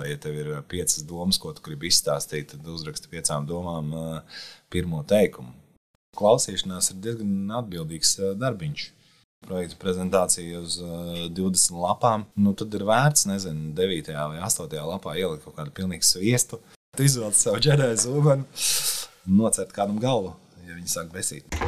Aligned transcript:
Vai, 0.00 0.14
ja 0.14 0.16
tev 0.16 0.38
ir 0.40 0.54
piecas 0.64 1.02
domas, 1.04 1.36
ko 1.36 1.52
tu 1.52 1.60
gribi 1.66 1.90
izstāstīt, 1.90 2.54
tad 2.54 2.68
uzraksti 2.72 3.10
piecām 3.12 3.44
domām 3.48 3.90
uh, 3.92 4.38
pirmo 4.72 5.02
teikumu. 5.04 5.52
Klausīšanās 6.16 6.94
ir 6.94 7.02
diezgan 7.04 7.52
atbildīgs 7.58 8.14
uh, 8.22 8.30
darbiņš. 8.40 8.86
Projekta 9.44 9.76
prezentācija 9.80 10.62
uz 10.64 10.78
uh, 10.80 11.26
20 11.36 11.76
lapām, 11.82 12.24
nu 12.40 12.54
tad 12.56 12.72
ir 12.76 12.86
vērts, 12.88 13.26
nezinu, 13.28 13.74
9. 13.76 14.10
vai 14.32 14.40
8. 14.48 14.80
lapā 14.88 15.18
ielikt 15.20 15.44
kaut 15.44 15.58
kādu 15.60 15.76
pilnīgu 15.76 16.08
sviestu, 16.08 16.62
izvēlēt 16.96 17.36
savu 17.36 17.60
ģērēju 17.68 18.02
zobenu 18.06 18.48
nocert 19.28 19.76
kādam 19.76 20.00
galvu, 20.00 20.34
ja 20.64 20.80
viņi 20.80 20.96
sāk 20.96 21.12
besīt. 21.12 21.60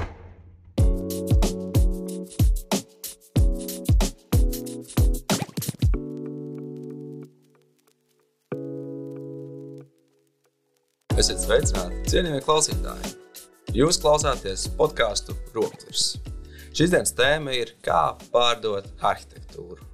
Esiet 11.22 11.38
sveicināti, 11.38 12.00
cienījamie 12.10 12.40
klausītāji! 12.42 13.10
Jūs 13.78 14.00
klausāties 14.02 14.64
podkāstu 14.74 15.36
Roklis. 15.54 16.16
Šīs 16.74 16.90
dienas 16.90 17.12
tēma 17.14 17.52
ir 17.54 17.70
kā 17.86 18.16
pārdot 18.32 18.88
arhitektūru. 18.98 19.86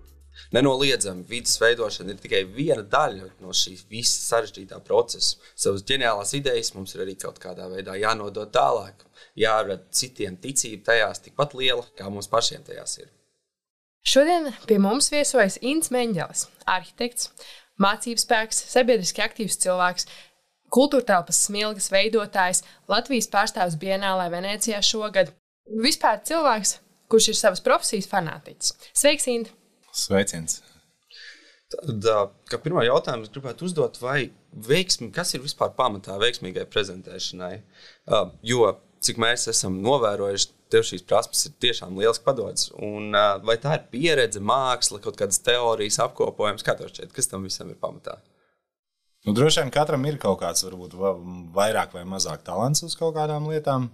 Nenoliedzami 0.57 1.27
vidas 1.29 1.59
veidošana 1.61 2.15
ir 2.15 2.23
tikai 2.23 2.41
viena 2.49 2.81
daļa 2.81 3.29
no 3.45 3.53
šīs 3.53 3.85
visas 3.93 4.25
sarežģītā 4.31 4.81
procesa. 4.89 5.37
Savas 5.53 5.85
ģeniālās 5.91 6.33
idejas 6.39 6.73
mums 6.79 6.97
ir 6.97 7.05
arī 7.05 7.19
kaut 7.21 7.37
kādā 7.45 7.69
veidā 7.75 7.99
jānodod 8.01 8.49
tālāk, 8.57 9.05
jārada 9.37 9.83
citiem 9.93 10.41
ticība 10.41 10.95
tajās 10.95 11.27
tikpat 11.29 11.53
liela, 11.61 11.85
kā 11.99 12.09
mums 12.09 12.33
pašiem 12.33 12.65
tajās 12.71 13.03
ir. 13.03 13.13
Šodien 14.09 14.49
pie 14.65 14.81
mums 14.81 15.13
viesojas 15.13 15.61
Inns 15.61 15.93
Meņģelis, 15.93 16.49
arhitekts, 16.65 17.35
mācības 17.83 18.25
spēks, 18.25 18.65
sabiedriski 18.73 19.23
aktīvs 19.23 19.61
cilvēks, 19.63 20.09
kultūra 20.75 21.07
telpas 21.13 21.43
smilgas 21.47 21.91
veidotājs, 21.93 22.65
Latvijas 22.91 23.31
pārstāvs 23.33 23.79
Bienālē 23.81 24.29
Venecijā 24.33 24.81
šogad. 24.85 25.33
Vispār 25.69 26.21
cilvēks, 26.25 26.79
kurš 27.13 27.33
ir 27.33 27.39
savas 27.39 27.65
profesijas 27.65 28.09
fanātiķis. 28.11 28.75
Sveiks, 28.97 29.29
Inta! 29.33 29.55
Sveiciens! 29.93 30.61
Tad, 31.69 32.07
kā 32.49 32.57
pirmā 32.65 32.87
jautājuma, 32.87 33.27
es 33.27 33.33
gribētu 33.33 33.67
uzdot, 33.69 33.99
vai 34.01 34.31
veiksmi, 34.69 35.11
kas 35.13 35.35
ir 35.37 35.43
vispār 35.45 35.75
pamatā 35.77 36.17
veiksmīgai 36.21 36.65
prezentēšanai? 36.73 37.59
Jo, 38.49 38.71
cik 39.05 39.21
mēs 39.21 39.45
esam 39.53 39.77
novērojuši, 39.85 40.49
tev 40.73 40.87
šīs 40.89 41.05
prasmes 41.09 41.45
ir 41.49 41.59
tiešām 41.61 42.01
lieliski 42.01 42.25
padodas. 42.25 42.71
Un, 42.81 43.13
vai 43.45 43.59
tā 43.61 43.77
ir 43.77 43.85
pieredze, 43.93 44.41
māksla, 44.41 45.03
kaut 45.05 45.21
kādas 45.21 45.43
teorijas 45.45 46.01
apkopojums, 46.07 46.65
kā 46.65 46.73
tev 46.79 46.89
šķiet, 46.93 47.13
kas 47.17 47.29
tam 47.29 47.45
visam 47.49 47.69
ir 47.73 47.77
pamatā? 47.81 48.17
Nu, 49.29 49.35
droši 49.37 49.61
vien 49.61 49.69
katram 49.69 50.07
ir 50.09 50.15
kaut 50.17 50.39
kāds, 50.41 50.63
varbūt 50.65 50.95
vairāk 51.53 51.93
vai 51.93 52.05
mazāk 52.09 52.41
talants 52.47 52.81
uz 52.87 52.95
kaut 52.97 53.13
kādām 53.13 53.51
lietām, 53.51 53.91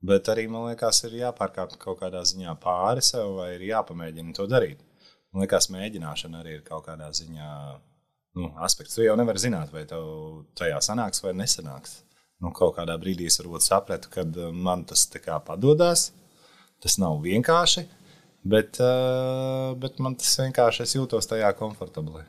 bet 0.00 0.30
arī 0.32 0.46
man 0.48 0.70
liekas, 0.70 1.02
ir 1.04 1.18
jāpārkāpj 1.18 1.76
kaut 1.82 1.98
kādā 2.00 2.22
ziņā 2.30 2.54
pāri 2.62 3.04
sev 3.04 3.34
vai 3.36 3.50
ir 3.58 3.66
jāpamēģina 3.68 4.32
to 4.38 4.48
darīt. 4.48 4.80
Man 5.28 5.44
liekas, 5.44 5.68
mēģināšana 5.76 6.40
arī 6.40 6.56
ir 6.56 6.64
kaut 6.64 6.86
kādā 6.88 7.10
ziņā 7.12 7.50
nu, 8.40 8.48
aspekts. 8.64 8.96
Tu 8.96 9.04
jau 9.04 9.20
nevari 9.20 9.44
zināt, 9.44 9.76
vai 9.76 9.84
tev 9.92 10.08
tajā 10.56 10.80
sanāks 10.88 11.20
vai 11.20 11.36
nesanāks. 11.36 11.98
Nu, 12.40 12.56
kaut 12.56 12.78
kādā 12.80 12.96
brīdī 12.96 13.28
es 13.28 13.36
varbūt 13.44 13.68
sapratu, 13.68 14.08
ka 14.16 14.24
uh, 14.24 14.50
man 14.56 14.88
tas 14.88 15.04
padodas. 15.44 16.14
Tas 16.80 16.96
nav 16.96 17.20
vienkārši, 17.20 17.90
bet, 18.40 18.80
uh, 18.80 19.76
bet 19.76 20.00
man 20.00 20.16
tas 20.16 20.32
vienkārši 20.40 20.94
jūtos 20.96 21.28
tajā 21.28 21.52
komfortabli 21.60 22.24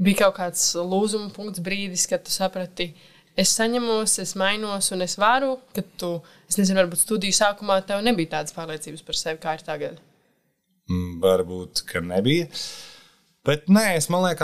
bija 0.00 0.24
kaut 0.24 0.36
kāds 0.40 0.66
lūzuma 0.76 1.30
punkts, 1.34 1.62
brīdis, 1.64 2.06
kad 2.10 2.24
tu 2.26 2.32
saprati, 2.34 2.90
es 3.38 3.54
saņemos, 3.56 4.18
es 4.24 4.36
mainos 4.40 4.90
un 4.94 5.06
es 5.06 5.16
varu. 5.20 5.56
Kad 5.76 5.88
tu, 6.00 6.14
es 6.50 6.58
nezinu, 6.60 6.80
varbūt 6.82 7.04
studiju 7.04 7.36
sākumā 7.36 7.80
tev 7.88 8.04
nebija 8.06 8.36
tādas 8.38 8.56
pārliecības 8.56 9.04
par 9.06 9.20
sevi, 9.20 9.42
kā 9.42 9.56
ir 9.58 9.66
tagad. 9.66 10.00
Mm, 10.90 11.18
varbūt, 11.22 11.84
ka 11.88 12.02
nebija. 12.02 12.48
Bet 13.46 13.70
nē, 13.72 13.94
es 13.96 14.10
domāju, 14.10 14.36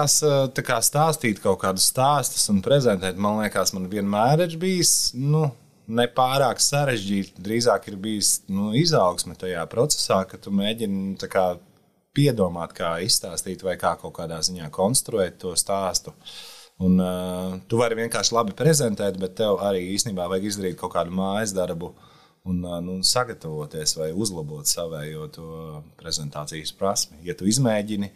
ka 0.64 0.80
stāstīt 0.80 1.42
kaut 1.42 1.60
kādus 1.60 1.90
stāstus 1.90 2.46
un 2.52 2.62
prezentēt, 2.64 3.18
man 3.20 3.42
liekas, 3.42 3.74
man 3.76 3.90
vienmēr 3.92 4.46
ir 4.46 4.56
bijis 4.60 5.10
nu, 5.18 5.50
nepārāk 5.86 6.62
sarežģīti. 6.62 7.42
Drīzāk 7.44 7.90
ir 7.90 7.98
bijis 8.00 8.38
nu, 8.48 8.70
izaugsme 8.78 9.36
tajā 9.38 9.66
procesā, 9.70 10.22
ka 10.28 10.40
tu 10.40 10.52
mēģini 10.54 11.28
kā, 11.30 11.46
piedomāt, 12.16 12.74
kā 12.76 12.96
izstāstīt, 13.04 13.64
vai 13.66 13.76
kā 13.80 13.94
kaut 14.00 14.14
kādā 14.16 14.40
ziņā 14.44 14.70
konstruēt 14.74 15.38
to 15.42 15.52
stāstu. 15.58 16.14
Un, 16.82 16.98
uh, 17.00 17.56
tu 17.68 17.78
vari 17.80 17.96
vienkārši 18.02 18.34
labi 18.36 18.56
prezentēt, 18.56 19.16
bet 19.20 19.36
tev 19.38 19.62
arī 19.64 19.86
īstenībā 19.94 20.26
vajag 20.28 20.50
izdarīt 20.50 20.76
kaut 20.80 20.92
kādu 20.92 21.14
mājas 21.16 21.54
darbu 21.56 21.94
un 22.46 22.60
uh, 22.64 22.78
nu, 22.84 22.98
sagatavoties 23.04 23.96
vai 23.96 24.10
uzlabot 24.12 24.68
savējo 24.68 25.30
prezentācijas 25.96 26.74
prasmi. 26.76 27.22
Ja 27.24 27.36
tu 27.38 27.48
izmēģini, 27.48 28.10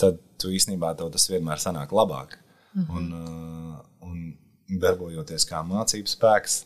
tad 0.00 0.20
tu 0.40 0.52
īstenībā 0.56 0.94
tev 0.96 1.12
tas 1.12 1.28
vienmēr 1.28 1.60
sanāk 1.60 1.92
labāk. 1.92 2.38
Mm 2.72 2.82
-hmm. 2.82 2.96
un, 2.96 3.12
uh, 3.12 4.08
un 4.08 4.80
darbojoties 4.80 5.44
kā 5.44 5.60
mācības 5.66 6.16
spēks, 6.16 6.64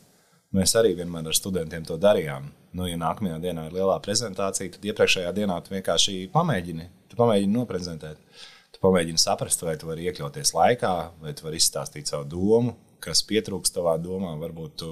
mēs 0.53 0.75
arī 0.79 0.95
vienmēr 0.95 1.27
ar 1.27 1.35
studentiem 1.35 1.85
to 1.85 1.97
darījām. 1.97 2.51
Nu, 2.75 2.89
ja 2.89 2.97
nākamajā 2.99 3.37
dienā 3.39 3.69
ir 3.69 3.75
lielā 3.77 3.95
prezentācija, 4.03 4.73
tad 4.73 4.85
iepriekšējā 4.89 5.31
dienā 5.37 5.55
tu 5.63 5.71
vienkārši 5.71 6.15
pamēģini, 6.33 6.87
tu 7.11 7.19
pamēģini 7.19 7.55
noprezentēt. 7.55 8.41
Tu 8.75 8.81
pamēģini 8.83 9.21
saprast, 9.21 9.61
vai 9.63 9.77
tu 9.79 9.87
vari 9.87 10.09
iekļauties 10.09 10.51
laikā, 10.57 10.95
vai 11.23 11.31
tu 11.37 11.45
vari 11.45 11.61
izstāstīt 11.61 12.11
savu 12.11 12.27
domu, 12.33 12.73
kas 13.03 13.23
pietrūkst 13.29 13.77
tavā 13.77 13.93
domā. 14.03 14.33
Varbūt 14.41 14.73
tu, 14.81 14.89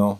nu, 0.00 0.14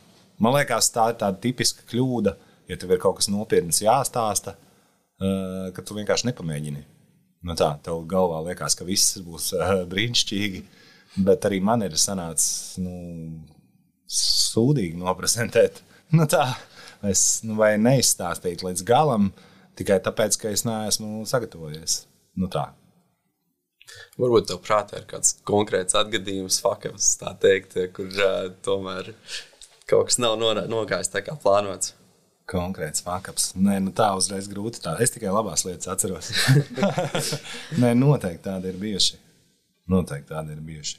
man 0.44 0.56
liekas, 0.58 0.90
tā 0.92 1.06
ir 1.12 1.16
tāda 1.22 1.40
tipiska 1.40 1.86
kļūda, 1.88 2.34
ja 2.68 2.76
tev 2.80 2.92
ir 2.92 3.00
kaut 3.00 3.16
kas 3.22 3.30
nopietns 3.32 3.80
jāstāsta, 3.84 4.58
uh, 4.58 5.70
ka 5.72 5.86
tu 5.86 5.96
vienkārši 5.96 6.28
nepamēģini. 6.28 6.84
Nu 7.48 7.56
tā, 7.56 7.70
tev 7.84 8.04
galvā 8.08 8.42
liekas, 8.50 8.76
ka 8.76 8.84
viss 8.88 9.16
būs 9.24 9.54
uh, 9.56 9.72
brīnišķīgi, 9.88 10.60
bet 11.24 11.48
arī 11.48 11.64
man 11.64 11.88
ir 11.88 11.96
sanācis 12.00 12.76
nu, 12.84 12.94
sūdīgi 14.04 15.00
noprezentēt. 15.00 15.80
Nu 16.14 16.28
tā, 16.30 16.44
es 17.10 17.42
nu, 17.46 17.58
neizstāstītu 17.58 18.68
līdz 18.68 18.84
galam 18.88 19.32
tikai 19.78 19.98
tāpēc, 20.04 20.38
ka 20.40 20.52
es 20.54 20.64
neesmu 20.66 21.24
sagatavojies. 21.28 22.04
Nu, 22.38 22.50
tā. 22.50 22.68
Varbūt 24.18 24.48
tev 24.50 24.60
prātā 24.64 25.00
ir 25.00 25.08
kāds 25.10 25.34
konkrēts 25.46 25.96
atgadījums, 25.98 26.60
fakts, 26.64 27.14
tā 27.20 27.34
teikt, 27.40 27.76
kur 27.94 28.08
uh, 28.08 28.48
tomēr 28.64 29.12
kaut 29.90 30.08
kas 30.08 30.18
nav 30.22 30.38
nogājis 30.40 31.12
tā 31.12 31.22
kā 31.26 31.36
plānots. 31.40 31.94
Konkrēts 32.50 33.00
fakts. 33.04 33.52
Nē, 33.56 33.78
nu 33.80 33.92
tā 33.96 34.10
uzreiz 34.18 34.50
grūti. 34.52 34.82
Tā. 34.84 34.98
Es 35.00 35.14
tikai 35.14 35.30
labās 35.32 35.64
lietas 35.64 35.88
atceros. 35.88 36.28
Nē, 37.80 37.94
noteikti 37.96 38.44
tādi 38.44 38.68
ir 38.68 38.80
bijuši. 38.82 39.20
Noteikti 39.92 40.28
tādi 40.28 40.52
ir 40.52 40.60
bijuši. 40.64 40.98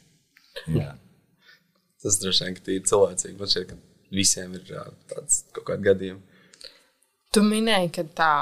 Jā. 0.74 0.96
Tas 2.02 2.18
droši 2.22 2.48
vien 2.48 2.58
ir 2.58 2.88
cilvēcīgi. 2.90 3.38
Man 3.38 3.52
šķiet, 3.52 3.70
ka 3.70 3.95
visiem 4.14 4.56
ir 4.58 4.72
tāds 5.12 5.44
kaut 5.56 5.68
kādi 5.72 5.90
gadījumi. 5.90 6.22
Tu 7.36 7.44
minēji, 7.44 7.92
ka 7.98 8.06
tā 8.16 8.34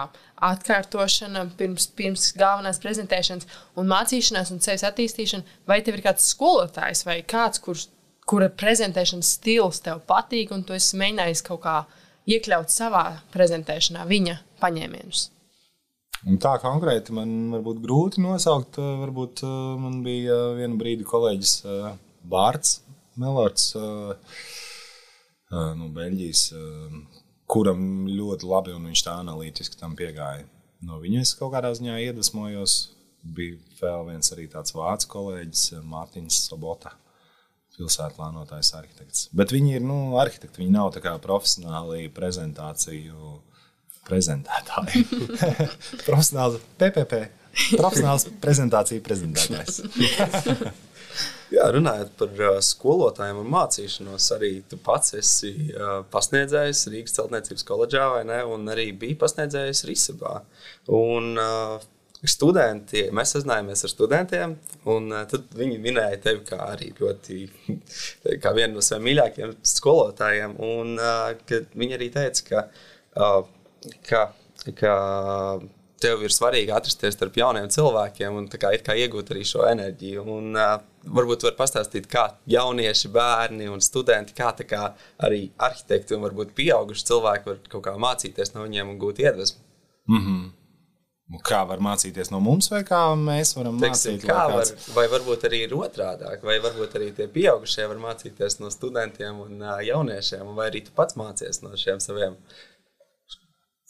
atkārtošana 0.43 1.47
pirms, 1.57 1.87
pirms 1.97 2.27
galvenās 2.37 2.81
prezentēšanas 2.83 3.47
un 3.79 3.89
mācīšanās 3.89 4.51
un 4.53 4.61
sevis 4.61 4.85
attīstīšana, 4.85 5.57
vai 5.69 5.79
tev 5.81 5.97
ir 5.97 6.05
kāds 6.05 6.27
skolotājs 6.33 7.05
vai 7.07 7.21
kāds, 7.25 7.61
kurš, 7.63 7.87
kura 8.29 8.51
prezentēšanas 8.53 9.35
stils 9.39 9.81
tev 9.85 10.03
patīk, 10.09 10.53
un 10.53 10.65
tu 10.67 10.75
esi 10.77 10.99
mēģinājis 11.01 11.45
kaut 11.47 11.63
kā 11.65 11.77
iekļaut 12.29 12.71
savā 12.71 13.05
prezentēšanā 13.33 14.05
viņa 14.09 14.37
paņēmienus? 14.61 15.29
Un 16.23 16.37
tā 16.39 16.53
konkrēti 16.63 17.11
man 17.15 17.31
varbūt 17.51 17.81
grūti 17.83 18.21
nosaukt. 18.23 18.77
Varbūt 18.79 19.41
man 19.79 19.97
bija 20.05 20.37
viena 20.55 20.77
brīdi 20.79 21.03
kolēģis 21.07 21.55
Bārts 22.31 22.77
Melords 23.19 23.73
no 25.77 25.89
Beļģijas, 25.93 26.47
kuram 27.49 28.07
ļoti 28.09 28.49
labi 28.49 28.73
un 28.73 28.89
viņš 28.89 29.05
tā 29.05 29.19
analītiski 29.21 29.79
tam 29.79 29.95
piegāja. 29.99 30.47
No 30.83 30.99
viņa 31.03 31.21
es 31.23 31.35
kaut 31.39 31.53
kādā 31.55 31.71
ziņā 31.75 31.99
iedvesmojos. 32.09 32.77
Bija 33.23 33.55
vēl 33.79 34.09
viens 34.09 34.33
arī 34.35 34.49
tāds 34.51 34.73
vācu 34.75 35.07
kolēģis, 35.13 35.77
Mārtiņš 35.87 36.39
Sobota, 36.49 36.91
pilsētplānotājs, 37.77 38.73
arhitekts. 38.75 39.29
Bet 39.31 39.53
viņi 39.55 39.77
ir 39.77 39.85
nu, 39.85 40.17
arhitekti, 40.19 40.59
viņi 40.59 40.75
nav 40.75 40.91
profesionāli 41.23 42.09
prezentāciju 42.11 43.37
prezentētāji. 44.09 45.05
Profesionāls 46.07 46.59
PPP, 46.81 47.21
profesionāls 47.77 48.27
prezentāciju 48.43 49.05
prezentētājs. 49.05 49.79
Jā, 51.53 51.67
runājot 51.75 52.13
par 52.17 52.39
uh, 52.41 52.59
skolotājiem 52.65 53.43
un 53.43 53.49
mācīšanos, 53.53 54.29
arī 54.33 54.51
tu 54.69 54.79
pats 54.81 55.13
esi 55.19 55.51
uh, 55.69 55.99
pasniedzējis 56.13 56.87
Rīgas 56.93 57.17
celtniecības 57.19 57.67
koledžā, 57.67 58.07
vai 58.15 58.23
ne? 58.25 58.39
Un 58.49 58.65
arī 58.73 58.87
bija 58.97 59.19
pasniedzējis 59.21 59.83
Risabā. 59.89 60.39
Un, 60.97 61.35
uh, 61.37 61.83
studenti, 62.23 63.03
mēs 63.13 63.35
sazinājāmies 63.35 63.83
ar 63.83 63.91
studentiem, 63.91 64.55
un 64.89 65.11
uh, 65.13 65.37
viņi 65.59 65.79
minēja 65.83 66.21
tevi 66.23 66.43
kā 66.47 66.59
arī 66.71 66.89
ļoti, 66.97 67.39
kā 68.43 68.55
vienu 68.55 68.79
no 68.79 68.85
saviem 68.85 69.09
mīļākajiem 69.11 69.55
skolotājiem. 69.75 70.57
Un, 70.63 70.95
uh, 70.97 71.61
viņi 71.75 71.97
arī 71.99 72.09
teica, 72.15 72.47
ka, 72.49 72.65
uh, 73.19 73.93
ka, 74.07 74.25
ka 74.79 74.97
tev 76.03 76.23
ir 76.25 76.33
svarīgi 76.35 76.73
atrasties 76.75 77.15
starp 77.17 77.37
jauniem 77.39 77.69
cilvēkiem 77.73 78.39
un 78.39 78.49
kā, 78.51 78.73
kā 78.83 78.95
iegūt 79.05 79.31
arī 79.33 79.45
šo 79.47 79.65
enerģiju. 79.69 80.25
Un, 80.37 80.49
uh, 80.55 80.75
varbūt 81.19 81.47
var 81.47 81.55
pastāstīt, 81.59 82.07
kā 82.11 82.29
jaunieši, 82.49 83.11
bērni 83.13 83.69
un 83.71 83.83
studenti, 83.83 84.35
kā, 84.37 84.51
kā 84.67 84.89
arī 85.23 85.45
arhitekti 85.67 86.17
un 86.17 86.25
varbūt 86.27 86.55
pieauguši 86.57 87.07
cilvēki 87.11 87.49
var 87.51 87.63
kaut 87.69 87.87
kā 87.87 87.95
mācīties 88.07 88.55
no 88.55 88.67
viņiem 88.67 88.93
un 88.93 88.99
gūt 89.01 89.23
iedvesmu. 89.23 89.63
Mm 90.11 90.21
-hmm. 90.25 90.51
Kā 91.47 91.63
var 91.65 91.79
mācīties 91.79 92.29
no 92.31 92.39
mums, 92.43 92.67
vai 92.69 92.83
kā 92.83 92.99
mēs 93.17 93.55
varam 93.57 93.79
Teiksim, 93.79 94.17
mācīt? 94.17 94.25
Kā 94.27 94.43
var, 94.51 94.67
vai 94.93 95.05
varbūt 95.07 95.45
arī 95.47 95.61
ir 95.65 95.73
otrādi, 95.73 96.27
vai 96.43 96.59
varbūt 96.59 96.97
arī 96.99 97.07
tie 97.15 97.27
pieaugušie 97.27 97.87
var 97.87 97.97
mācīties 97.97 98.59
no 98.59 98.69
studentiem 98.69 99.39
un 99.39 99.61
uh, 99.61 99.79
jauniešiem, 99.81 100.55
vai 100.55 100.69
arī 100.69 100.83
tu 100.85 100.91
pats 100.95 101.15
mācies 101.15 101.63
no 101.63 101.71
šiem 101.79 101.99
saviem 102.03 102.35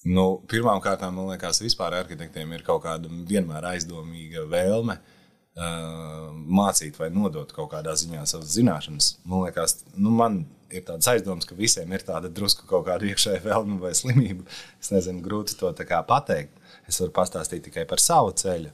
Nu, 0.03 0.41
Pirmkārt, 0.51 1.03
man 1.15 1.29
liekas, 1.31 1.61
vispār 1.63 1.95
arhitektiem 2.01 2.51
ir 2.55 2.63
kaut 2.67 2.83
kāda 2.83 3.11
vienmēr 3.29 3.69
aizdomīga 3.69 4.43
vēlme 4.51 4.97
uh, 4.99 6.33
mācīt 6.59 6.99
vai 6.99 7.07
nodot 7.13 7.53
kaut 7.55 7.71
kādā 7.71 7.93
ziņā 7.99 8.25
savas 8.27 8.51
zināšanas. 8.57 9.13
Man 9.23 9.45
liekas, 9.45 9.77
nu, 9.95 10.11
man 10.11 10.41
ir 10.73 10.83
tāds 10.87 11.07
aizdoms, 11.07 11.47
ka 11.47 11.55
visiem 11.55 11.91
ir 11.95 12.03
tāda 12.03 12.31
drusku 12.31 12.67
kaut 12.67 12.87
kāda 12.89 13.07
iekšēja 13.07 13.45
vēlme 13.45 13.79
vai 13.79 13.93
slimība. 13.95 14.43
Es 14.81 14.91
nezinu, 14.91 15.23
grūti 15.23 15.55
to 15.59 15.71
pateikt. 16.09 16.59
Es 16.89 16.99
varu 16.99 17.15
pastāstīt 17.15 17.63
tikai 17.69 17.87
par 17.87 18.03
savu 18.03 18.35
ceļu. 18.35 18.73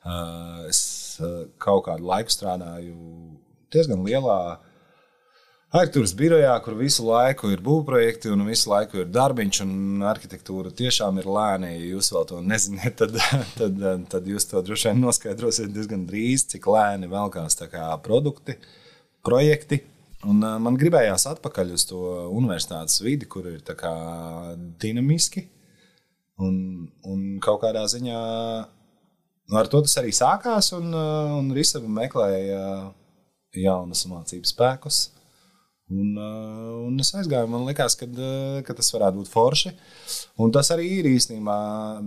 Uh, 0.00 0.64
es 0.70 0.80
uh, 1.20 1.44
kaut 1.60 1.84
kādu 1.90 2.08
laiku 2.08 2.32
strādāju 2.32 2.96
diezgan 3.68 4.00
lielā 4.06 4.56
arhitektūras 5.70 6.14
birojā, 6.18 6.54
kur 6.64 6.74
visu 6.78 7.04
laiku 7.06 7.52
ir 7.54 7.62
būvprojekti 7.62 8.32
un 8.34 8.42
visu 8.48 8.72
laiku 8.72 9.02
ir 9.02 9.12
darbiņš, 9.14 9.60
un 9.64 10.02
arhitektūra 10.10 10.72
tiešām 10.74 11.20
ir 11.22 11.28
lēna. 11.30 11.70
Ja 11.76 11.92
jūs 11.92 12.10
vēl 12.14 12.26
to 12.30 12.40
nezināt, 12.42 12.96
tad, 12.98 13.14
tad, 13.60 13.84
tad 14.10 14.26
jūs 14.26 14.48
to 14.50 14.62
droši 14.66 14.90
vien 14.90 15.04
noskaidrosiet 15.04 15.70
diezgan 15.74 16.06
drīz, 16.08 16.48
cik 16.50 16.66
lēni 16.70 17.10
velkās 17.10 17.60
produkti, 18.04 18.58
projekti. 19.26 19.84
Un, 20.28 20.42
man 20.42 20.76
gribējās 20.76 21.24
atpakaļ 21.30 21.70
uz 21.72 21.86
to 21.88 22.00
universitātes 22.28 22.98
vidi, 23.00 23.24
kur 23.30 23.46
ir 23.48 23.62
dinamiski. 24.82 25.46
Un, 26.40 26.58
un 27.04 27.24
kaut 27.40 27.62
kādā 27.62 27.86
ziņā 27.88 28.18
nu, 29.48 29.56
ar 29.60 29.68
to 29.70 29.80
tas 29.86 29.96
arī 30.00 30.12
sākās. 30.12 30.72
Un, 30.76 30.92
un 30.92 31.48
Rīsava 31.56 31.88
meklēja 31.88 32.60
jaunas 33.56 34.04
mācību 34.10 34.50
spēkus. 34.50 35.00
Un, 35.90 36.14
uh, 36.14 36.86
un 36.86 37.02
es 37.02 37.10
aizgāju, 37.18 37.48
man 37.50 37.64
liekas, 37.66 37.96
ka, 37.98 38.06
uh, 38.06 38.60
ka 38.62 38.76
tas 38.78 38.92
varētu 38.94 39.18
būt 39.18 39.30
forši. 39.30 39.72
Un 40.38 40.52
tas 40.54 40.70
arī 40.70 40.86
ir 41.00 41.08
īstenībā 41.10 41.56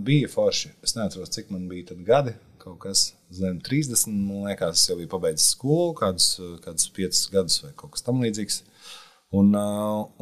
bija 0.06 0.30
forši. 0.32 0.70
Es 0.84 0.96
neatceros, 0.96 1.32
cik 1.34 1.50
man 1.52 1.66
bija 1.68 1.90
tad 1.92 2.00
gadi. 2.06 2.32
Kaut 2.62 2.78
kas 2.80 3.10
zem 3.36 3.58
30. 3.60 4.06
Man 4.08 4.48
liekas, 4.48 4.80
es 4.80 4.88
jau 4.88 4.96
biju 4.96 5.10
pabeidzis 5.12 5.50
skolu, 5.52 5.92
kādus, 5.98 6.30
kādus 6.64 6.88
5 6.96 7.20
gadus 7.34 7.58
vai 7.66 7.74
kaut 7.76 7.92
kas 7.92 8.06
tamlīdzīgs. 8.06 8.62
Un, 9.34 9.50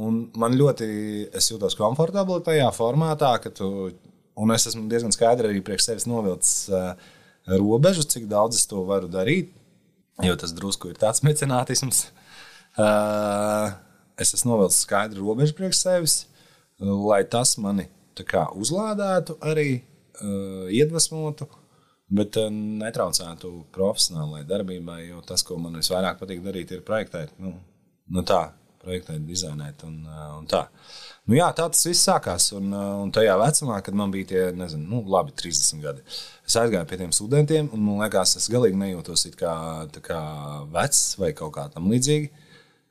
un 0.00 0.18
man 0.40 0.56
ļoti, 0.56 0.88
es 1.36 1.50
jūtos 1.52 1.76
komfortabli 1.78 2.40
tajā 2.46 2.66
formātā, 2.74 3.34
ka 3.44 3.52
tu, 3.54 3.68
un 4.40 4.54
es 4.54 4.66
esmu 4.70 4.88
diezgan 4.90 5.14
skaidri 5.14 5.50
arī 5.52 5.60
priekš 5.62 5.90
sevis 5.90 6.08
novilcis 6.08 6.72
robežu, 7.60 8.06
cik 8.08 8.26
daudz 8.30 8.58
es 8.58 8.66
to 8.70 8.82
varu 8.88 9.10
darīt. 9.12 9.52
Jo 10.24 10.34
tas 10.40 10.50
drusku 10.56 10.90
ir 10.90 10.98
tāds 10.98 11.22
mecenātisms. 11.28 12.08
Uh, 12.72 13.72
es 14.16 14.32
esmu 14.32 14.54
novilcis 14.54 14.86
skaidru 14.86 15.26
robežu 15.26 15.52
priekš 15.58 15.80
sevis, 15.82 16.14
lai 16.80 17.20
tas 17.28 17.58
mani 17.60 17.84
kā, 18.28 18.46
uzlādētu, 18.56 19.36
arī 19.44 19.66
uh, 19.76 20.70
iedvesmotu, 20.72 21.48
bet 22.12 22.38
uh, 22.40 22.48
netraucētu 22.52 23.52
profesionālajai 23.74 24.48
darbībai. 24.48 24.98
Jo 25.10 25.20
tas, 25.26 25.44
ko 25.44 25.58
man 25.60 25.76
visvairāk 25.80 26.20
patīk 26.20 26.42
darīt, 26.44 26.72
ir 26.72 26.84
projektēt. 26.86 27.34
Nu, 27.42 27.56
nu 28.12 28.24
tā, 28.28 28.44
projektēt, 28.82 29.24
dizainēt 29.26 29.84
un, 29.88 29.98
un 30.38 30.46
tā. 30.50 30.64
Nu, 31.28 31.36
jā, 31.36 31.48
tā 31.54 31.68
tas 31.70 31.84
viss 31.86 32.06
sākās. 32.08 32.48
Un, 32.56 32.72
un 32.74 33.12
tajā 33.14 33.34
vecumā, 33.40 33.80
kad 33.84 33.96
man 33.98 34.14
bija 34.14 34.30
tie, 34.32 34.44
nezinu, 34.58 34.88
nu, 34.90 35.02
labi, 35.12 35.34
30 35.38 35.82
gadi, 35.84 36.04
es 36.48 36.56
aizgāju 36.58 36.88
pie 36.90 36.98
tiem 37.00 37.12
studentiem, 37.14 37.68
un 37.74 37.84
man 37.84 38.02
liekas, 38.02 38.36
es 38.40 38.48
galīgi 38.52 38.80
nejūtos 38.80 39.28
kā, 39.38 39.54
kā 40.02 40.22
vecs 40.74 41.04
vai 41.20 41.30
kaut 41.36 41.54
kā 41.58 41.68
tam 41.74 41.90
līdzīga. 41.92 42.41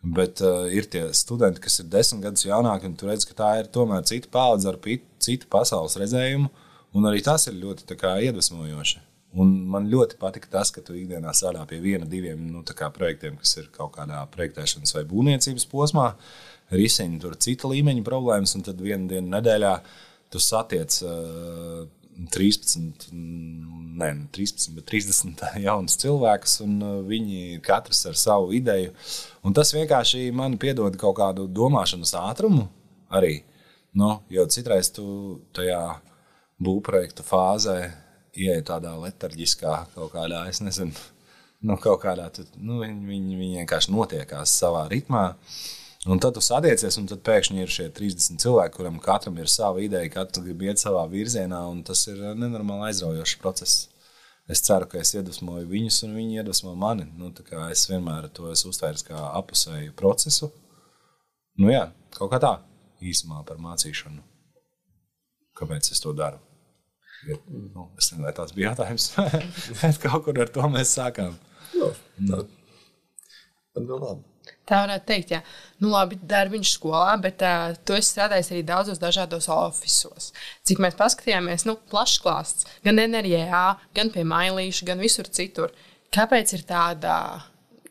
Bet 0.01 0.42
uh, 0.42 0.65
ir 0.74 0.88
tie 0.89 1.03
studenti, 1.13 1.62
kas 1.62 1.77
ir 1.83 1.89
desmit 1.94 2.24
gadus 2.25 2.48
jaunāki, 2.48 2.89
un 2.89 2.98
tu 2.98 3.06
redz, 3.06 3.25
ka 3.30 3.38
tā 3.38 3.51
ir 3.59 3.69
tomēr 3.69 4.01
cita 4.09 4.31
paudze 4.33 4.71
ar 4.71 4.80
citu 5.21 5.50
pasaules 5.51 5.98
redzējumu. 6.01 6.50
Un 6.98 7.07
arī 7.07 7.21
tas 7.24 7.45
ir 7.48 7.59
ļoti 7.62 7.95
kā, 7.95 8.18
iedvesmojoši. 8.25 9.00
Un 9.39 9.51
man 9.71 9.86
ļoti 9.88 10.18
patika 10.19 10.50
tas, 10.57 10.74
ka 10.75 10.81
tu 10.83 10.98
ikdienā 10.98 11.31
strādā 11.38 11.62
pie 11.69 11.80
viena, 11.80 12.06
diviem 12.09 12.42
nu, 12.51 12.65
projektiem, 12.92 13.38
kas 13.39 13.53
ir 13.62 13.69
kaut 13.71 13.94
kādā 13.95 14.25
projektēšanas 14.33 14.98
vai 14.98 15.06
būvniecības 15.07 15.69
posmā, 15.71 16.09
risina 16.74 17.21
tur 17.21 17.38
cita 17.39 17.69
līmeņa 17.71 18.03
problēmas, 18.03 18.57
un 18.57 18.65
tad 18.68 18.81
vienu 18.81 19.07
dienu 19.07 19.31
nedēļā 19.31 19.75
tu 20.33 20.42
satiec. 20.44 20.98
Uh, 21.06 21.86
13, 22.31 23.12
ne, 23.12 24.10
13, 24.31 24.75
bet 24.75 24.88
30 24.92 25.42
jaunus 25.66 25.98
cilvēkus, 26.02 26.60
un 26.66 26.75
uh, 26.84 26.98
viņi 27.08 27.62
katrs 27.66 28.06
ar 28.10 28.19
savu 28.19 28.52
ideju. 28.58 28.94
Un 29.48 29.56
tas 29.58 29.74
vienkārši 29.75 30.30
man 30.36 30.60
piedod 30.62 30.96
kaut 31.00 31.18
kādu 31.19 31.48
domāšanas 31.48 32.13
ātrumu 32.19 32.68
arī. 33.12 33.42
Nu, 33.98 34.22
jo 34.31 34.46
citreiz 34.48 34.92
tu 34.96 35.06
tajā 35.56 35.81
būvprojekta 36.63 37.25
fāzē 37.28 37.78
ieej 38.38 38.62
tādā 38.69 38.94
letarģiskā 39.02 39.74
kaut 39.96 40.13
kādā, 40.13 40.46
es 40.48 40.62
nezinu, 40.63 40.96
nu, 41.68 41.75
kaut 41.81 42.04
kādā, 42.06 42.30
tu, 42.36 42.48
nu, 42.62 42.80
viņi, 42.86 43.04
viņi, 43.10 43.38
viņi 43.44 43.62
vienkārši 43.63 43.96
notiekās 43.96 44.56
savā 44.62 44.86
ritmā. 44.94 45.31
Uh, 45.31 45.81
Un 46.09 46.18
tad 46.18 46.33
tu 46.33 46.42
satiecies, 46.42 46.95
un 46.98 47.06
tad 47.06 47.19
pēkšņi 47.27 47.62
ir 47.62 47.69
šie 47.69 47.83
30 47.94 48.42
cilvēki, 48.42 48.74
kuriem 48.74 48.95
katram 49.03 49.36
ir 49.38 49.50
sava 49.53 49.83
ideja, 49.86 50.09
katrs 50.09 50.42
grib 50.42 50.63
iet 50.65 50.81
savā 50.81 51.03
virzienā, 51.12 51.59
un 51.69 51.83
tas 51.86 52.01
ir 52.09 52.24
nenormāli 52.42 52.88
aizraujošs 52.88 53.36
process. 53.44 53.83
Es 54.50 54.63
ceru, 54.65 54.88
ka 54.89 54.98
es 54.98 55.13
iedvesmoju 55.13 55.67
viņus, 55.70 56.00
un 56.08 56.15
viņi 56.17 56.41
iedvesmo 56.41 56.74
mani. 56.75 57.05
Nu, 57.20 57.29
es 57.70 57.86
vienmēr 57.88 58.31
to 58.34 58.50
esmu 58.50 58.74
uztvēris 58.74 59.05
kā 59.05 59.20
apusēju 59.38 59.93
procesu. 60.00 60.50
Nu, 61.62 61.70
jā, 61.70 61.86
kaut 62.17 62.34
kā 62.34 62.41
tā 62.41 62.55
īsumā 63.05 63.43
par 63.46 63.62
mācīšanu. 63.62 64.25
Kāpēc 65.62 65.91
es 65.93 66.01
to 66.01 66.15
daru? 66.17 66.41
Ja, 67.29 67.38
nu, 67.46 67.91
es 68.01 68.10
nezinu, 68.10 68.25
vai 68.25 68.34
tas 68.34 68.58
bija 68.58 68.72
jautājums. 68.72 69.12
kaut 70.08 70.25
kur 70.25 70.41
ar 70.41 70.50
to 70.50 70.65
mēs 70.74 70.98
sākām. 70.98 71.38
Jo, 71.77 71.93
tā. 71.93 72.25
Nu. 72.25 72.43
Nu, 73.77 74.01
labi. 74.01 74.31
Tā 74.69 74.83
varētu 74.86 75.07
teikt, 75.10 75.31
jā, 75.33 75.39
nu, 75.81 75.89
labi, 75.91 76.17
darbiņš 76.31 76.74
skolā, 76.77 77.15
bet 77.21 77.41
uh, 77.43 77.74
tu 77.86 77.95
esi 77.98 78.13
strādājis 78.13 78.51
arī 78.53 78.62
daudzos 78.65 79.01
dažādos 79.01 79.50
oficisos. 79.51 80.29
Cik 80.67 80.79
mēs 80.83 80.95
paskatījāmies, 81.00 81.65
nu, 81.67 81.75
plašs 81.91 82.21
klāsts, 82.24 82.67
gan 82.86 83.01
NRJā, 83.01 83.63
gan 83.98 84.13
pie 84.13 84.24
mailīša, 84.27 84.88
gan 84.88 85.01
visur 85.03 85.27
citur. 85.27 85.74
Kāpēc 86.13 86.55
ir 86.55 86.63
tāda 86.69 87.15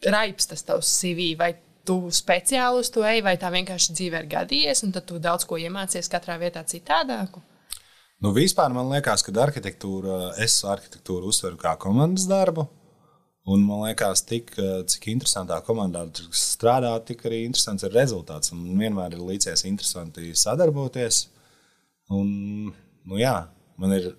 raips 0.07 0.49
tas 0.51 0.65
tavs 0.65 0.89
CV? 1.01 1.35
Vai 1.41 1.53
tu 1.85 1.99
speciāli 2.15 2.81
uz 2.81 2.91
to 2.95 3.05
ej, 3.07 3.23
vai 3.27 3.37
tā 3.41 3.51
vienkārši 3.53 3.97
dzīve 3.97 4.23
ir 4.23 4.33
gadījies, 4.33 4.85
un 4.87 4.97
tad 4.97 5.09
tu 5.11 5.21
daudz 5.23 5.47
ko 5.49 5.59
iemācies 5.61 6.11
katrā 6.13 6.39
vietā 6.41 6.65
citādāku? 6.65 7.43
Nu, 8.21 8.35
vispār 8.37 8.73
man 8.73 8.91
liekas, 8.93 9.25
ka 9.25 9.33
arhitektūra, 9.43 10.35
es 10.45 10.59
arhitektūru 10.69 11.33
uztveru 11.33 11.57
kā 11.61 11.73
komandas 11.81 12.29
darbu. 12.29 12.67
Un 13.49 13.63
man 13.65 13.87
liekas, 13.87 14.21
tik, 14.29 14.53
eh, 14.59 14.83
cik 14.85 15.07
interesantā 15.15 15.63
komandā 15.65 16.05
strādā, 16.37 16.93
tik 17.05 17.23
arī 17.25 17.45
interesants 17.47 17.87
ir 17.87 17.95
rezultāts. 17.97 18.53
Un 18.53 18.77
vienmēr 18.77 19.17
ir 19.17 19.25
līdzies 19.25 19.65
interesanti 19.65 20.35
sadarboties. 20.37 21.27
Un, 22.11 22.75
nu 23.07 23.17
jā, 23.17 23.49
man 23.79 23.93
ir, 23.97 24.11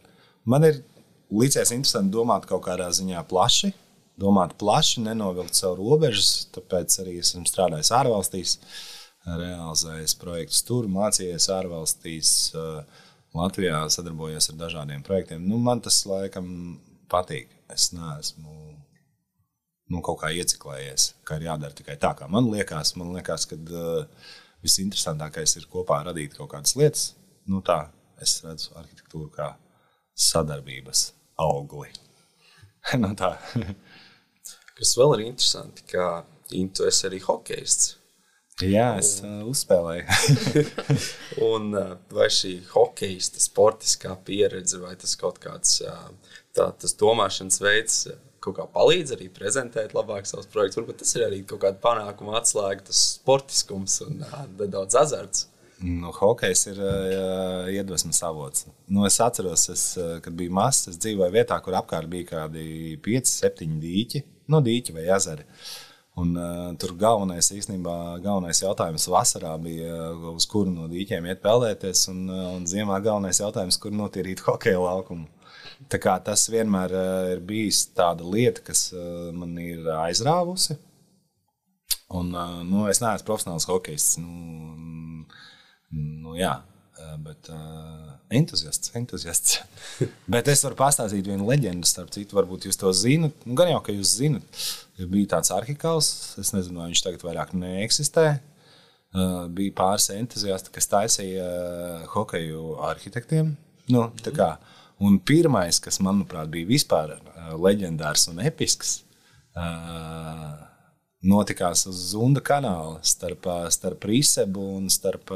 man 0.43 0.65
ir 0.65 0.81
līdzies 1.29 1.73
interesanti 1.75 2.15
domāt 2.15 2.47
kaut 2.49 2.63
kādā 2.65 2.89
ziņā 2.89 3.21
plaši. 3.29 3.73
Domāt 4.17 4.57
plaši, 4.57 5.03
nenovilkt 5.05 5.55
savu 5.55 5.77
robežas. 5.77 6.47
Tāpēc 6.55 6.97
arī 7.03 7.19
esmu 7.21 7.45
strādājis 7.45 7.93
ārvalstīs, 7.93 8.57
realizējis 9.27 10.17
projektus 10.17 10.65
tur, 10.65 10.89
mācījies 10.89 11.49
ārvalstīs. 11.53 12.33
Eh, 12.57 13.07
Latvijā 13.37 13.85
sadarbojies 13.87 14.49
ar 14.49 14.57
dažādiem 14.65 15.05
projektiem. 15.05 15.45
Nu, 15.47 15.61
man 15.61 15.79
tas 15.79 16.01
laikam 16.09 16.81
patīk. 17.07 17.53
Es 17.71 17.93
neesmu 17.95 18.70
nu, 19.91 20.01
kaut 20.05 20.21
kā 20.21 20.31
ieciklējies, 20.35 21.11
ka 21.27 21.37
ir 21.37 21.49
jādara 21.49 21.75
tikai 21.75 21.97
tā, 22.01 22.13
kā 22.17 22.29
man 22.31 22.47
liekas. 22.51 22.95
Man 22.99 23.11
liekas, 23.15 23.47
ka 23.49 23.57
uh, 23.59 24.29
visinteresantākais 24.63 25.57
ir 25.59 25.67
kopā 25.71 26.01
radīt 26.07 26.37
kaut 26.37 26.53
kādas 26.53 26.77
lietas. 26.79 27.11
Nu, 27.49 27.63
tā 27.65 27.83
es 28.21 28.37
redzu 28.45 28.75
arhitektūru 28.79 29.31
kā 29.33 29.53
sadarbības 30.29 31.09
augli. 31.41 31.91
nu, 33.01 33.13
tā. 33.19 33.35
Kas 34.81 34.95
vēl 34.97 35.17
ir 35.17 35.27
interesanti, 35.29 35.83
ka 35.91 36.23
Intu 36.57 36.87
esi 36.89 37.05
arī 37.07 37.19
hokejists. 37.23 37.97
Jā, 38.61 38.97
es 38.99 39.13
uh, 39.23 39.41
uzspēlēju. 39.47 40.03
Un 41.51 41.71
uh, 41.77 41.93
vai 42.13 42.27
šī 42.33 42.57
hokeja 42.73 43.23
sportiskā 43.41 44.15
pieredze, 44.27 44.81
vai 44.81 44.93
tas 44.99 45.15
kaut 45.17 45.39
kāds 45.41 45.79
uh, 45.85 46.09
tā, 46.57 46.67
tas 46.81 46.97
domāšanas 46.99 47.61
veids, 47.63 48.01
kaut 48.41 48.57
kā 48.57 48.65
palīdz 48.73 49.15
arī 49.15 49.29
prezentēt 49.33 49.93
labāk 49.97 50.27
savus 50.29 50.49
projektus. 50.51 50.79
Varbūt 50.81 51.01
tas 51.03 51.15
ir 51.17 51.27
arī 51.27 51.43
kaut 51.47 51.61
kāda 51.63 51.81
panākuma 51.83 52.39
atslēga, 52.39 52.87
tas 52.89 53.01
sportiskums 53.17 53.99
un 54.07 54.23
nedaudz 54.57 54.97
azarts. 55.03 55.47
Nu, 55.81 56.11
hokejs 56.13 56.67
ir 56.69 56.79
uh, 56.85 57.69
iedvesmas 57.73 58.19
avots. 58.25 58.67
Nu, 58.85 59.05
es 59.07 59.17
atceros, 59.23 59.63
es, 59.73 59.85
kad 60.21 60.35
biju 60.37 60.53
mazs, 60.53 60.91
es 60.91 60.99
dzīvoju 61.01 61.33
vietā, 61.33 61.57
kur 61.65 61.77
apkārt 61.79 62.09
bija 62.09 62.27
kaut 62.29 62.37
kādi 62.43 62.99
5, 63.01 63.31
7 63.47 63.79
dīķi, 63.81 64.21
nu, 64.53 64.61
dīķi 64.61 64.93
vai 64.97 65.07
ezeri. 65.15 65.47
Un, 66.21 66.35
uh, 66.35 66.67
tur 66.77 66.93
galvenais, 66.99 67.49
īstenībā, 67.55 67.95
galvenais 68.21 68.61
jautājums 68.61 69.07
vasarā 69.09 69.55
bija, 69.63 70.11
uz 70.35 70.45
kuru 70.51 70.73
no 70.73 70.89
dīķiem 70.91 71.29
iet 71.31 71.41
peldēties, 71.41 72.03
un, 72.13 72.25
uh, 72.29 72.49
un 72.59 72.67
ziemā 72.69 72.99
galvenais 73.01 73.41
jautājums, 73.41 73.79
kur 73.81 73.95
notīrīt 73.95 74.43
hokeja 74.45 74.83
laukumu. 74.83 75.25
Tā 75.89 76.17
tas 76.25 76.45
vienmēr 76.51 76.93
uh, 76.93 77.31
ir 77.33 77.41
bijis 77.45 77.85
tāda 77.97 78.25
lieta, 78.27 78.61
kas 78.65 78.89
uh, 78.93 79.31
man 79.33 79.57
ir 79.59 79.87
aizrāvusi. 80.01 80.77
Un, 82.11 82.33
uh, 82.35 82.59
nu, 82.67 82.85
es 82.91 83.01
neesmu 83.01 83.27
profesionāls 83.27 83.67
hokejists. 83.69 84.19
Nu, 84.21 85.25
nu, 85.91 86.35
jā, 86.37 86.57
bet 87.23 87.49
uh, 87.51 88.11
entuziasts. 88.29 88.91
entuziasts. 88.95 89.59
bet 90.33 90.47
es 90.51 90.63
varu 90.65 90.77
pastāstīt 90.79 91.27
vienu 91.27 91.47
leģendu, 91.49 91.87
starp 91.87 92.11
citu, 92.13 92.37
varbūt 92.37 92.67
jūs 92.67 92.79
to 92.79 92.91
zinat. 92.95 93.35
Nu, 93.45 93.55
gan 93.59 93.71
jau, 93.71 93.81
ka 93.85 93.95
jūs 93.95 94.15
zinat, 94.19 94.63
bija 95.01 95.35
tāds 95.37 95.53
arhikāls, 95.55 96.11
es 96.41 96.53
nezinu, 96.55 96.81
vai 96.81 96.91
viņš 96.91 97.03
tagad 97.07 97.25
vairāk 97.27 97.55
neeksistē. 97.57 98.27
Uh, 99.11 99.47
bija 99.51 99.75
pāris 99.75 100.07
entuziasti, 100.13 100.71
kas 100.71 100.87
taisīja 100.87 101.47
uh, 101.47 102.03
hokeju 102.13 102.77
arhitektiem. 102.87 103.57
Nu, 103.91 104.05
kā, 104.23 104.53
un 105.01 105.17
pirmais, 105.19 105.79
kas 105.81 105.99
manuprāt 106.03 106.51
bija 106.53 106.69
vispār 106.69 107.15
uh, 107.17 107.53
leģendārs 107.57 108.27
un 108.31 108.41
episks, 108.45 108.99
uh, 109.57 110.59
notikās 111.21 111.85
uz 111.89 111.99
Zunda 112.11 112.41
kanāla 112.41 112.99
starp, 113.05 113.45
starp 113.73 114.09
Rīsebu 114.09 114.65
un 114.79 114.89
starp, 114.89 115.33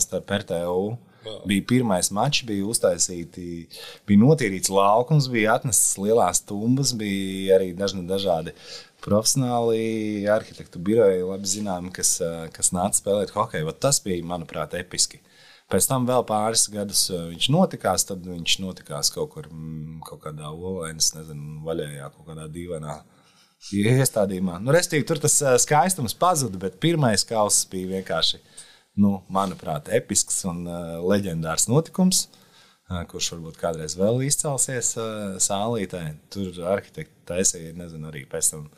starp 0.00 0.34
RTU. 0.42 0.96
Wow. 1.26 1.40
Bija 1.50 1.64
pirmais 1.66 2.08
mačs, 2.14 2.44
bija 2.46 2.64
uztaisīti, 2.70 3.66
bija 4.08 4.20
notīrīts 4.22 4.70
laukums, 4.72 5.26
bija 5.28 5.56
atnestas 5.58 5.98
lielās 6.00 6.40
tumbas, 6.46 6.94
bija 6.96 7.56
arī 7.58 7.72
dažni 7.76 8.06
dažādi 8.08 8.54
profesionāli 9.04 10.26
arhitektu 10.30 10.80
biroji, 10.82 11.26
labi 11.26 11.50
zinām, 11.50 11.90
kas, 11.94 12.16
kas 12.54 12.72
nāca 12.74 13.00
spēlēt 13.00 13.34
hokeju. 13.34 13.74
Tas 13.82 14.00
bija, 14.04 14.24
manuprāt, 14.26 14.78
episki. 14.78 15.20
Pēc 15.68 15.84
tam 15.90 16.06
vēl 16.08 16.24
pāris 16.28 16.64
gadus 16.72 17.02
viņš 17.12 17.50
notikās, 17.52 18.06
tad 18.08 18.24
viņš 18.24 18.54
notikās 18.64 19.12
kaut 19.12 19.34
kur 19.34 19.50
mm, 19.50 19.98
kaut 20.06 20.22
kādā 20.24 20.48
olainas, 20.48 21.10
nezinu, 21.16 21.58
vaļējā, 21.66 22.08
kaut 22.14 22.30
kādā 22.30 22.46
dīvainā 22.54 22.96
iestādījumā. 23.76 24.56
Nu, 24.64 24.72
Restīvi, 24.72 25.04
tur 25.08 25.20
tas 25.20 25.36
skaistums 25.60 26.16
pazuda, 26.16 26.60
bet 26.62 26.80
pirmais 26.80 27.26
kauss 27.28 27.66
bija 27.68 27.98
vienkārši, 27.98 28.40
nu, 29.04 29.18
manuprāt, 29.28 29.90
episks 29.94 30.40
un 30.48 30.64
uh, 30.64 30.98
leģendārs 31.04 31.68
notikums. 31.68 32.26
Uh, 32.32 32.44
kurš 32.88 33.34
varbūt 33.34 33.58
kādreiz 33.60 33.96
vēl 33.98 34.22
izcelsies 34.24 34.94
sālītē. 35.44 36.02
Tur 36.32 36.56
arhitekti 36.72 37.26
taisīja, 37.28 37.74
nezinu, 37.76 38.08
arī 38.08 38.24
pēc 38.30 38.52
tam 38.54 38.68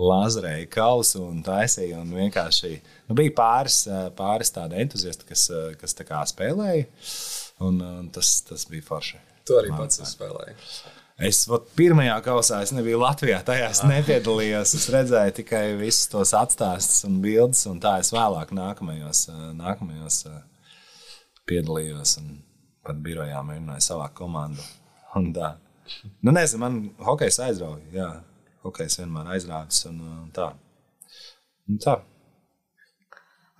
lazerēja 0.00 0.68
kausu 0.72 1.24
un 1.26 1.42
taisīja. 1.44 2.00
Un 2.02 2.14
vienkārši 2.16 2.72
nu, 2.78 3.16
bija 3.18 3.34
pāris, 3.36 3.82
pāris 4.16 4.54
tādi 4.54 4.80
entuziasti, 4.82 5.26
kas, 5.28 5.48
kas 5.80 5.96
tā 5.98 6.06
kā 6.08 6.22
spēlēja. 6.28 6.86
Un, 7.66 7.82
un 7.84 8.08
tas, 8.14 8.38
tas 8.48 8.64
bija 8.70 8.86
forši. 8.86 9.20
Tu 9.48 9.56
arī 9.58 9.72
pats 9.76 10.00
spēlēji. 10.14 10.56
Es 11.20 11.42
vat, 11.50 11.66
pirmajā 11.76 12.14
kausā 12.24 12.62
es 12.64 12.70
nebiju 12.72 13.02
Latvijā, 13.02 13.42
tajā 13.44 13.66
es 13.74 13.82
nepiedalījos. 13.84 14.72
Es 14.78 14.86
redzēju 14.94 15.34
tikai 15.42 15.64
visus 15.76 16.08
tos 16.08 16.32
atstāstus 16.36 17.04
un 17.08 17.18
bildes, 17.20 17.66
un 17.68 17.80
tā 17.82 17.98
es 18.00 18.12
vēlāk 18.14 18.54
nākamajos, 18.56 19.26
nākamajos 19.58 20.22
piedalījos. 21.50 22.16
Pat 22.86 23.02
birojā 23.04 23.42
mēģināju. 23.44 23.84
Un 25.20 25.32
tā. 25.36 25.52
Nu, 26.24 26.32
nezinu, 26.32 26.62
man 26.62 26.80
hokejs 27.04 27.40
aizrauja. 27.44 28.06
Hokejs 28.64 29.00
vienmēr 29.00 29.34
aizrādās. 29.36 29.84
Un, 29.88 30.00
un 30.24 30.30
tā. 30.36 30.50
Un 31.70 31.80
tā. 31.82 31.98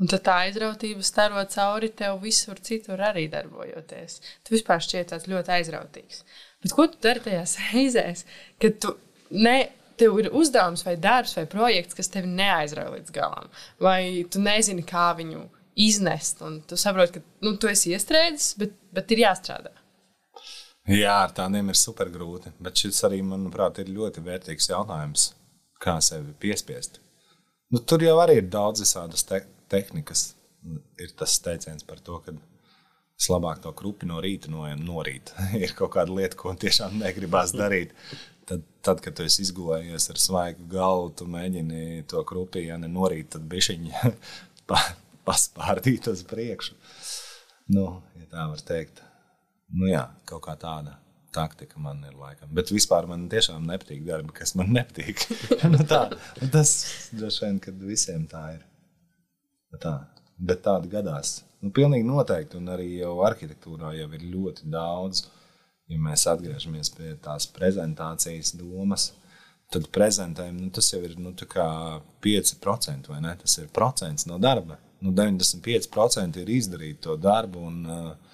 Un 0.01 0.09
tad 0.09 0.23
tā 0.25 0.37
aizrautība 0.47 1.05
staro 1.05 1.43
cauri 1.53 1.91
tev 1.97 2.23
visur 2.23 2.61
citur 2.65 3.03
arī 3.05 3.27
darbojoties. 3.33 4.21
Tu 4.45 4.55
vispār 4.55 4.81
šķiet 4.85 5.13
tāds 5.13 5.29
ļoti 5.29 5.53
aizrautīgs. 5.59 6.23
Bet 6.65 6.75
ko 6.77 6.87
tu 6.89 7.01
dari 7.05 7.21
tajās 7.25 7.59
reizēs, 7.73 8.25
kad 8.63 8.79
tu 8.81 8.95
ne, 9.37 9.59
tev 10.01 10.17
ir 10.23 10.31
uzdevums 10.37 10.87
vai 10.87 10.97
darbs 10.97 11.37
vai 11.37 11.45
projekts, 11.53 11.97
kas 11.99 12.09
tevi 12.13 12.33
neaizrauja 12.33 12.95
līdz 12.97 13.13
galam? 13.13 13.51
Vai 13.85 14.25
tu 14.33 14.41
nezini, 14.41 14.87
kā 14.89 15.11
viņu 15.19 15.45
iznest, 15.81 16.41
un 16.45 16.63
tu 16.69 16.81
saproti, 16.81 17.19
ka 17.21 17.47
nu, 17.47 17.55
tu 17.61 17.69
esi 17.69 17.93
iestrēdzis, 17.93 18.55
bet, 18.61 18.73
bet 18.97 19.13
ir 19.13 19.27
jāstrādā. 19.27 19.73
Jā, 20.91 21.21
ar 21.23 21.31
tādiem 21.31 21.71
ir 21.71 21.79
super 21.79 22.09
grūti. 22.11 22.51
Bet 22.59 22.81
šis 22.83 23.05
arī, 23.07 23.21
manuprāt, 23.23 23.79
ir 23.79 23.93
ļoti 23.95 24.25
vērtīgs 24.27 24.71
jautājums, 24.73 25.29
kā 25.83 26.01
sevi 26.03 26.35
piespiest. 26.43 26.99
Nu, 27.71 27.79
tur 27.79 28.03
jau 28.03 28.17
arī 28.19 28.41
ir 28.41 28.49
daudz 28.51 28.83
visādas 28.83 29.23
te 29.29 29.45
tehnikas. 29.71 30.33
Ir 30.99 31.13
tas 31.17 31.37
teiciens 31.45 31.87
par 31.87 32.01
to, 32.03 32.19
ka 32.25 32.35
es 32.35 33.29
labāk 33.31 33.61
to 33.63 33.71
krupi 33.77 34.09
no 34.11 34.19
rīta 34.25 34.51
noņemu 34.51 34.87
no 34.89 35.05
rīta. 35.07 35.47
ir 35.63 35.77
kaut 35.79 35.95
kāda 35.95 36.17
lieta, 36.17 36.39
ko 36.41 36.57
tiešām 36.59 36.99
negribās 37.05 37.55
darīt. 37.55 37.95
Tad, 38.51 38.65
tad, 38.83 38.99
kad 39.05 39.15
tu 39.15 39.23
esi 39.23 39.45
izgulējies 39.45 40.09
ar 40.11 40.19
svaigu 40.19 40.67
galvu, 40.73 41.13
tu 41.21 41.29
mēģini 41.31 42.03
to 42.11 42.25
krupi, 42.27 42.65
ja 42.67 42.81
ne 42.83 42.91
no 42.91 43.07
rīta, 43.13 43.37
tad 43.37 43.47
bišķiņi 43.53 43.95
pa, 44.71 44.83
paspārdīt 45.29 46.11
uz 46.11 46.27
priekšu. 46.27 46.75
Nu, 47.71 47.87
ja 48.19 48.27
tā 48.33 48.49
var 48.51 48.67
teikt. 48.67 49.05
Nu, 49.71 49.87
jā, 49.91 50.05
kaut 50.27 50.43
kā 50.47 50.57
tāda 50.59 50.97
taktika 51.35 51.79
man 51.79 52.03
ir 52.09 52.17
laikam. 52.19 52.51
Bet 52.55 52.73
vispār 52.75 53.07
man 53.11 53.29
tiešām 53.31 53.67
nepatīk 53.69 54.03
darbi, 54.07 54.35
kas 54.35 54.57
man 54.59 54.73
nepatīk. 54.75 55.23
nu, 55.73 55.83
tā, 55.87 56.03
tas 56.53 56.73
droši 57.15 57.45
vien, 57.45 57.61
kad 57.63 57.85
visiem 57.93 58.27
tā 58.31 58.45
ir. 58.57 58.65
Tā. 59.81 59.95
Bet 60.41 60.65
tāda 60.65 60.91
gadās. 60.91 61.41
Nu, 61.61 61.71
pilnīgi 61.77 62.07
noteikti, 62.09 62.59
un 62.59 62.73
arī 62.73 62.89
jau 63.03 63.19
arhitektūrā 63.29 63.93
jau 63.99 64.09
ir 64.17 64.27
ļoti 64.33 64.71
daudz. 64.73 65.27
Ja 65.91 65.99
mēs 66.01 66.25
atgriežamies 66.31 66.93
pie 66.95 67.13
tās 67.23 67.49
prezentācijas 67.51 68.55
domas, 68.59 69.11
tad 69.75 69.89
prezentējam, 69.95 70.59
nu, 70.65 70.71
tas 70.75 70.89
jau 70.93 71.01
ir 71.07 71.17
nu, 71.21 71.35
5% 71.35 73.11
vai 73.11 73.21
ne? 73.23 73.35
Tas 73.43 73.59
ir 73.59 73.71
procents 73.75 74.27
no 74.31 74.39
darba. 74.43 74.79
Nu, 75.01 75.13
95% 75.17 76.41
ir 76.43 76.53
izdarīt 76.57 77.01
to 77.05 77.17
darbu 77.21 77.63
un, 77.69 77.79
uh, 77.87 78.30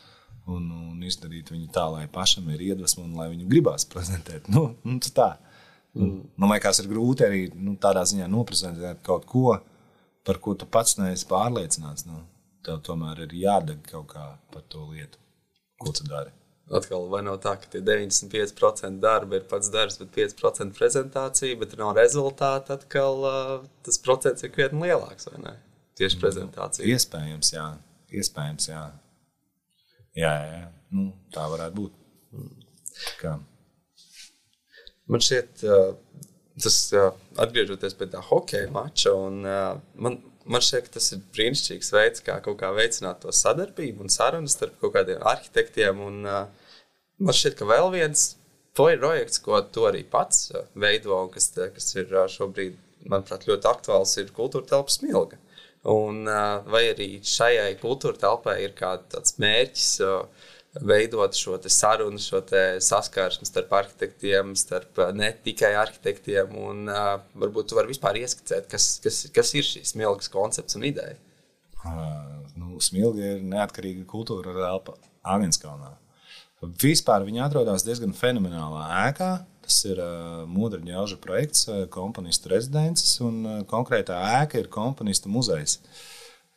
un, 0.52 0.68
un 0.92 1.02
izdarīt 1.06 1.50
viņu 1.52 1.70
tā, 1.74 1.86
lai 1.92 2.06
pašam 2.12 2.48
ir 2.54 2.62
iedvesma 2.70 3.04
un 3.04 3.16
lai 3.18 3.28
viņu 3.32 3.48
gribās 3.50 3.86
prezentēt. 3.92 4.48
Nu, 4.52 4.68
nu, 4.86 4.98
tā. 5.00 5.34
Mm. 5.96 6.22
Man 6.36 6.52
liekas, 6.52 6.82
ir 6.82 6.90
grūti 6.90 7.24
arī 7.26 7.42
nu, 7.54 7.76
tādā 7.80 8.04
ziņā 8.06 8.28
noprezentēt 8.30 9.02
kaut 9.06 9.24
ko, 9.28 9.58
par 10.26 10.40
ko 10.42 10.56
tu 10.58 10.68
pats 10.68 10.98
neesi 11.00 11.28
pārliecināts. 11.30 12.06
Nu 12.08 12.24
tev 12.66 12.82
tomēr 12.86 13.22
ir 13.26 13.36
jādeg 13.38 13.84
kaut 13.90 14.10
kā 14.14 14.26
par 14.52 14.64
to 14.72 14.88
lietu, 14.90 15.20
ko 15.82 15.94
tu 15.94 16.06
dari. 16.08 16.34
Atkal, 16.76 17.04
vai 17.06 17.20
nav 17.22 17.36
tā, 17.44 17.52
ka 17.62 17.68
tie 17.70 17.78
95% 17.86 18.98
darba 18.98 19.38
ir 19.38 19.44
pats 19.46 19.70
darbs, 19.70 20.00
bet 20.00 20.10
5% 20.16 20.74
prezentācija, 20.74 21.58
bet 21.60 21.76
nav 21.78 21.92
rezultāta, 21.94 22.74
atkal 22.74 23.22
uh, 23.22 23.52
tas 23.86 24.00
procents 24.02 24.42
ir 24.42 24.50
krietni 24.54 24.88
lielāks, 24.88 25.28
vai 25.30 25.44
ne? 25.44 25.52
Tieši 25.96 26.18
prezentācija. 26.18 26.82
Nu, 26.82 26.96
iespējams, 26.96 27.52
jā. 27.54 27.68
Iespējams, 28.18 28.66
jā. 28.72 28.82
Jā, 30.16 30.32
jā, 30.32 30.62
jā. 30.62 30.70
Nu, 30.96 31.10
tā 31.34 31.44
varētu 31.52 31.82
būt. 31.82 31.96
Kā? 33.20 33.36
Man 35.06 35.22
šķiet, 35.22 35.66
tas 36.62 36.78
atgriežoties 37.42 37.94
pie 37.98 38.08
tā 38.10 38.22
hokeja 38.24 38.70
mača, 38.74 39.12
un 39.12 39.44
man, 39.44 40.18
Man 40.46 40.62
šķiet, 40.62 40.92
tas 40.94 41.08
ir 41.10 41.22
brīnišķīgs 41.34 41.88
veids, 41.90 42.22
kā 42.22 42.36
kaut 42.42 42.60
kā 42.60 42.68
veicināt 42.74 43.24
to 43.24 43.32
sadarbību 43.34 44.04
un 44.04 44.12
sarunu 44.14 44.50
starp 44.50 44.76
kaut 44.78 44.92
kādiem 44.94 45.24
arhitektiem. 45.26 46.02
Un, 46.06 46.20
man 46.22 47.34
šķiet, 47.38 47.56
ka 47.58 47.66
vēl 47.66 47.90
viens 47.96 48.28
projekts, 48.78 49.40
ko 49.42 49.58
tu 49.74 49.88
arī 49.88 50.04
pats 50.06 50.52
veido, 50.78 51.16
un 51.18 51.32
kas, 51.34 51.50
kas 51.56 51.90
ir 51.98 52.14
šobrīd, 52.30 52.78
manuprāt, 53.10 53.48
ļoti 53.50 53.70
aktuāls, 53.72 54.14
ir 54.22 54.30
kultūra 54.36 54.70
telpa 54.70 54.94
smilga. 54.94 55.40
Un, 55.86 56.24
vai 56.66 56.82
arī 56.90 57.20
šajai 57.22 57.76
kultūra 57.78 58.18
telpai 58.18 58.56
ir 58.64 58.72
kāds 58.74 59.36
mērķis 59.38 59.90
veidot 60.86 61.36
šo 61.38 61.56
sarunu, 61.72 62.18
šo 62.20 62.40
saskarsmi 62.82 63.46
starp 63.48 63.70
arhitektiem, 63.78 64.54
starp 64.58 64.98
ne 65.16 65.30
tikai 65.44 65.72
arhitektiem. 65.78 66.56
Un, 66.58 66.90
varbūt 67.38 67.70
jūs 67.70 67.78
varat 67.78 67.92
vispār 67.92 68.18
ieskicēt, 68.22 68.66
kas, 68.72 68.96
kas, 69.04 69.22
kas 69.34 69.54
ir 69.54 69.68
šīs 69.68 69.94
smilgas 69.94 70.32
koncepts 70.32 70.78
un 70.78 70.88
ideja. 70.88 71.16
Nu, 72.56 72.80
smilga 72.82 73.36
ir 73.36 73.46
neatkarīga 73.46 74.02
kultūra 74.10 74.56
elpa 74.72 74.96
Agenskalnā. 75.26 75.94
Vispār 76.82 77.22
viņi 77.26 77.44
atrodas 77.44 77.84
diezgan 77.86 78.14
fenomenālā 78.16 78.88
ēkā. 79.06 79.30
Tas 79.66 79.80
ir 79.88 79.98
uh, 79.98 80.44
Mūdra 80.46 80.78
ģelža 80.86 81.16
projekts, 81.18 81.64
uh, 81.66 81.88
komponistu 81.90 82.52
rezidences, 82.52 83.16
un 83.24 83.40
uh, 83.42 83.56
konkrētā 83.66 84.20
ēka 84.38 84.60
ir 84.60 84.68
komponistu 84.70 85.32
muzejs. 85.32 85.80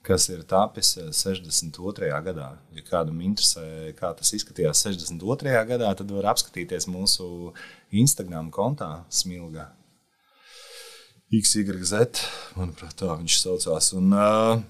Kas 0.05 0.27
ir 0.29 0.43
tapis 0.47 0.93
62. 0.95 2.05
Eh, 2.05 2.13
gadā. 2.23 2.51
Ja 2.77 2.83
kādam 2.85 3.17
interesē, 3.25 3.89
kā 3.97 4.13
tas 4.15 4.29
izskatījās 4.37 4.85
62. 4.85 5.57
gadā, 5.73 5.89
tad 5.97 6.13
var 6.13 6.29
apskatīties 6.35 6.87
mūsu 6.87 7.51
Instagram 7.89 8.53
kontā 8.53 8.91
Smilga. 9.09 9.71
XYZ, 11.33 12.23
manuprāt, 12.57 12.93
tā 13.01 13.09
viņš 13.09 13.41
saucās. 13.41 13.91
Un, 13.97 14.13
uh, 14.13 14.61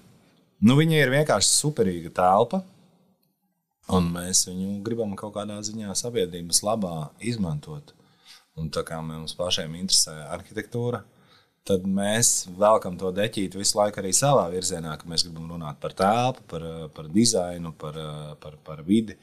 nu, 0.64 0.80
viņa 0.80 1.04
ir 1.04 1.12
vienkārši 1.12 1.52
superīga 1.60 2.16
telpa. 2.16 2.64
Un 3.92 4.10
mēs 4.16 4.46
viņu 4.48 4.80
gribam 4.86 5.12
kaut 5.18 5.36
kādā 5.36 5.60
ziņā 5.66 5.92
sabiedrības 5.98 6.64
labā 6.64 7.10
izmantot. 7.20 7.99
Un 8.60 8.68
tā 8.72 8.84
kā 8.86 8.98
mums 9.04 9.32
pašiem 9.38 9.78
interesē 9.78 10.16
arhitektūra, 10.34 11.00
tad 11.66 11.86
mēs 11.86 12.48
velkam 12.58 12.96
to 13.00 13.12
deķīti 13.14 13.60
visu 13.60 13.78
laiku 13.78 14.02
arī 14.02 14.12
savā 14.16 14.46
virzienā, 14.52 14.96
ka 14.98 15.08
mēs 15.08 15.26
gribam 15.26 15.48
runāt 15.52 15.80
par 15.82 15.94
telpu, 15.96 16.44
par, 16.50 16.66
par 16.96 17.08
dizainu, 17.12 17.72
par, 17.78 17.98
par, 18.42 18.56
par 18.66 18.84
vidi. 18.86 19.16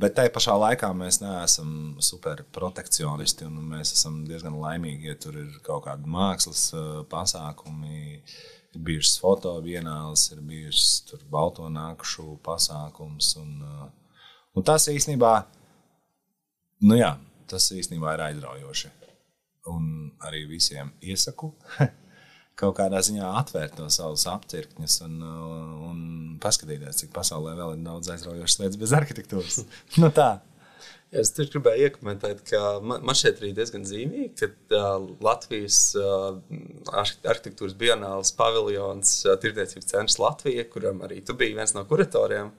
Bet 0.00 0.14
tajā 0.16 0.32
pašā 0.32 0.54
laikā 0.56 0.88
mēs 0.96 1.20
neesam 1.20 1.98
super 2.00 2.40
protekcionisti. 2.56 3.48
Mēs 3.50 3.92
esam 3.92 4.22
diezgan 4.28 4.56
laimīgi, 4.56 5.10
ja 5.10 5.18
tur 5.20 5.36
ir 5.42 5.58
kaut 5.66 5.84
kādi 5.84 6.08
mākslas 6.08 6.70
pasākumi. 7.12 8.22
Ir 8.70 8.84
bijušas 8.86 9.18
fotovienāls, 9.20 10.28
ir 10.30 10.40
bijušas 10.46 11.24
balto 11.30 11.66
nākušu 11.68 12.38
pasākums. 12.46 13.34
Un, 13.42 13.58
un 14.54 14.66
tas 14.66 14.86
īstenībā, 14.88 15.34
nu 16.86 16.96
jā, 16.96 17.10
tas 17.50 17.70
īstenībā 17.76 18.16
ir 18.16 18.26
aizraujoši 18.30 18.92
un 19.70 20.10
arī 20.26 20.44
visiem 20.48 20.92
iesaku 21.04 21.52
kaut 22.60 22.76
kādā 22.76 23.00
ziņā 23.04 23.32
atvērt 23.40 23.78
to 23.78 23.88
savus 23.92 24.26
apcirkņus 24.28 24.98
un, 25.06 25.16
un 25.90 25.98
paskatīties, 26.42 27.02
cik 27.02 27.12
pasaulē 27.16 27.54
vēl 27.58 27.76
ir 27.76 27.84
daudz 27.86 28.12
aizraujošas 28.14 28.60
lietas 28.60 28.80
bez 28.80 28.94
arhitektūras. 28.96 29.60
nu 30.02 30.10
tā. 30.14 30.30
Ja 31.10 31.24
es 31.24 31.32
tieši 31.34 31.50
gribēju 31.56 31.88
iekomentēt, 31.88 32.44
ka 32.46 32.60
man, 32.86 33.16
šeit 33.18 33.40
ir 33.42 33.50
diezgan 33.56 33.82
zīmīgi, 33.88 34.28
ka 34.38 34.78
uh, 34.78 35.08
Latvijas 35.26 35.78
uh, 35.98 36.38
arhitektūras 36.94 37.74
bionāls 37.80 38.30
paviljons, 38.38 39.16
uh, 39.26 39.34
tirdzniecības 39.42 39.90
centrs 39.90 40.20
Latvija, 40.22 40.68
kuram 40.70 41.02
arī 41.06 41.18
tu 41.26 41.34
biji 41.34 41.58
viens 41.58 41.74
no 41.74 41.82
kuratoriem, 41.90 42.52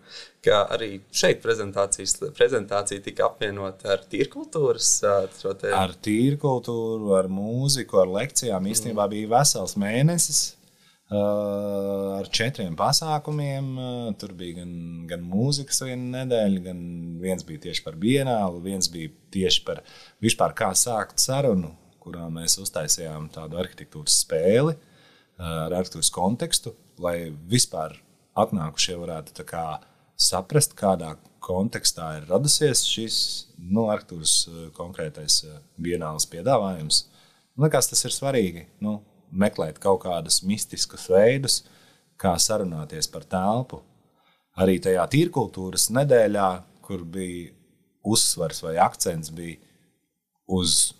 ka 0.43 0.65
arī 0.75 0.97
šeit 1.15 1.39
prezentācija 1.39 3.05
tika 3.07 3.29
apvienota 3.29 3.95
ar 3.95 4.03
tīrkultūras. 4.11 4.93
Uh. 5.07 5.67
Ar 5.71 5.95
tīrkultūru, 6.03 7.15
ar 7.21 7.31
mūziku, 7.31 8.03
ar 8.03 8.11
lekcijām 8.19 8.67
īstenībā 8.67 9.05
mm. 9.07 9.13
bija 9.15 9.31
vesels 9.37 9.79
mēnesis 9.79 10.49
ar 11.11 12.29
četriem 12.31 12.75
pasākumiem. 12.79 13.71
Tur 14.19 14.33
bija 14.37 14.61
gan, 14.61 14.73
gan 15.09 15.25
mūzikas 15.27 15.83
viena 15.83 16.21
nedēļa, 16.21 16.61
gan 16.69 16.83
viens 17.21 17.43
bija 17.47 17.67
tieši 17.67 17.83
par 17.85 17.97
bienālu, 17.99 18.61
viens 18.63 18.87
bija 18.91 19.11
tieši 19.33 19.65
par 19.67 19.83
vispār 20.23 20.55
kā 20.57 20.71
sākt 20.77 21.19
sarunu, 21.23 21.73
kurā 22.01 22.29
mēs 22.31 22.57
uztaisījām 22.63 23.29
tādu 23.33 23.59
arhitektūras 23.61 24.21
spēli 24.23 24.77
ar 25.41 25.73
arhitektūras 25.73 26.13
kontekstu, 26.13 26.75
lai 27.01 27.31
vispār 27.49 27.97
atnākušie 28.37 28.95
varētu 29.01 29.45
kā, 29.47 29.65
saprast, 30.21 30.75
kādā 30.77 31.15
kontekstā 31.41 32.11
ir 32.19 32.27
radusies 32.29 32.85
šis 32.87 33.15
nu, 33.57 33.89
arhitektūras 33.89 34.71
konkrētais 34.77 35.41
bienāls 35.81 36.29
piedāvājums. 36.29 37.07
Man 37.57 37.67
liekas, 37.67 37.89
tas 37.91 38.05
ir 38.07 38.13
svarīgi. 38.15 38.67
Nu, 38.85 39.01
meklēt 39.31 39.79
kaut 39.81 40.03
kādus 40.05 40.41
mistiskus 40.47 41.07
veidus, 41.11 41.61
kā 42.21 42.35
sarunāties 42.39 43.09
par 43.11 43.25
telpu. 43.29 43.81
Arī 44.61 44.77
tajā 44.83 45.07
tīrkultūras 45.11 45.89
nedēļā, 45.95 46.49
kur 46.85 47.05
bija 47.07 47.51
uzsvars 48.03 48.61
vai 48.65 48.75
akcents 48.81 49.31
bija 49.33 49.59
uz 50.51 50.93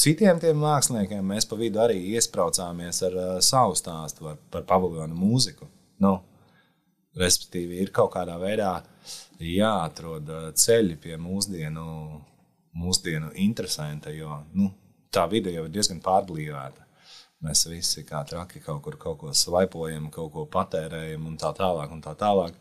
citiem 0.00 0.40
tiem 0.42 0.58
māksliniekiem, 0.60 1.22
mēs 1.26 1.46
pa 1.48 1.56
vidu 1.60 1.80
arī 1.82 1.98
iesprācāmies 2.14 3.02
ar 3.08 3.16
uh, 3.16 3.30
savu 3.44 3.76
stāstu 3.78 4.26
par, 4.26 4.40
par 4.52 4.66
paviljonu 4.68 5.16
mūziku. 5.16 5.68
Nu, 6.00 6.18
respektīvi, 7.20 7.80
ir 7.82 7.92
kaut 7.94 8.12
kādā 8.14 8.36
veidā 8.40 8.74
jāatrod 9.40 10.28
ceļi 10.58 10.98
pie 11.00 11.16
mūsdienu, 11.20 11.86
mūsdienu 12.80 13.32
interesanta, 13.44 14.12
jo 14.12 14.42
nu, 14.54 14.70
tā 15.12 15.26
vide 15.30 15.52
jau 15.54 15.66
ir 15.66 15.74
diezgan 15.74 16.00
pārblīvēta. 16.04 16.86
Mēs 17.40 17.64
visi 17.70 18.04
kā 18.04 18.20
traki 18.28 18.60
kaut 18.60 18.82
kur 18.84 18.98
kaut 19.00 19.18
ko 19.22 19.34
svaipojam, 19.36 20.10
kaut 20.12 20.32
ko 20.34 20.44
patērējam 20.52 21.24
un 21.30 21.38
tā 21.40 21.54
tālāk. 21.56 21.92
Un 21.94 22.02
tā 22.04 22.12
tālāk. 22.20 22.56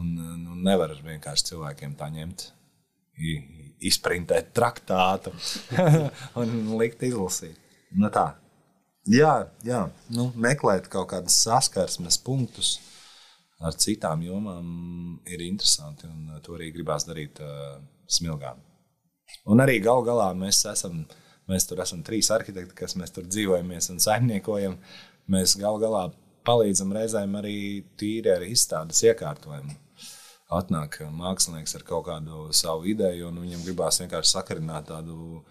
Un, 0.00 0.14
nu, 0.40 0.56
nevar 0.64 0.94
vienkārši 1.04 1.50
cilvēkiem 1.52 1.92
tā 1.98 2.08
ņemt, 2.10 2.46
izprintēt 3.84 4.50
traktātu 4.56 5.30
un 6.40 6.56
likt 6.80 7.04
izlasīt. 7.06 7.60
Nu, 7.94 8.08
tā. 8.10 8.32
Jā, 9.10 9.44
jā. 9.62 9.84
Nu, 10.16 10.30
meklēt 10.40 10.88
kaut 10.90 11.10
kādus 11.12 11.36
saskarsmes 11.44 12.16
punktus 12.24 12.78
ar 13.64 13.76
citām 13.78 14.24
jomām 14.24 15.18
ir 15.28 15.44
interesanti. 15.44 16.08
To 16.44 16.56
arī 16.56 16.70
gribās 16.74 17.06
darīt 17.08 17.40
uh, 17.44 17.76
smilgām. 18.08 18.58
Un 19.52 19.60
arī 19.60 19.78
gal 19.84 20.02
galā 20.06 20.30
mēs 20.36 20.62
esam 20.70 21.04
Mēs 21.50 21.66
tur 21.68 21.82
esam 21.84 22.02
trīs 22.04 22.30
arhitekti, 22.32 22.76
kas 22.78 22.96
mēs 22.96 23.12
tur 23.12 23.26
dzīvojamies 23.28 23.90
un 23.92 24.00
saimniekojam. 24.00 24.78
Mēs 25.32 25.56
gal 25.60 25.76
galā 25.82 26.06
palīdzam 26.44 26.92
reizēm 26.96 27.36
arī 27.40 27.58
tīri 28.00 28.32
ar 28.32 28.44
izstādes 28.46 29.02
iekārtojumu. 29.04 29.76
Atnāk 30.54 31.00
mākslinieks 31.12 31.76
ar 31.78 31.84
kaut 31.88 32.06
kādu 32.08 32.48
savu 32.56 32.88
ideju, 32.92 33.28
un 33.30 33.42
viņam 33.42 33.64
gribās 33.64 34.00
vienkārši 34.00 34.36
sakarināt 34.36 34.88
tādu 34.92 35.42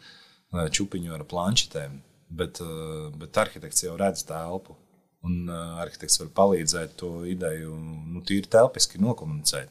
čupiņu 0.54 1.14
ar 1.14 1.26
planšetēm. 1.30 2.00
Bet, 2.34 2.62
eh, 2.62 3.10
bet 3.20 3.38
arhitekts 3.38 3.84
jau 3.84 3.98
redz 3.98 4.24
telpu, 4.26 4.76
un 5.24 5.50
eh, 5.50 5.82
arhitekts 5.84 6.20
var 6.22 6.30
palīdzēt 6.40 6.96
to 6.98 7.12
ideju 7.30 7.76
nu, 7.78 8.22
tīri 8.26 8.50
telpiski 8.50 9.02
nokomunicēt. 9.02 9.70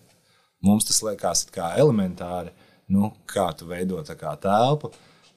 Mums 0.62 0.87
tas 0.87 1.00
liekas 1.02 1.48
elementāri, 1.56 2.52
nu, 2.94 3.11
kā 3.26 3.48
tu 3.56 3.66
veido 3.66 3.98
kā 4.02 4.37
telpu 4.38 4.92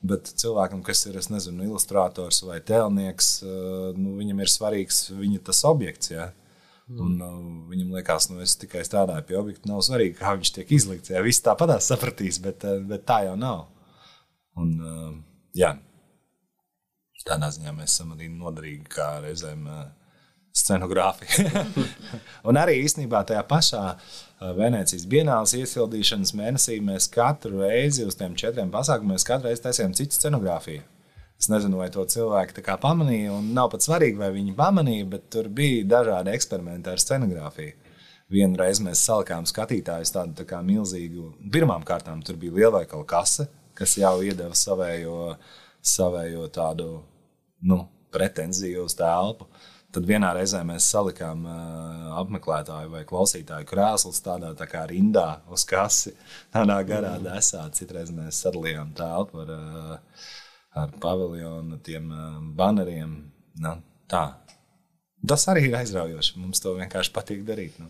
Bet 0.06 0.30
cilvēkam, 0.38 0.84
kas 0.86 1.06
ir 1.10 1.18
nezinu, 1.34 1.64
ilustrators 1.66 2.42
vai 2.46 2.60
tēlnieks, 2.62 3.30
eh, 3.42 3.94
nu, 3.98 4.16
viņam 4.20 4.42
ir 4.44 4.52
svarīgs 4.52 5.06
viņa 5.16 5.42
tas 5.48 5.64
objekts. 5.66 6.12
Ja? 6.12 6.32
Mm. 6.86 7.00
Un, 7.02 7.14
uh, 7.26 7.38
viņam 7.72 7.96
liekas, 7.96 8.28
ka 8.28 8.36
nu, 8.36 8.44
es 8.46 8.54
tikai 8.62 8.84
strādāju 8.86 9.26
pie 9.26 9.40
objekta. 9.40 9.72
Nav 9.72 9.82
svarīgi, 9.88 10.20
kā 10.20 10.36
viņš 10.38 10.52
tiek 10.54 10.74
izlikts. 10.76 11.10
Jā, 11.10 11.24
viss 11.26 11.42
tāpat 11.42 11.74
sapratīs, 11.82 12.38
bet, 12.44 12.62
uh, 12.62 12.84
bet 12.86 13.08
tā 13.10 13.24
jau 13.26 13.34
nav. 13.42 13.64
Un, 14.62 14.76
uh, 14.78 15.16
jā, 15.58 15.72
tādā 17.26 17.50
ziņā 17.56 17.74
mēs 17.74 17.96
esam 17.96 18.14
arī 18.14 18.30
noderīgi 18.30 18.86
kā 18.94 19.08
reizēm 19.24 19.66
uh, 19.66 19.88
scenogrāfija. 20.56 21.66
un 22.48 22.60
arī 22.60 22.80
īstenībā 22.84 23.22
tajā 23.28 23.44
pašā 23.50 23.84
uh, 23.92 24.52
Venecijas 24.56 25.06
Bienālas 25.12 25.56
iesildīšanas 25.58 26.34
mēnesī 26.38 26.80
mēs 26.84 27.10
katru 27.12 27.64
reizi 27.64 28.06
uz 28.08 28.18
tiem 28.20 28.36
četriem 28.40 28.72
pasākumiem 28.74 29.20
taisījām 29.64 29.96
citu 29.98 30.18
scenogrāfiju. 30.18 30.84
Es 31.36 31.50
nezinu, 31.52 31.82
vai 31.82 31.90
to 31.92 32.06
cilvēki 32.08 32.56
pamanīja, 32.80 33.34
un 33.36 33.50
nav 33.56 33.74
pat 33.74 33.84
svarīgi, 33.84 34.16
vai 34.22 34.30
viņi 34.32 34.56
pamanīja, 34.56 35.08
bet 35.12 35.28
tur 35.36 35.50
bija 35.52 35.84
dažādi 35.98 36.32
eksperimenti 36.32 36.90
ar 36.90 37.02
scenogrāfiju. 37.04 37.76
Vienreiz 38.32 38.80
mēs 38.82 39.04
salikām 39.06 39.46
skatītājus 39.46 40.14
tādu 40.16 40.34
tā 40.40 40.46
kā 40.50 40.62
milzīgu. 40.66 41.34
Pirmām 41.52 41.84
kārtām 41.86 42.24
tur 42.26 42.40
bija 42.42 42.56
lielveikala 42.56 43.06
kase, 43.06 43.50
kas 43.78 43.98
jau 44.00 44.16
iedeva 44.24 44.56
savējo, 44.56 45.36
savējo 45.86 46.48
tādu 46.56 46.88
nu, 47.68 47.84
pretenziju 48.16 48.88
uz 48.88 48.96
telpu. 48.98 49.46
Uh, 49.46 49.75
Tad 49.96 50.08
vienā 50.10 50.34
reizē 50.36 50.60
mēs 50.68 50.90
salikām 50.92 51.46
uh, 51.48 52.08
apmeklētāju 52.20 52.90
vai 52.92 53.06
klausītāju 53.08 53.68
krēslus 53.70 54.20
tādā 54.26 54.50
tā 54.60 54.68
kā 54.68 54.82
rindā 54.90 55.38
uz 55.56 55.64
kasi, 55.70 56.12
tādā 56.52 56.82
garā 56.88 57.14
mm. 57.16 57.30
desā. 57.30 57.62
Citreiz 57.78 58.12
mēs 58.12 58.42
sadalījām 58.44 58.92
telpu 58.98 59.46
ar, 59.46 59.54
uh, 59.56 60.26
ar 60.82 60.92
paviljonu, 61.00 61.80
tiem 61.86 62.10
uh, 62.12 62.42
baneriem. 62.58 63.14
Nu, 63.64 63.72
tā. 64.12 64.26
Tas 65.26 65.48
arī 65.54 65.70
ir 65.70 65.78
aizraujoši. 65.80 66.42
Mums 66.44 66.60
to 66.64 66.76
vienkārši 66.76 67.14
patīk 67.16 67.46
darīt. 67.48 67.80
Nu. 67.80 67.88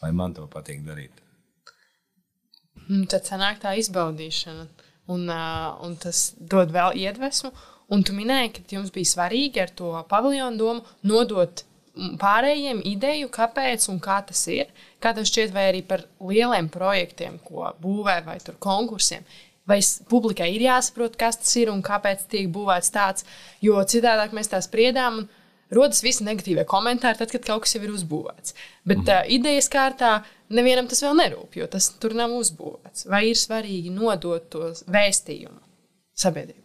Vai 0.00 0.14
man 0.16 0.32
to 0.38 0.46
patīk 0.48 0.80
darīt? 0.86 1.20
Un 2.88 3.04
tad 3.12 3.28
sanāk 3.28 3.60
tā 3.60 3.74
izbaudīšana, 3.76 4.64
un, 5.12 5.28
uh, 5.28 5.76
un 5.84 6.00
tas 6.00 6.30
dod 6.40 6.72
vēl 6.72 6.96
iedvesmu. 7.04 7.52
Un 7.90 8.04
tu 8.06 8.14
minēji, 8.14 8.52
ka 8.54 8.76
jums 8.76 8.92
bija 8.94 9.10
svarīgi 9.16 9.64
ar 9.64 9.72
to 9.74 9.90
paviljonu 10.10 10.60
domu 10.60 10.96
nodot 11.10 11.64
pārējiem 12.20 12.82
ideju, 12.86 13.28
kāpēc 13.34 13.88
un 13.90 13.98
kā 14.02 14.20
tas 14.26 14.42
ir. 14.52 14.70
Kā 15.02 15.12
tas 15.16 15.30
šķiet, 15.30 15.52
vai 15.54 15.66
arī 15.70 15.82
par 15.86 16.04
lieliem 16.22 16.68
projektiem, 16.72 17.38
ko 17.44 17.70
būvē, 17.82 18.20
vai 18.26 18.38
konkursiem. 18.62 19.26
Vai 19.68 19.80
publikai 20.10 20.48
ir 20.54 20.64
jāsaprot, 20.66 21.18
kas 21.18 21.38
tas 21.42 21.52
ir 21.60 21.70
un 21.70 21.82
kāpēc 21.82 22.24
tiek 22.30 22.48
būvēts 22.50 22.94
tāds, 22.94 23.26
jo 23.62 23.78
citādi 23.82 24.36
mēs 24.36 24.50
tā 24.50 24.62
spriedām. 24.64 25.26
Rodas 25.70 26.02
visi 26.02 26.24
negatīvie 26.26 26.64
komentāri, 26.66 27.18
tad, 27.20 27.30
kad 27.30 27.44
kaut 27.46 27.62
kas 27.62 27.76
jau 27.76 27.82
ir 27.84 27.92
uzbūvēts. 27.94 28.56
Bet 28.82 29.04
mhm. 29.04 29.10
uh, 29.12 29.28
idejas 29.30 29.70
kārtā 29.70 30.16
nevienam 30.50 30.88
tas 30.90 31.04
vēl 31.04 31.14
nerūp, 31.20 31.60
jo 31.60 31.68
tas 31.70 31.92
tur 32.02 32.16
nav 32.18 32.34
uzbūvēts. 32.34 33.06
Vai 33.10 33.28
ir 33.30 33.38
svarīgi 33.38 33.92
nodot 33.94 34.50
to 34.50 34.72
vēstījumu 34.90 35.62
sabiedrībai? 36.18 36.59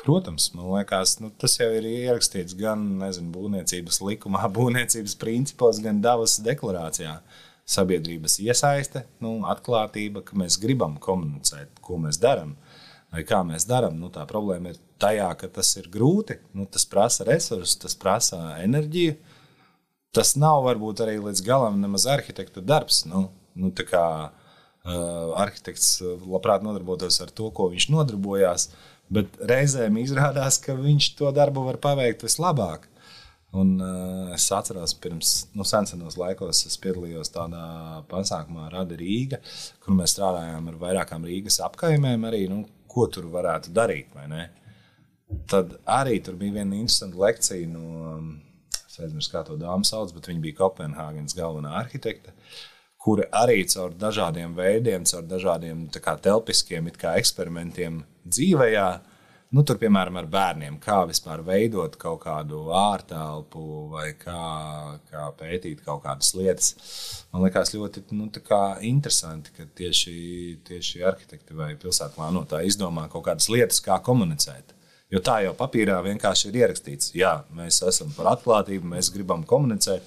Protams, 0.00 0.48
man 0.56 0.70
liekas, 0.72 1.18
nu, 1.20 1.28
tas 1.38 1.58
jau 1.60 1.68
ir 1.76 1.84
ierakstīts 1.86 2.56
gan 2.58 2.80
nezinu, 3.02 3.30
būvniecības 3.34 4.00
likumā, 4.02 4.48
būvniecības 4.56 5.16
principos, 5.20 5.82
gan 5.84 6.02
Davas 6.04 6.38
deklarācijā. 6.42 7.18
Sabiedrības 7.72 8.40
iesaiste, 8.42 9.04
nu, 9.22 9.36
atklātība, 9.46 10.24
ka 10.26 10.34
mēs 10.36 10.56
gribam 10.60 10.96
komunicēt, 11.00 11.76
ko 11.84 12.00
mēs 12.02 12.18
darām 12.20 12.56
vai 13.12 13.22
kā 13.28 13.42
mēs 13.46 13.68
darām. 13.68 13.98
Nu, 14.00 14.08
tā 14.12 14.24
problēma 14.28 14.72
ir 14.72 14.80
tajā, 15.02 15.28
ka 15.38 15.50
tas 15.60 15.70
ir 15.78 15.86
grūti, 15.92 16.38
nu, 16.56 16.66
tas 16.66 16.86
prasa 16.88 17.26
resursus, 17.28 17.76
tas 17.84 17.94
prasa 17.98 18.40
enerģiju. 18.64 19.18
Tas 20.16 20.34
nav 20.36 20.64
varbūt 20.66 21.04
arī 21.04 21.18
līdz 21.20 21.44
galam 21.44 21.78
nemaz 21.80 22.08
arhitekta 22.10 22.64
darbs. 22.64 23.04
Nu, 23.08 23.26
nu, 23.56 23.70
kā, 23.72 24.06
uh, 24.32 25.28
arhitekts 25.40 26.00
labprāt 26.24 26.64
nodarbotos 26.64 27.20
ar 27.24 27.32
to, 27.32 27.52
ko 27.54 27.68
viņš 27.72 27.88
nodarbojās. 27.94 28.66
Uh, 28.72 28.91
Bet 29.12 29.36
reizēm 29.48 29.98
izrādās, 30.00 30.58
ka 30.62 30.76
viņš 30.78 31.10
to 31.18 31.32
darbu 31.36 31.66
var 31.66 31.78
paveikt 31.82 32.24
vislabāk. 32.24 32.88
Un, 33.52 33.74
uh, 33.84 34.30
es 34.32 34.46
atceros, 34.56 34.94
pirms 34.96 35.32
nu, 35.52 35.66
senos 35.68 36.16
laikos 36.16 36.62
es 36.70 36.78
piedalījos 36.80 37.28
tādā 37.34 37.64
pasākumā, 38.08 38.70
Rada 38.72 38.96
Rīga, 38.96 39.42
kur 39.84 39.98
mēs 39.98 40.14
strādājām 40.14 40.70
ar 40.70 40.78
vairākām 40.80 41.26
Rīgas 41.28 41.60
apkaimēm, 41.66 42.24
arī 42.30 42.46
nu, 42.48 42.62
ko 42.88 43.04
tur 43.12 43.28
varētu 43.32 43.74
darīt. 43.76 44.16
Tad 45.52 45.76
arī 45.88 46.16
tur 46.24 46.38
bija 46.40 46.56
viena 46.60 46.78
interesanta 46.78 47.20
lekcija 47.20 47.68
no, 47.68 48.08
es 48.72 48.96
aizmirsu, 49.00 49.34
kā 49.34 49.44
to 49.44 49.58
dāmu 49.60 49.84
sauc, 49.88 50.12
bet 50.16 50.28
viņa 50.28 50.44
bija 50.44 50.58
Kopenhāgenes 50.62 51.36
galvenā 51.36 51.76
arhitekte. 51.82 52.32
Kuri 53.02 53.26
arī 53.34 53.64
caur 53.66 53.94
dažādiem 53.98 54.52
veidiem, 54.54 55.06
caur 55.08 55.24
dažādiem 55.26 55.88
kā, 55.96 56.14
telpiskiem 56.22 56.90
kā, 56.94 57.16
eksperimentiem 57.18 58.04
dzīvējā. 58.28 58.90
Nu, 59.52 59.60
tur, 59.68 59.76
piemēram, 59.76 60.16
ar 60.16 60.28
bērniem, 60.32 60.78
kā 60.80 61.02
vispār 61.10 61.42
veidot 61.44 61.98
kaut 62.00 62.22
kādu 62.22 62.70
ārtelpu 62.72 63.64
vai 63.92 64.06
kā, 64.16 64.44
kā 65.10 65.26
pētīt 65.36 65.82
kaut 65.84 66.06
kādas 66.06 66.30
lietas. 66.38 66.70
Man 67.34 67.44
liekas, 67.44 67.74
ļoti 67.74 68.06
nu, 68.16 68.30
interesanti, 68.88 69.52
ka 69.58 69.66
tieši, 69.82 70.14
tieši 70.64 71.04
arhitekti 71.04 71.58
vai 71.58 71.74
pilsētplānotāji 71.82 72.72
izdomā 72.72 73.10
kaut 73.12 73.26
kādas 73.28 73.50
lietas, 73.52 73.82
kā 73.84 73.98
komunicēt. 74.00 74.72
Jo 75.12 75.20
tā 75.20 75.42
jau 75.44 75.52
papīrā 75.52 75.98
vienkārši 76.06 76.48
ir 76.48 76.62
ierakstīts, 76.62 77.12
jā, 77.12 77.34
mēs 77.52 77.82
esam 77.84 78.14
par 78.16 78.30
atklātību, 78.30 78.94
mēs 78.94 79.10
gribam 79.12 79.42
komunicēt, 79.44 80.06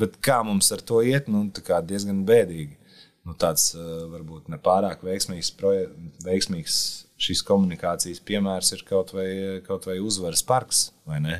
bet 0.00 0.18
kā 0.24 0.40
mums 0.46 0.70
ar 0.74 0.82
to 0.84 1.02
iet, 1.06 1.28
nu, 1.30 1.46
diezgan 1.50 2.24
bēdīgi. 2.28 2.78
Nu, 3.24 3.32
tāds 3.40 3.70
varbūt 4.12 4.50
nepārāk 4.52 5.04
veiksmīgs, 5.06 5.54
proje, 5.56 5.86
veiksmīgs 6.26 6.78
šīs 7.24 7.40
komunikācijas 7.46 8.20
piemērs 8.26 8.74
ir 8.76 8.84
kaut 8.88 9.14
vai, 9.16 9.28
kaut 9.64 9.86
vai 9.88 10.00
uzvaras 10.02 10.42
parks, 10.44 10.90
vai 11.08 11.20
ne? 11.24 11.38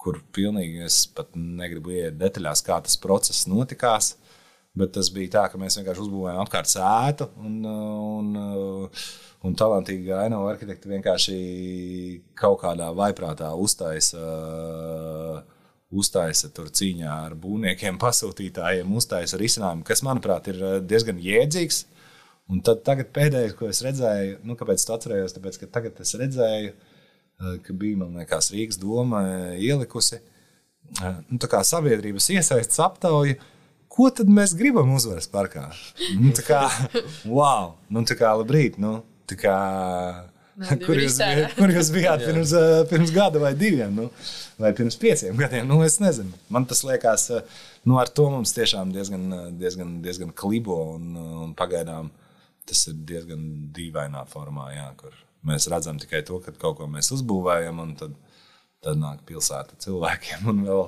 Kur 0.00 0.22
pilnīgi 0.32 0.84
es 0.86 1.02
pat 1.10 1.34
negribu 1.36 1.92
iet 1.96 2.16
detaļās, 2.20 2.62
kā 2.64 2.78
tas 2.84 2.96
process 3.02 3.48
notikās. 3.50 4.14
Bet 4.76 4.92
tas 4.92 5.08
bija 5.08 5.32
tā, 5.32 5.42
ka 5.48 5.58
mēs 5.60 5.78
vienkārši 5.78 6.02
uzbūvējām 6.04 6.42
apkārt 6.42 6.68
sētu, 6.68 7.30
un, 7.40 7.62
un, 7.64 8.88
un 9.48 9.54
talantīgi 9.56 10.12
ainava 10.12 10.50
arhitekti 10.52 10.90
vienkārši 10.90 11.36
kaut 12.36 12.60
kādā 12.60 12.90
vaiprātā 12.96 13.54
uztaisa, 13.56 14.20
uztaisa 15.90 16.50
tur 16.54 16.70
cīņā 16.74 17.18
ar 17.28 17.36
būvniekiem, 17.38 17.98
pasūtītājiem, 18.04 18.94
uztaisa 18.98 19.40
risinājumu, 19.40 19.86
kas, 19.86 20.04
manuprāt, 20.06 20.50
ir 20.52 20.82
diezgan 20.86 21.20
jēdzīgs. 21.22 21.84
Un 22.46 22.60
tad 22.62 22.86
pēdējais, 22.86 23.56
ko 23.58 23.66
es 23.66 23.82
redzēju, 23.82 24.38
nu, 24.46 24.54
kāpēc 24.58 24.78
es 24.78 24.90
atcerējos, 24.94 25.34
tāpēc, 25.34 25.58
ka 25.58 25.68
tagad 25.78 25.98
es 26.04 26.14
redzēju, 26.14 26.70
eh, 26.70 27.56
ka 27.64 27.74
bija, 27.74 27.98
man 28.04 28.14
liekas, 28.20 28.52
Rīgas 28.54 28.78
doma 28.78 29.24
eh, 29.26 29.56
ielikusi 29.66 30.20
eh, 30.20 31.16
nu, 31.26 31.40
sabiedrības 31.42 32.30
iesaistas 32.36 32.78
aptauju, 32.84 33.34
ko 33.90 34.08
tad 34.14 34.30
mēs 34.30 34.54
gribam 34.54 34.94
uzvaras 34.94 35.26
parkā. 35.32 35.66
Nu, 36.20 36.30
tā 36.36 36.46
kā, 36.46 36.62
wow, 37.26 37.74
nu, 37.90 38.04
tā 38.06 38.14
kā 38.20 38.30
labrīt, 38.38 38.78
nu, 38.78 39.00
tā 39.26 39.40
kā, 39.40 39.58
kur 40.86 40.96
jūs, 40.96 41.18
bijāt, 41.20 41.54
kur 41.58 41.72
jūs 41.74 41.90
bijāt 41.92 42.22
pirms, 42.24 42.52
pirms 42.90 43.12
gada 43.14 43.42
vai 43.42 43.52
diviem, 43.58 43.92
nu, 43.92 44.06
vai 44.60 44.72
pirms 44.76 44.96
pieciem 45.00 45.36
gadiem? 45.36 45.66
Nu, 45.68 45.82
es 45.84 45.98
nezinu. 46.00 46.32
Man 46.52 46.64
tas 46.68 46.80
liekas, 46.86 47.28
nu, 47.84 47.98
ar 48.00 48.08
to 48.08 48.28
mums 48.32 48.54
tiešām 48.56 48.94
diezgan, 48.94 49.26
diezgan, 49.60 49.98
diezgan 50.04 50.32
klibo 50.36 50.78
un, 50.94 51.12
un 51.46 51.52
pagaidām. 51.58 52.08
Tas 52.66 52.80
ir 52.90 52.96
diezgan 53.06 53.42
dīvainā 53.76 54.24
formā, 54.26 54.72
jā, 54.74 54.88
kur 54.98 55.12
mēs 55.46 55.68
redzam 55.70 56.00
tikai 56.02 56.24
to, 56.26 56.40
ka 56.42 56.54
kaut 56.58 56.80
ko 56.80 56.88
mēs 56.90 57.12
uzbūvējam, 57.14 57.78
un 57.84 57.92
tad, 58.00 58.16
tad 58.82 58.98
nāk 58.98 59.20
pilsēta 59.28 59.78
cilvēkiem 59.84 60.48
un 60.50 60.64
vēl 60.66 60.82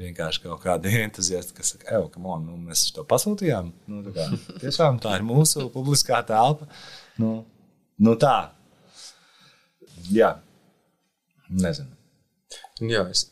vienkārši 0.00 0.42
kaut 0.44 0.62
kādi 0.64 0.92
entuziasti, 1.04 1.54
kas 1.56 1.74
saka, 1.74 1.88
ej, 1.94 2.08
kam 2.14 2.28
on, 2.34 2.44
nu, 2.50 2.58
mēs 2.68 2.88
to 2.96 3.06
pasūtījām. 3.08 3.70
Nu, 3.90 4.02
tā 4.06 4.14
kā, 4.16 4.28
tiešām 4.66 5.00
tā 5.02 5.16
ir 5.20 5.26
mūsu 5.26 5.68
publiskā 5.74 6.20
telpa. 6.28 6.68
Nu, 7.22 7.38
nu 8.02 8.16
tā. 8.20 8.36
Jā, 10.12 10.34
nezinu. 11.48 11.94
Jā, 12.82 13.06
es 13.10 13.28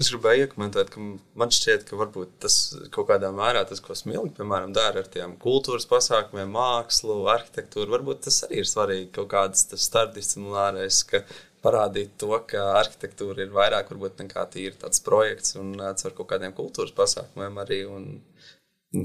Es 0.00 0.08
gribēju 0.12 0.46
iekomentēt, 0.46 0.90
ka 0.92 1.02
man 1.40 1.50
šķiet, 1.52 1.82
ka 1.88 1.98
varbūt 2.00 2.36
tas 2.44 2.54
kaut 2.94 3.08
kādā 3.10 3.28
mērā, 3.34 3.64
tas, 3.68 3.82
ko 3.84 3.96
Smilgi, 3.98 4.32
piemēram, 4.38 4.72
dara 4.76 5.02
ar 5.02 5.10
tiem 5.12 5.34
kultūras 5.42 5.88
pasākumiem, 5.90 6.52
mākslu, 6.54 7.18
arhitektūru, 7.32 7.92
varbūt 7.96 8.22
tas 8.28 8.38
arī 8.46 8.62
ir 8.62 8.70
svarīgi 8.70 9.10
kaut 9.18 9.28
kāds 9.34 9.66
starpdisciplinārais, 9.84 11.02
ka 11.10 11.20
parādīt 11.66 12.14
to, 12.22 12.30
ka 12.48 12.62
arhitektūra 12.78 13.44
ir 13.44 13.52
vairāk 13.56 13.90
varbūt 13.92 14.22
nekā 14.22 14.46
tīri 14.54 14.76
tāds 14.80 15.02
projekts 15.04 15.58
un 15.60 15.74
ar 15.82 16.16
kaut 16.16 16.30
kādiem 16.30 16.54
kultūras 16.56 16.94
pasākumiem 16.96 17.60
arī. 17.64 17.82
Un, 17.90 18.08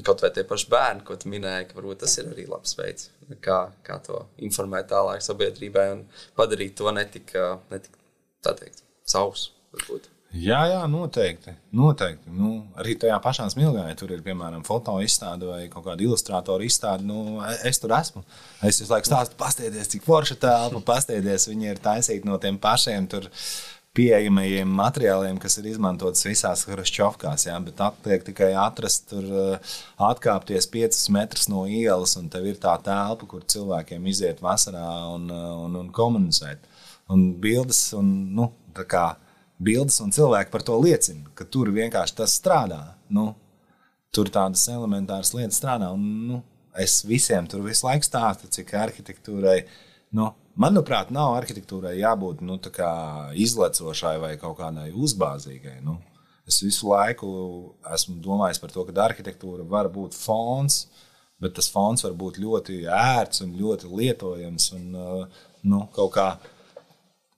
Kaut 0.06 0.22
vai 0.24 0.30
tie 0.32 0.44
paši 0.48 0.70
bērni, 0.72 1.04
ko 1.08 1.18
tu 1.20 1.32
minēji, 1.32 1.68
ka 1.72 1.80
varbūt 1.80 2.04
tas 2.04 2.14
ir 2.22 2.30
arī 2.30 2.46
labs 2.48 2.78
veids, 2.78 3.10
kā, 3.44 3.64
kā 3.84 3.98
to 4.06 4.22
informēt 4.46 4.92
tālāk 4.94 5.26
sabiedrībai 5.26 5.88
un 5.96 6.06
padarīt 6.38 6.78
to 6.80 6.94
netik, 6.96 7.34
netik 7.74 7.98
tā 8.46 8.56
teikt, 8.60 8.86
savus. 9.10 9.50
Varbūt. 9.72 10.12
Jā, 10.32 10.62
jā, 10.70 10.80
noteikti. 10.88 11.52
noteikti. 11.76 12.32
Nu, 12.32 12.54
arī 12.80 12.94
tajā 13.00 13.18
pašā 13.24 13.50
smilgā, 13.52 13.84
ja 13.90 13.96
tur 14.00 14.14
ir 14.16 14.22
piemēram 14.24 14.64
foto 14.64 14.94
izstāde 15.04 15.50
vai 15.50 15.66
kaut 15.72 15.84
kāda 15.90 16.06
ilustrātora 16.06 16.64
izstāde, 16.64 17.04
nu, 17.04 17.42
es 17.68 17.82
tur 17.84 17.92
esmu. 17.98 18.24
Es 18.64 18.80
visu 18.80 18.94
laiku 18.94 19.10
stāstu, 19.10 19.36
paskatieties, 19.40 19.90
cik 19.92 20.08
forša 20.08 20.38
telpa, 20.40 20.84
paskatieties, 20.88 21.50
viņi 21.52 21.72
ir 21.74 21.84
taisīti 21.84 22.30
no 22.30 22.40
tiem 22.40 22.62
pašiem. 22.64 23.10
Tur, 23.12 23.28
pieejamajiem 23.98 24.70
materiāliem, 24.72 25.40
kas 25.42 25.58
ir 25.60 25.68
izmantotas 25.74 26.24
visās 26.24 26.64
Hruščovkās. 26.70 27.46
Ja, 27.50 27.58
bet 27.64 27.82
atliek 27.84 28.24
tikai 28.28 28.54
atrast, 28.60 29.10
tur 29.12 29.28
eh, 29.28 29.74
atkāpties 30.12 30.70
5 30.72 31.02
metrus 31.16 31.50
no 31.52 31.66
ielas, 31.68 32.16
un 32.20 32.30
tev 32.32 32.48
ir 32.48 32.62
tā 32.62 32.78
telpa, 32.86 33.28
kur 33.28 33.44
cilvēkiem 33.44 34.08
iziet 34.08 34.40
vasarā 34.44 34.86
un, 35.12 35.28
eh, 35.28 35.50
un, 35.66 35.76
un 35.84 35.92
komunicēt. 35.96 36.70
Un 37.12 37.28
bildes, 37.44 37.90
un, 37.98 38.08
nu, 38.38 38.48
kā 38.88 39.10
bildes, 39.60 40.00
un 40.04 40.16
cilvēki 40.16 40.54
par 40.54 40.64
to 40.68 40.78
liecina, 40.80 41.28
ka 41.36 41.44
tur 41.44 41.74
vienkārši 41.76 42.22
tas 42.22 42.38
strādā. 42.40 42.82
Nu, 43.12 43.34
tur 44.16 44.32
tādas 44.32 44.64
elementāras 44.72 45.34
lietas 45.36 45.60
strādā. 45.60 45.92
Un, 45.92 46.08
nu, 46.30 46.44
es 46.80 47.02
visiem 47.04 47.50
tur 47.52 47.66
visu 47.68 47.90
laiku 47.90 48.08
stāstu, 48.08 48.48
cik 48.56 48.72
arhitektūrai, 48.80 49.66
nu, 50.16 50.32
manuprāt, 50.60 51.12
nav 51.14 51.36
arhitektūrai 51.40 51.98
jābūt 52.00 52.42
nu, 52.46 52.58
izlecošai 53.46 54.18
vai 54.22 54.32
kaut 54.42 54.58
kādai 54.60 54.92
uzbāzīgai. 54.92 55.80
Nu. 55.86 56.00
Es 56.48 56.62
visu 56.64 56.90
laiku 56.90 57.30
esmu 57.94 58.18
domājis 58.24 58.60
par 58.60 58.74
to, 58.74 58.86
ka 58.88 58.96
arhitektūra 59.06 59.68
var 59.68 59.92
būt 59.94 60.18
fons, 60.18 60.88
bet 61.42 61.56
tas 61.58 61.70
fons 61.72 62.04
var 62.04 62.18
būt 62.18 62.42
ļoti 62.42 62.84
ērts 62.92 63.46
un 63.46 63.54
ļoti 63.60 63.92
lietojams 63.92 64.72
un 64.78 64.90
nu, 65.62 65.86
kaut 65.96 66.16
kādā 66.18 66.58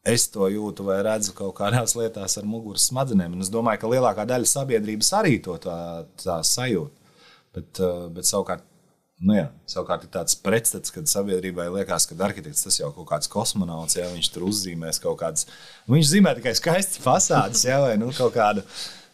es 0.03 0.27
to 0.31 0.47
jūtu 0.51 0.85
vai 0.87 0.99
redzu 1.05 1.33
kaut 1.35 1.55
kādās 1.57 1.95
lietās 1.95 2.35
ar 2.39 2.47
muguras 2.47 2.89
smadzenēm. 2.89 3.37
Un 3.37 3.45
es 3.45 3.51
domāju, 3.51 3.83
ka 3.83 3.91
lielākā 3.93 4.27
daļa 4.27 4.49
sabiedrības 4.51 5.13
arī 5.19 5.37
to 5.43 5.55
tā, 5.63 5.77
tā 6.19 6.41
sajūt. 6.47 6.99
Bet, 7.53 7.79
eh, 7.79 8.07
bet 8.11 8.27
savukārt 8.27 8.65
Nu, 9.21 9.35
jā, 9.37 9.45
savukārt 9.69 10.07
ir 10.07 10.11
tāds 10.11 10.35
pretstats, 10.41 10.91
kad 10.91 11.07
sabiedrībai 11.07 11.67
liekas, 11.71 12.07
ka 12.09 12.17
arhitekts 12.25 12.65
tas 12.65 12.79
jau 12.79 12.89
kaut 12.95 13.07
kāds 13.11 13.29
kosmonauts, 13.31 13.95
ja 13.99 14.07
viņš 14.09 14.29
tur 14.33 14.47
uzzīmēs 14.49 14.99
kaut 15.03 15.19
kādas. 15.21 15.45
Nu, 15.85 15.95
viņš 15.95 16.09
zīmē 16.09 16.33
tikai 16.39 16.55
skaistas 16.57 16.99
fasādes, 17.03 17.63
ja, 17.67 17.77
vai 17.83 17.93
nu, 18.01 18.09
kaut, 18.17 18.33
kādu, 18.35 18.65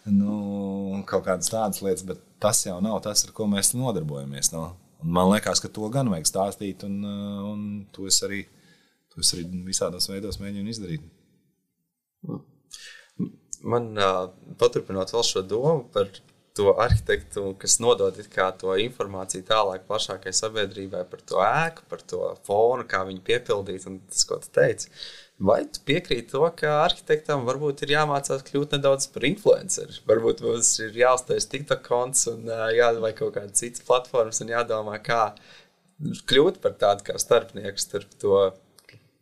nu, 0.09 1.01
kaut 1.09 1.27
kādas 1.27 1.51
tādas 1.51 1.83
lietas, 1.85 2.05
bet 2.07 2.23
tas 2.41 2.63
jau 2.65 2.79
nav 2.81 3.01
tas, 3.05 3.25
ar 3.27 3.35
ko 3.35 3.45
mēs 3.51 3.75
nodarbojamies. 3.75 4.53
No. 4.55 4.71
Un 5.03 5.13
man 5.15 5.29
liekas, 5.33 5.61
ka 5.61 5.71
to 5.75 5.91
gan 5.93 6.09
vajag 6.11 6.31
stāstīt, 6.31 6.87
un, 6.87 7.03
un 7.51 7.61
to, 7.93 8.07
es 8.09 8.23
arī, 8.25 8.45
to 9.13 9.21
es 9.21 9.35
arī 9.35 9.45
visādos 9.67 10.09
veidos 10.09 10.39
mēģinu 10.41 10.73
izdarīt. 10.73 11.05
Man 13.67 13.91
uh, 13.99 14.25
paturpinot 14.59 15.11
vēl 15.11 15.27
šo 15.27 15.43
domu 15.43 15.85
par 15.93 16.07
to 16.59 16.73
arhitektu, 16.83 17.53
kas 17.61 17.79
nodod 17.79 18.19
to 18.59 18.75
informāciju 18.83 19.47
tālāk 19.47 19.87
plašākai 19.87 20.33
sabiedrībai 20.35 21.05
par 21.07 21.23
to 21.31 21.39
ēku, 21.45 21.87
par 21.89 22.03
to 22.03 22.33
fonu, 22.47 22.85
kā 22.89 23.05
viņu 23.07 23.23
piepildīt 23.25 23.87
un 23.87 23.99
tas, 24.09 24.25
ko 24.27 24.41
tu 24.43 24.51
teici. 24.59 24.91
Vai 25.39 25.61
tu 25.71 25.79
piekrīti 25.87 26.33
to, 26.33 26.43
ka 26.59 26.81
arhitektam 26.83 27.45
varbūt 27.47 27.85
ir 27.85 27.93
jāmācās 27.95 28.43
kļūt 28.49 28.75
nedaudz 28.75 29.07
par 29.13 29.23
influenceru? 29.29 30.01
Varbūt 30.09 30.43
mums 30.43 30.73
ir 30.83 30.97
jāuztais 30.99 31.47
TikTok 31.47 31.85
konts 31.85 32.25
un 32.27 32.49
jā, 32.75 32.89
vai 32.99 33.13
kaut 33.15 33.37
kāda 33.37 33.55
cita 33.55 33.85
platformas 33.87 34.43
un 34.43 34.51
jādomā, 34.51 34.97
kā 34.99 35.29
kļūt 36.27 36.59
par 36.63 36.75
tādu 36.81 37.07
kā 37.07 37.15
starpnieku 37.23 37.79
starp 37.79 38.11
to 38.19 38.41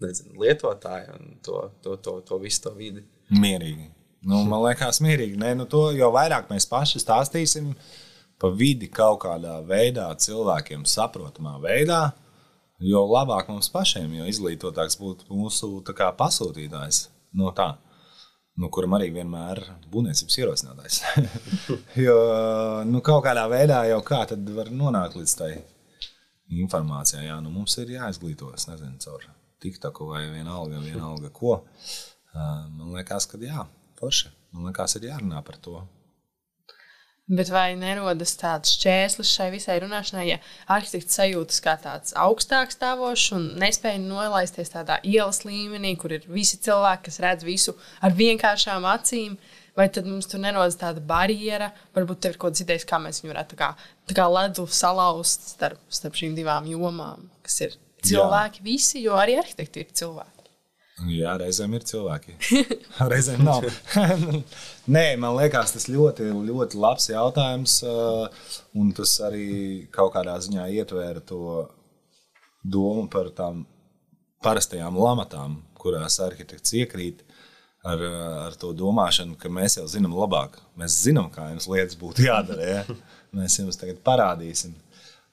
nezinu, 0.01 0.39
lietotāju 0.41 1.13
un 1.19 1.37
to, 1.45 1.61
to, 1.85 1.99
to, 2.01 2.17
to 2.25 2.41
visu 2.41 2.65
to 2.65 2.73
vidi. 2.77 3.05
Mierīgi. 3.33 3.91
Nu, 4.27 4.41
man 4.43 4.65
liekas, 4.65 4.99
mierīgi. 5.03 5.37
Nē, 5.39 5.53
nu 5.55 5.65
to, 5.71 5.87
jo 5.95 6.09
vairāk 6.11 6.49
mēs 6.51 6.67
paši 6.67 6.99
stāstīsim 6.99 7.71
par 8.41 8.53
vidi 8.59 8.89
kaut 8.91 9.21
kādā 9.23 9.61
veidā, 9.65 10.09
cilvēkiem 10.19 10.83
saprotamā 10.89 11.55
veidā, 11.63 12.01
jo 12.83 13.05
labāk 13.07 13.47
mums 13.49 13.71
pašiem, 13.73 14.17
jo 14.19 14.27
izglītotāks 14.27 14.99
būtu 14.99 15.31
mūsu 15.31 15.79
kā, 15.87 16.11
pasūtītājs. 16.19 17.07
No 17.39 17.53
tā. 17.55 17.75
Nu, 18.57 18.71
kuram 18.73 18.95
arī 18.97 19.11
vienmēr 19.13 19.61
ir 19.61 19.87
būvniecības 19.93 20.37
ierosinātājs. 20.41 20.99
jo 22.05 22.19
nu, 22.89 23.01
kaut 23.05 23.23
kādā 23.27 23.45
veidā 23.51 23.83
jau 23.91 24.01
kā 24.05 24.23
tad 24.29 24.49
var 24.57 24.71
nonākt 24.73 25.15
līdz 25.19 25.35
tai 25.37 25.51
informācijai. 26.57 27.27
Jā, 27.29 27.39
nu, 27.45 27.53
mums 27.53 27.77
ir 27.79 27.95
jāizglītojas, 27.95 28.67
nezinu, 28.71 28.97
caur 29.03 29.27
TikToku 29.63 30.09
vai 30.09 30.25
vienalga, 30.33 30.81
vienalga 30.83 31.29
ko. 31.33 31.61
Man 32.33 32.95
liekas, 32.97 33.29
ka 33.29 33.39
jā, 33.41 33.63
forši. 33.99 34.33
Man 34.55 34.69
liekas, 34.69 34.97
ir 34.97 35.09
jārunā 35.09 35.43
par 35.45 35.59
to. 35.61 35.81
Bet 37.27 37.49
vai 37.51 37.73
nerodas 37.75 38.37
tāds 38.39 38.71
šķērslis 38.77 39.31
šai 39.35 39.49
visai 39.51 39.75
runāšanai, 39.83 40.29
ja 40.29 40.37
arhitekts 40.71 41.17
sajūtas 41.17 41.59
kā 41.65 41.73
tāds 41.83 42.13
augstāks 42.15 42.77
stāvošs 42.77 43.33
un 43.35 43.49
nespēja 43.59 43.99
nolaisties 43.99 44.71
tādā 44.71 45.01
ielas 45.03 45.41
līmenī, 45.43 45.91
kur 45.99 46.15
ir 46.15 46.23
visi 46.31 46.55
cilvēki, 46.63 47.03
kas 47.09 47.19
redz 47.25 47.43
visu 47.43 47.75
ar 47.99 48.15
vienkāršām 48.15 48.87
acīm? 48.93 49.35
Vai 49.77 49.89
tad 49.93 50.07
mums 50.07 50.25
tur 50.31 50.39
nerodas 50.41 50.79
tāda 50.79 51.03
barjera? 51.03 51.67
Varbūt 51.93 52.23
tev 52.23 52.33
ir 52.33 52.39
kaut 52.39 52.55
kāds 52.55 52.63
idejas, 52.63 52.87
kā 52.87 52.97
mēs 53.03 53.19
viņu 53.21 53.33
varētu 53.33 53.53
tā 53.53 53.59
kā, 53.59 53.69
tā 54.07 54.17
kā 54.17 54.29
ledu 54.31 54.63
salauzt 54.71 55.51
starp, 55.51 55.83
starp 55.91 56.15
šīm 56.17 56.33
divām 56.39 56.65
jomām, 56.71 57.27
kas 57.45 57.59
ir 57.67 57.75
cilvēki 58.07 58.63
Jā. 58.63 58.67
visi, 58.71 59.03
jo 59.03 59.19
arī 59.19 59.35
arhitekti 59.43 59.83
ir 59.83 59.91
cilvēki. 59.99 60.36
Jā, 61.05 61.35
reizēm 61.37 61.75
ir 61.77 61.83
cilvēki. 61.85 62.33
reizēm 63.11 63.43
nav. 63.45 63.65
Nē, 64.95 65.05
man 65.21 65.35
liekas, 65.37 65.75
tas 65.75 65.85
ļoti, 65.93 66.31
ļoti 66.47 66.79
labs 66.81 67.11
jautājums. 67.11 67.75
Uh, 67.85 68.47
un 68.81 68.89
tas 68.97 69.13
arī 69.27 69.49
kaut 69.93 70.15
kādā 70.15 70.39
ziņā 70.41 70.65
ietvēra 70.79 71.21
to 71.21 71.67
domu 72.65 73.05
par 73.13 73.29
tām 73.37 73.61
parastajām 74.41 74.97
lamatām, 74.97 75.59
kurās 75.77 76.17
arhitekts 76.23 76.73
iekrīt. 76.81 77.21
Ar, 77.87 78.01
ar 78.49 78.55
to 78.59 78.73
domāšanu, 78.75 79.37
ka 79.39 79.51
mēs 79.53 79.77
jau 79.77 79.85
zinām 79.87 80.17
labāk. 80.17 80.57
Mēs 80.75 80.97
zinām, 81.05 81.29
kā 81.31 81.45
jums 81.53 81.69
lietas 81.71 81.95
būtu 81.99 82.25
jādara. 82.25 82.65
Ja? 82.73 82.97
Mēs 83.37 83.61
jums 83.61 83.77
tagad 83.79 84.01
parādīsim. 84.03 84.73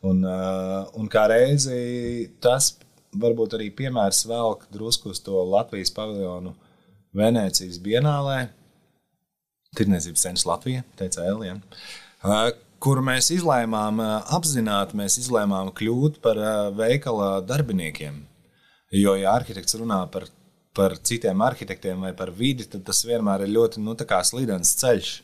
Un, 0.04 0.20
uh, 0.28 0.84
un 1.00 1.08
kā 1.10 1.24
reizi 1.32 2.28
tas 2.44 2.74
varbūt 3.20 3.56
arī 3.58 3.70
piemērs 3.74 4.24
velk 4.28 4.66
drusku 4.74 5.12
uz 5.14 5.20
to 5.24 5.40
Latvijas 5.48 5.92
paviljonu 5.94 6.54
Venecijas 7.14 7.80
Bienālē. 7.82 8.48
Tirniecības 9.74 10.26
centrs 10.26 10.46
Latvija, 10.46 10.84
teica 10.98 11.24
Elija. 11.26 11.56
Kur 12.84 13.00
mēs 13.02 13.30
izlēmām 13.34 14.00
apzināti, 14.36 14.98
mēs 14.98 15.18
izlēmām 15.22 15.72
kļūt 15.78 16.20
par 16.24 16.38
veikala 16.76 17.38
darbiniekiem. 17.46 18.20
Jo, 18.94 19.16
ja 19.18 19.32
arhitekts 19.34 19.74
runā 19.80 20.04
par, 20.12 20.28
par 20.76 20.94
citiem 21.02 21.40
arhitektiem 21.42 22.04
vai 22.06 22.12
par 22.14 22.30
vidi, 22.34 22.66
tad 22.70 22.84
tas 22.86 23.02
vienmēr 23.06 23.46
ir 23.46 23.54
ļoti 23.56 23.82
nu, 23.82 23.96
slidens 24.22 24.76
ceļš. 24.82 25.14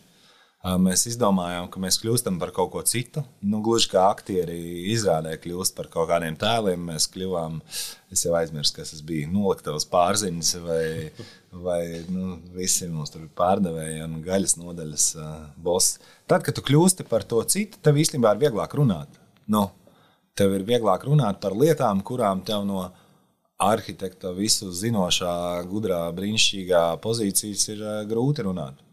Mēs 0.61 1.07
izdomājām, 1.09 1.71
ka 1.73 1.81
mēs 1.81 1.97
kļūstam 2.03 2.37
par 2.37 2.51
kaut 2.53 2.69
ko 2.75 2.81
citu. 2.85 3.23
Nu, 3.41 3.63
gluži 3.65 3.89
kā 3.95 4.03
aktieri 4.11 4.59
izrādē 4.93 5.39
kļūst 5.41 5.73
par 5.79 5.87
kaut 5.89 6.11
kādiem 6.11 6.35
tēliem, 6.37 6.83
mēs 6.91 7.07
kļuvām. 7.15 7.63
Es 8.13 8.27
jau 8.27 8.35
aizmirsu, 8.37 8.75
kas 8.77 8.93
tas 8.93 9.01
bija. 9.07 9.31
Noliktavas 9.33 9.89
pārziņas 9.89 10.51
vai, 10.67 10.85
vai 11.65 11.81
nu, 12.13 12.35
visi 12.53 12.91
mums 12.93 13.15
tur 13.15 13.25
pārdevēja 13.41 14.05
un 14.05 14.19
gaļas 14.27 14.59
nodaļas 14.61 15.07
uh, 15.17 15.31
boss. 15.57 15.97
Tad, 16.29 16.45
kad 16.45 16.59
tu 16.59 16.67
kļūsti 16.67 17.09
par 17.09 17.25
to 17.25 17.41
citu, 17.49 17.81
tev 17.81 17.97
īstenībā 18.05 18.35
ir 18.37 18.45
vieglāk 18.45 18.77
runāt. 18.77 19.17
Nu, 19.49 19.71
tev 20.37 20.59
ir 20.59 20.69
vieglāk 20.69 21.09
runāt 21.09 21.41
par 21.41 21.57
lietām, 21.57 22.05
kurām 22.05 22.45
tev 22.45 22.69
no 22.69 22.85
arhitekta 23.57 24.37
visu 24.37 24.69
zinošā, 24.77 25.33
gudrā, 25.73 26.05
brīnišķīgā 26.21 26.85
pozīcijas 27.01 27.67
ir 27.73 27.81
uh, 27.81 27.99
grūti 28.13 28.45
runāt. 28.45 28.90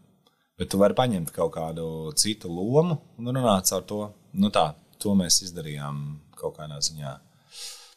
Bet 0.58 0.72
tu 0.72 0.80
vari 0.80 0.96
paņemt 0.98 1.30
kaut 1.34 1.52
kādu 1.54 2.12
citu 2.18 2.50
lomu 2.50 2.98
un 3.18 3.30
runāt 3.30 3.70
ar 3.72 3.84
to. 3.86 4.08
Nu 4.38 4.50
tā, 4.54 4.72
to 4.98 5.14
mēs 5.18 5.42
izdarījām 5.46 6.18
kaut 6.38 6.58
kādā 6.58 6.80
ziņā. 6.82 7.14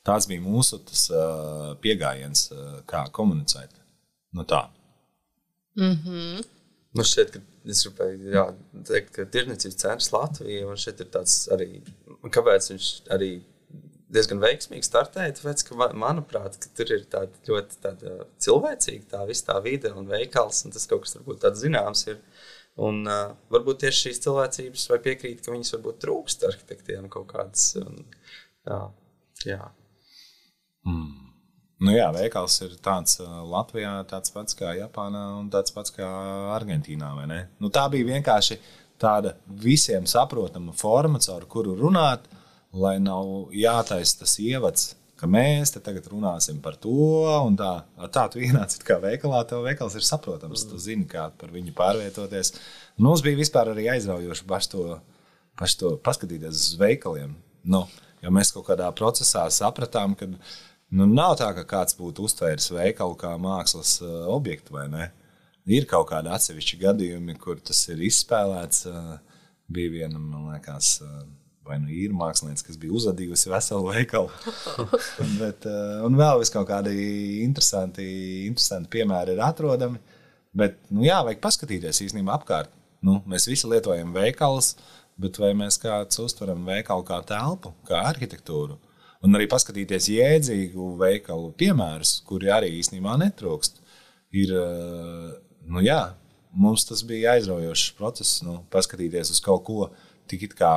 Tas 0.06 0.26
bija 0.30 0.42
mūsu 0.42 0.80
tas, 0.86 1.08
uh, 1.14 1.74
pieejams, 1.82 2.48
uh, 2.54 2.80
kā 2.90 3.06
komunicēt. 3.14 3.74
Nu 4.34 4.46
tā. 4.46 4.68
Mm 5.78 5.98
-hmm. 6.06 6.46
Man 6.94 7.06
šķiet, 7.06 7.32
ka 7.32 7.40
es 7.66 7.84
gribēju 7.88 8.34
jā, 8.34 8.46
teikt, 8.88 9.12
ka 9.16 9.26
tirdzniecības 9.26 9.78
centrs 9.78 10.12
Latvijā 10.12 10.60
ir 11.00 11.08
tāds 11.14 11.48
arī, 11.54 11.82
kāpēc 12.24 12.72
viņš 12.72 12.88
arī 13.10 13.44
diezgan 14.12 14.42
veiksmīgi 14.44 14.88
startēja. 14.88 15.36
Tāpēc, 15.38 15.64
ka, 15.68 15.90
manuprāt, 15.98 16.58
ka 16.62 16.72
tur 16.78 16.94
ir 16.96 17.06
tāda 17.12 17.44
ļoti 17.48 17.80
tāda 17.84 18.18
cilvēcīga 18.44 19.10
tā 19.16 19.24
visa 19.30 19.52
tā 19.52 19.60
vide 19.66 19.94
un 19.96 20.10
veikals, 20.10 20.66
un 20.66 20.76
tas 20.76 20.88
kaut 20.90 21.06
kas 21.06 21.18
varbūt 21.20 21.44
tāds 21.46 21.64
zināms 21.64 22.06
ir. 22.12 22.22
Un, 22.82 23.02
uh, 23.04 23.34
varbūt 23.52 23.82
tieši 23.84 24.08
šīs 24.08 24.22
cilvēcības, 24.24 24.86
vai 24.94 25.02
piekrīt, 25.04 25.42
ka 25.44 25.52
viņas 25.52 25.74
varbūt 25.76 26.00
trūkst 26.06 26.46
arhitektiem 26.48 27.10
kaut 27.12 27.28
kādas. 27.34 27.74
Un, 27.82 28.06
jā, 28.68 28.80
jā. 29.50 29.66
Mm. 30.88 31.32
Nu 31.82 31.96
jā, 31.96 32.12
veikals 32.14 32.60
ir 32.62 32.76
tāds 32.86 33.18
Latvijā, 33.22 33.96
tāds 34.10 34.30
pats 34.34 34.54
kā 34.58 34.76
Japānā 34.78 35.24
un 35.40 35.48
tāds 35.50 35.74
pats 35.74 35.94
kā 35.96 36.08
Argentīnā. 36.54 37.10
Nu, 37.58 37.72
tā 37.74 37.88
bija 37.90 38.06
vienkārši 38.12 38.60
tāda 39.02 39.34
visiem 39.64 40.06
saprotama 40.10 40.76
forma, 40.78 41.20
caur 41.26 41.48
kuru 41.50 41.74
runāt, 41.80 42.28
lai 42.74 42.98
nav 43.04 43.52
jātaisa 43.56 44.22
tas 44.24 44.38
ievads 44.40 44.92
mēs 45.30 45.74
te 45.74 45.80
tagad 45.84 46.08
runāsim 46.10 46.62
par 46.62 46.76
to, 46.82 46.90
un 47.46 47.56
tā, 47.58 47.84
tā 48.14 48.28
tu 48.32 48.40
ienāc 48.42 48.74
kā 48.86 48.98
veikalā, 49.02 49.44
tev 49.46 49.66
veikals 49.66 49.96
ir 49.96 50.06
saprotams, 50.06 50.66
tu 50.66 50.78
zini, 50.78 51.06
kā 51.06 51.30
par 51.38 51.52
viņu 51.54 51.74
pārvietoties. 51.78 52.54
Un 52.98 53.06
mums 53.06 53.22
bija 53.22 53.38
vispār 53.38 53.72
arī 53.74 53.90
aizraujoši 53.92 54.48
paši 54.48 54.72
to, 54.72 55.00
paši 55.60 55.78
to 55.78 55.96
paskatīties 56.02 56.50
uz 56.72 56.80
veikaliem. 56.80 57.36
Nu, 57.64 57.86
jo 58.22 58.34
mēs 58.34 58.54
kaut 58.56 58.68
kādā 58.72 58.90
procesā 58.98 59.46
sapratām, 59.54 60.16
ka 60.16 60.30
nu, 60.32 61.06
nav 61.06 61.38
tā, 61.38 61.52
ka 61.54 61.66
kāds 61.70 61.98
būtu 62.00 62.26
uztvēris 62.26 62.72
veikalu 62.74 63.18
kā 63.20 63.36
mākslas 63.42 64.00
uh, 64.02 64.24
objektu 64.34 64.78
vai 64.78 64.88
ne. 64.90 65.12
Ir 65.70 65.86
kaut 65.86 66.10
kādi 66.10 66.32
atsevišķi 66.34 66.82
gadījumi, 66.82 67.38
kur 67.38 67.62
tas 67.62 67.84
ir 67.94 68.02
izspēlēts. 68.08 68.88
Uh, 68.90 69.20
bija 69.72 69.94
viena, 69.94 70.18
man 70.20 70.50
liekas, 70.50 70.98
uh, 71.06 71.22
vai 71.72 71.80
nu 71.82 71.92
ir 71.96 72.14
mākslinieks, 72.16 72.66
kas 72.68 72.78
bija 72.80 72.96
uzadījusi 73.00 73.52
veselu 73.52 73.94
veikalu. 73.96 74.30
Bet, 75.42 75.68
uh, 75.70 76.02
un 76.08 76.20
vēl 76.20 76.42
vis 76.44 76.52
kaut 76.54 76.68
kādi 76.70 76.94
interesanti, 77.46 78.06
interesanti 78.50 78.92
piemēri 78.98 79.38
ir 79.38 79.44
atrodami. 79.46 80.02
Bet, 80.58 80.82
nu, 80.92 81.06
jā, 81.08 81.22
vajag 81.24 81.40
paskatīties 81.44 82.04
īstenībā 82.08 82.36
apkārt. 82.36 82.74
Nu, 83.02 83.22
mēs 83.30 83.48
visi 83.50 83.70
lietojam 83.72 84.12
veikalus, 84.14 84.76
bet 85.22 85.40
vai 85.42 85.54
mēs 85.58 85.80
kāds 85.82 86.20
uztveram 86.22 86.66
veikalu 86.68 87.06
kā 87.08 87.22
telpu, 87.28 87.72
kā 87.88 88.04
arhitektūru? 88.12 88.78
Un 89.22 89.38
arī 89.38 89.48
paskatīties 89.50 90.10
jēdzīgu 90.12 90.96
veikalu 91.00 91.52
piemērus, 91.58 92.18
kuri 92.28 92.50
arī 92.54 92.72
īstenībā 92.80 93.16
netrūkst. 93.22 93.80
Ir, 94.38 94.54
uh, 94.58 95.32
nu, 95.70 95.82
jā, 95.86 96.02
mums 96.52 96.86
tas 96.90 97.04
bija 97.08 97.36
aizraujošs 97.38 97.94
process, 97.98 98.42
nu, 98.46 98.60
paskatīties 98.74 99.34
uz 99.34 99.42
kaut 99.44 99.64
ko 99.68 99.88
tik 100.30 100.52
kā 100.58 100.74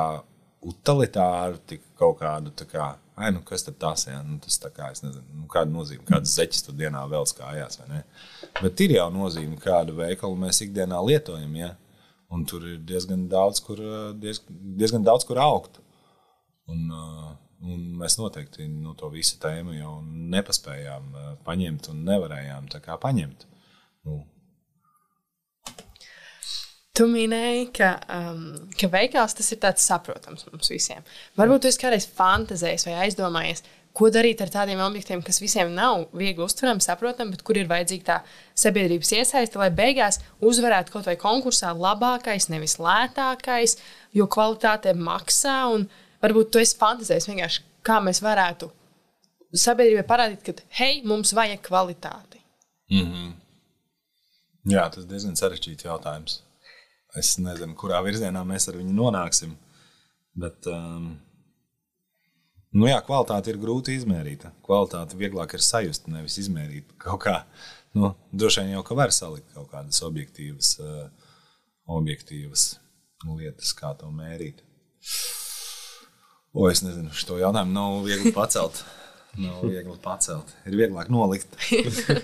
utilitāru, 0.65 1.59
tik 1.69 1.83
kaut 1.99 2.19
kādu 2.21 2.53
tā 2.57 2.67
kā. 2.69 2.89
Ai, 3.15 3.29
nu 3.31 3.41
kas 3.47 3.63
tad 3.63 3.77
tas 3.79 4.07
ir? 4.09 4.17
Nu, 4.27 4.37
tas 4.43 4.57
tā 4.59 4.71
kā, 4.75 4.89
es 4.91 5.03
nezinu, 5.03 5.23
nu, 5.39 5.45
kāda 5.51 5.71
nozīme, 5.71 6.03
kādas 6.07 6.33
zeķes 6.35 6.65
tur 6.65 6.75
dienā 6.75 7.05
vēl 7.11 7.27
skājās, 7.29 7.79
vai 7.79 7.87
ne? 7.93 8.01
Bet 8.57 8.83
ir 8.83 8.97
jau 8.97 9.07
nozīme, 9.13 9.55
kādu 9.61 9.95
veikalu 10.01 10.35
mēs 10.41 10.59
ikdienā 10.65 10.99
lietojam, 11.05 11.55
ja? 11.61 11.71
Un 12.33 12.43
tur 12.49 12.65
ir 12.67 12.81
diezgan 12.83 13.27
daudz, 13.31 13.61
kur, 13.63 13.79
diez, 14.19 14.41
diezgan 14.49 15.05
daudz, 15.07 15.23
kur 15.29 15.39
augt. 15.39 15.79
Un, 16.67 16.89
un 17.63 17.83
mēs 18.01 18.17
noteikti 18.19 18.67
no 18.67 18.95
to 18.99 19.07
visu 19.13 19.37
tēmu 19.39 19.77
jau 19.77 19.99
nepaspējām 20.35 21.11
paņemt 21.45 21.91
un 21.93 22.01
nevarējām 22.09 22.71
tā 22.73 22.81
kā 22.83 22.97
paņemt. 22.99 23.45
Nu, 24.05 24.23
Tu 26.95 27.05
minēji, 27.11 27.65
ka, 27.75 27.89
um, 28.15 28.43
ka 28.79 28.87
veikals 28.91 29.35
tas 29.35 29.51
ir 29.51 29.59
tāds 29.63 29.83
saprotams 29.83 30.45
mums 30.47 30.69
visiem. 30.71 31.03
Varbūt 31.35 31.67
jūs 31.67 31.79
kādreiz 31.81 32.05
fantāzējat 32.07 32.85
vai 32.87 32.93
aizdomājies, 33.03 33.65
ko 33.95 34.09
darīt 34.11 34.41
ar 34.43 34.51
tādiem 34.51 34.79
objektiem, 34.83 35.21
kas 35.23 35.39
visiem 35.43 35.71
nav 35.75 36.05
viegli 36.15 36.43
uztverami, 36.43 36.83
saprotami, 36.83 37.35
bet 37.35 37.43
kur 37.47 37.59
ir 37.59 37.67
vajadzīga 37.71 38.05
tā 38.07 38.17
sabiedrības 38.59 39.11
iesaiste, 39.15 39.59
lai 39.59 39.69
beigās 39.75 40.19
uzvarētu 40.43 40.95
kaut 40.95 41.07
vai 41.07 41.15
konkursā 41.19 41.71
labākais, 41.75 42.49
nevis 42.51 42.77
lētākais, 42.79 43.77
jo 44.15 44.27
kvalitāte 44.31 44.95
maksā. 44.95 45.61
Varbūt 46.23 46.51
tu 46.51 46.63
esi 46.63 46.79
fantāzējis 46.79 47.29
vienkārši, 47.31 47.63
kā 47.87 48.01
mēs 48.03 48.23
varētu 48.23 48.71
sabiedrībai 49.55 50.07
parādīt, 50.07 50.43
ka 50.43 50.67
hei, 50.79 50.99
mums 51.07 51.31
vajag 51.35 51.63
kvalitāti. 51.63 52.41
Mm 52.91 53.05
-hmm. 53.11 53.31
Jā, 54.65 54.89
tas 54.89 55.03
ir 55.03 55.09
diezgan 55.09 55.35
sarežģīts 55.35 55.85
jautājums. 55.85 56.41
Es 57.19 57.35
nezinu, 57.39 57.75
kurā 57.79 58.01
virzienā 58.03 58.41
mēs 58.47 58.67
ar 58.69 58.79
viņu 58.79 58.95
nonāksim. 58.95 59.53
Bet, 60.35 60.67
um, 60.67 61.13
nu 62.75 62.89
jā, 62.89 62.97
kvalitāte 63.07 63.53
ir 63.53 63.59
grūti 63.61 63.95
izmērīt. 63.95 64.43
Kvalitāte 64.65 65.19
vieglāk 65.19 65.55
ir 65.55 65.63
sajust, 65.63 66.09
nevis 66.11 66.35
izmērīt. 66.43 66.91
Kaut 67.01 67.21
kā, 67.23 67.37
nu, 67.95 68.11
droši 68.35 68.65
vien 68.65 68.75
jau 68.75 68.83
ka 68.87 68.99
var 68.99 69.15
salikt 69.15 69.55
kaut 69.55 69.71
kādas 69.71 70.01
objektīvas, 70.03 70.75
uh, 70.83 71.31
objektīvas 71.95 72.73
lietas, 73.25 73.71
kā 73.77 73.95
to 73.97 74.11
mērīt. 74.11 74.59
O, 76.55 76.67
es 76.69 76.83
nezinu, 76.83 77.11
šo 77.15 77.39
jautājumu 77.39 77.75
nav 77.75 77.97
viegli 78.05 78.31
pacelt. 78.35 78.83
Nav 79.35 79.65
viegli 79.67 79.95
pacelt. 80.03 80.53
Ir 80.67 80.77
vieglāk 80.79 81.09
nolikt. 81.11 81.57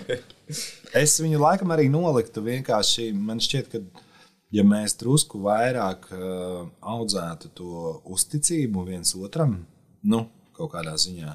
es 1.02 1.18
viņu 1.20 1.40
laikam 1.40 1.74
arī 1.74 1.90
noliktu. 1.92 2.44
Vienkārši 2.44 3.10
man 3.16 3.42
šķiet, 3.44 3.68
ka 3.72 4.06
ja 4.52 4.64
mēs 4.66 4.96
drusku 5.00 5.40
vairāk 5.46 6.10
uh, 6.12 6.66
audzētu 6.80 7.52
to 7.56 7.86
uzticību 8.12 8.84
viens 8.90 9.14
otram, 9.16 9.56
nu, 10.04 10.26
kaut 10.56 10.74
kādā 10.74 10.94
ziņā, 11.00 11.32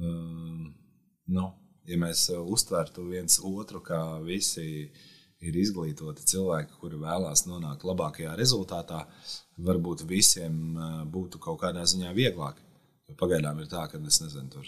uh, 0.00 0.64
nu, 1.36 1.46
ja 1.86 2.00
mēs 2.00 2.28
uztvērtu 2.40 3.04
viens 3.10 3.38
otru 3.44 3.82
kā 3.84 4.00
visi 4.24 4.66
ir 5.46 5.56
izglītoti 5.60 6.24
cilvēki, 6.32 6.78
kuri 6.80 6.98
vēlās 7.02 7.44
nonākt 7.46 7.84
labākajā 7.84 8.32
rezultātā, 8.38 9.04
varbūt 9.66 10.06
visiem 10.08 10.62
uh, 10.76 11.02
būtu 11.04 11.42
kaut 11.42 11.60
kādā 11.64 11.84
ziņā 11.88 12.14
vieglāk. 12.16 12.62
Pagaidām 13.20 13.60
ir 13.62 13.68
tā, 13.70 13.84
ka 13.86 14.00
es 14.02 14.18
nezinu, 14.18 14.48
tur 14.50 14.66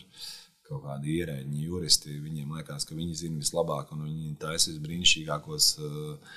kaut 0.68 0.84
kādi 0.84 1.16
ierēģi, 1.16 1.62
juristi, 1.64 2.18
viņiem 2.20 2.52
liekas, 2.58 2.84
ka 2.86 2.94
viņi 2.94 3.16
zina 3.16 3.40
vislabāk 3.40 3.88
un 3.96 4.04
viņi 4.04 4.34
taisīs 4.42 4.76
brīnišķīgākos 4.84 5.70
uh, 5.80 6.36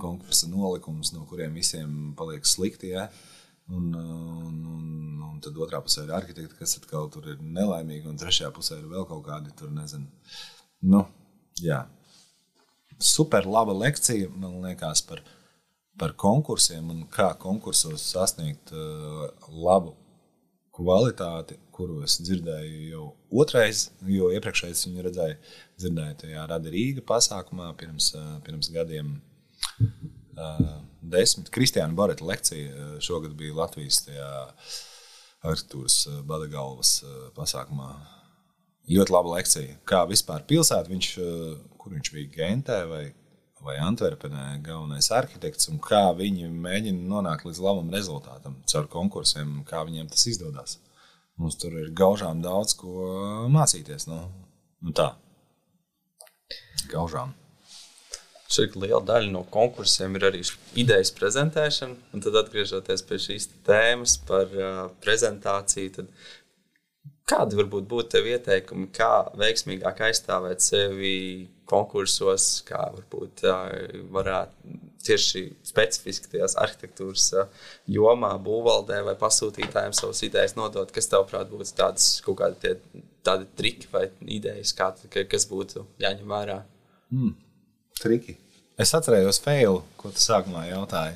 konkursa 0.00 0.48
nolikumus, 0.50 1.12
no 1.14 1.24
kuriem 1.28 1.54
visiem 1.56 2.12
paliek 2.18 2.46
slikti. 2.46 2.92
Ja? 2.94 3.08
Un, 3.72 3.94
un, 3.96 4.56
un, 4.68 4.88
un 5.24 5.40
tad 5.44 5.56
otrā 5.56 5.80
pusē 5.84 6.04
ir 6.04 6.12
arhitekti, 6.12 6.58
kas 6.58 6.76
atkal 6.80 7.08
tur 7.12 7.30
ir 7.32 7.40
nelaimīgi, 7.40 8.06
un 8.10 8.18
trešajā 8.20 8.50
pusē 8.54 8.78
ir 8.80 8.90
vēl 8.90 9.06
kaut 9.08 9.24
kādi 9.24 9.54
tur 9.56 9.72
nezinu. 9.72 10.10
Nu, 10.84 11.04
jā. 11.64 11.84
Super 13.00 13.48
laba 13.48 13.72
lekcija, 13.76 14.28
man 14.36 14.60
liekas, 14.66 15.02
par, 15.08 15.24
par 15.98 16.12
konkursiem 16.20 16.92
un 16.92 17.04
kā 17.12 17.30
konkursos 17.40 18.04
sasniegt 18.12 18.74
uh, 18.76 19.26
labu 19.48 19.96
kvalitāti, 20.74 21.56
kuru 21.74 22.02
es 22.04 22.18
dzirdēju 22.22 22.88
jau 22.90 23.04
otrais, 23.42 23.88
jo 24.10 24.28
iepriekšējais 24.34 24.86
viņu 24.88 25.04
redzēju, 25.06 25.36
dzirdēju 25.80 26.18
tajā 26.20 26.46
Rada 26.50 26.72
Rīga 26.74 27.04
pasākumā 27.06 27.72
pirms, 27.80 28.12
uh, 28.18 28.36
pirms 28.46 28.70
gadiem. 28.74 29.16
Uh, 30.34 30.80
desmit. 31.00 31.50
Kristiāna 31.54 31.94
Bareta 31.94 32.26
lekcija 32.26 32.70
uh, 32.70 32.94
šogad 33.02 33.36
bija 33.38 33.54
Latvijas 33.54 34.00
arhitektūras 35.44 35.98
uh, 36.08 36.22
Badagalvas 36.26 36.96
pasākumā. 37.36 37.92
Ļoti 38.90 39.14
laba 39.14 39.36
lekcija. 39.38 39.76
Kā 39.88 40.02
vispār 40.08 40.42
pilsēta, 40.48 40.90
viņš, 40.90 41.10
kur 41.80 41.94
viņš 41.94 42.10
bija 42.12 42.32
Gentē 42.34 42.82
vai, 42.90 43.04
vai 43.64 43.78
Antverpenē, 43.80 44.58
galvenais 44.66 45.08
arhitekts, 45.16 45.70
un 45.72 45.78
kā 45.80 46.02
viņi 46.18 46.50
mēģina 46.52 47.08
nonākt 47.08 47.46
līdz 47.48 47.62
labam 47.64 47.88
rezultātam 47.94 48.58
caur 48.68 48.90
konkursiem, 48.92 49.62
kā 49.68 49.80
viņiem 49.88 50.10
tas 50.12 50.26
izdodas. 50.28 50.76
Mums 51.40 51.56
tur 51.62 51.72
ir 51.80 51.94
gaužām 51.96 52.44
daudz 52.44 52.76
ko 52.76 53.08
mācīties. 53.54 54.04
Nu, 54.10 54.20
nu 54.84 54.92
tā, 54.92 55.14
gaužām. 56.92 57.32
Šeit 58.54 58.76
liela 58.78 59.02
daļa 59.02 59.32
no 59.32 59.42
konkursiem 59.50 60.14
ir 60.18 60.28
arī 60.28 60.44
idejas 60.78 61.10
prezentēšana. 61.16 61.96
Un 62.14 62.22
tad, 62.24 62.36
atgriežoties 62.38 63.04
pie 63.08 63.20
šīs 63.26 63.50
tēmas 63.66 64.18
par 64.28 64.52
uh, 64.54 64.80
prezentāciju, 65.02 65.94
tad 65.98 66.10
kādi 67.30 67.58
varbūt 67.58 67.88
būtu 67.90 68.12
tev 68.14 68.28
ieteikumi, 68.30 68.90
kā 68.94 69.10
veiksmīgāk 69.40 70.04
aizstāvēt 70.08 70.62
sevi 70.64 71.14
konkursos, 71.68 72.60
kā 72.68 72.82
varbūt 72.94 73.46
uh, 73.48 73.62
varētu 74.14 74.80
tieši 75.04 75.42
specifiski 75.66 76.30
tajās 76.32 76.54
arhitektūras 76.60 77.26
uh, 77.40 77.70
jomā, 77.90 78.34
būvvaldē 78.44 79.00
vai 79.08 79.16
pasūtītājiem 79.20 79.96
savas 79.96 80.22
idejas 80.26 80.56
nodot, 80.58 80.92
kas 80.94 81.10
tavāprāt 81.12 81.50
būtu 81.52 81.72
tādas 81.80 82.10
kaut 82.24 82.38
kādi 82.42 82.60
tie, 82.62 83.02
tādi 83.24 83.48
triki 83.56 83.90
vai 83.92 84.06
idejas, 84.28 84.76
kā, 84.76 84.92
kas 85.32 85.48
būtu 85.50 85.88
jāņem 86.04 86.36
vērā? 86.36 86.60
Mm 87.14 87.40
triki. 88.02 88.38
Es 88.74 88.90
atceros 88.96 89.38
failu, 89.38 89.84
ko 90.00 90.10
tu 90.10 90.18
sākumā 90.18 90.64
jautāji. 90.66 91.14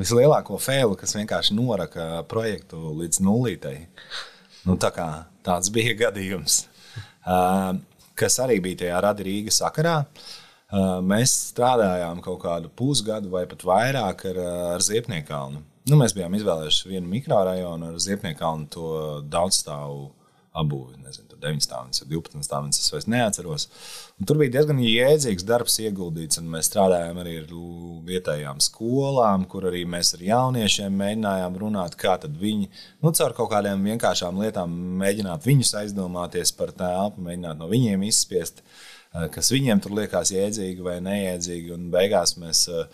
Vislielāko 0.00 0.56
failu, 0.60 0.96
kas 0.96 1.12
vienkārši 1.16 1.56
noraka 1.56 2.22
projektu 2.30 2.94
līdz 3.02 3.20
nulītei. 3.24 3.82
Nu, 4.64 4.78
tā 4.80 4.88
kā, 4.96 5.06
tāds 5.44 5.68
bija 5.72 5.92
gadījums, 6.06 6.62
uh, 7.28 7.76
kas 8.16 8.40
arī 8.42 8.56
bija 8.64 8.80
tajā 8.84 9.02
Rada 9.04 9.26
Rīgas 9.28 9.60
sakarā. 9.60 9.98
Uh, 10.66 10.98
mēs 11.04 11.36
strādājām 11.52 12.24
kaut 12.24 12.40
kādu 12.42 12.72
pusgadu 12.74 13.30
vai 13.36 13.44
pat 13.46 13.62
vairāk 13.68 14.24
ar, 14.32 14.40
ar 14.72 14.82
Ziepniekalnu. 14.82 15.60
Nu, 15.86 16.00
mēs 16.00 16.16
bijām 16.16 16.34
izvēlējušies 16.34 16.88
vienu 16.90 17.12
mikrorajonu 17.12 17.92
ar 17.92 18.00
Ziepniekalnu, 18.02 18.66
to 18.72 18.88
daudzstāvu 19.30 20.08
apbūvi. 20.56 20.96
Nezinu, 21.04 21.25
9 21.46 21.64
stāvus, 21.64 22.02
12 22.10 22.44
stāvus, 22.46 22.80
es 22.82 22.92
vairs 22.92 23.08
neatceros. 23.10 23.66
Un 24.20 24.28
tur 24.28 24.40
bija 24.40 24.56
diezgan 24.56 24.80
jēdzīgs 24.82 25.46
darbs 25.46 25.78
ieguldīts, 25.84 26.40
un 26.40 26.48
mēs 26.52 26.70
strādājām 26.70 27.20
arī 27.22 27.36
ar 27.42 27.52
vietējām 28.10 28.62
skolām, 28.64 29.46
kur 29.50 29.68
arī 29.70 29.84
mēs 29.88 30.14
ar 30.16 30.24
jauniešiem 30.26 30.96
mēģinājām 31.02 31.60
runāt, 31.62 31.98
kā 32.00 32.16
viņi, 32.26 32.70
nu, 33.04 33.12
caur 33.16 33.36
kaut 33.36 33.52
kādām 33.52 33.84
vienkāršām 33.86 34.40
lietām, 34.42 34.74
mēģināt 35.02 35.46
viņus 35.46 35.76
aizdomāties 35.82 36.52
par 36.56 36.74
telpu, 36.76 37.22
mēģināt 37.28 37.60
no 37.60 37.70
viņiem 37.70 38.08
izspiest, 38.08 38.62
eh, 38.62 39.28
kas 39.32 39.52
viņiem 39.54 39.84
tur 39.84 39.96
liekas 40.00 40.34
jēdzīgi 40.34 40.82
vai 40.82 40.98
neiedzīgi, 41.04 41.72
un 41.76 41.88
beigās 41.92 42.36
mēs 42.40 42.66
uh, 42.72 42.90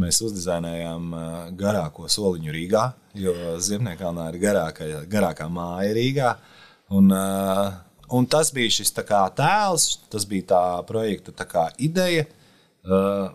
mēs 0.00 0.20
uzdizainējām 0.26 1.14
garāko 1.58 2.08
soliņu 2.10 2.54
Rīgā, 2.54 2.84
jo 3.18 3.34
Ziemniekānā 3.62 4.28
ir 4.32 4.40
garākā, 4.42 4.90
garākā 5.10 5.48
māja 5.52 5.94
Rīgā. 5.96 6.34
Un, 6.92 7.10
uh, 7.10 7.72
un 8.12 8.26
tas 8.28 8.50
bija 8.52 8.72
šis 8.76 8.92
tēls, 8.92 9.86
tas 10.12 10.26
bija 10.28 10.48
tā 10.52 10.64
projekta 10.88 11.32
tā 11.32 11.46
kā, 11.48 11.68
ideja. 11.78 12.26
Uh, 12.84 13.32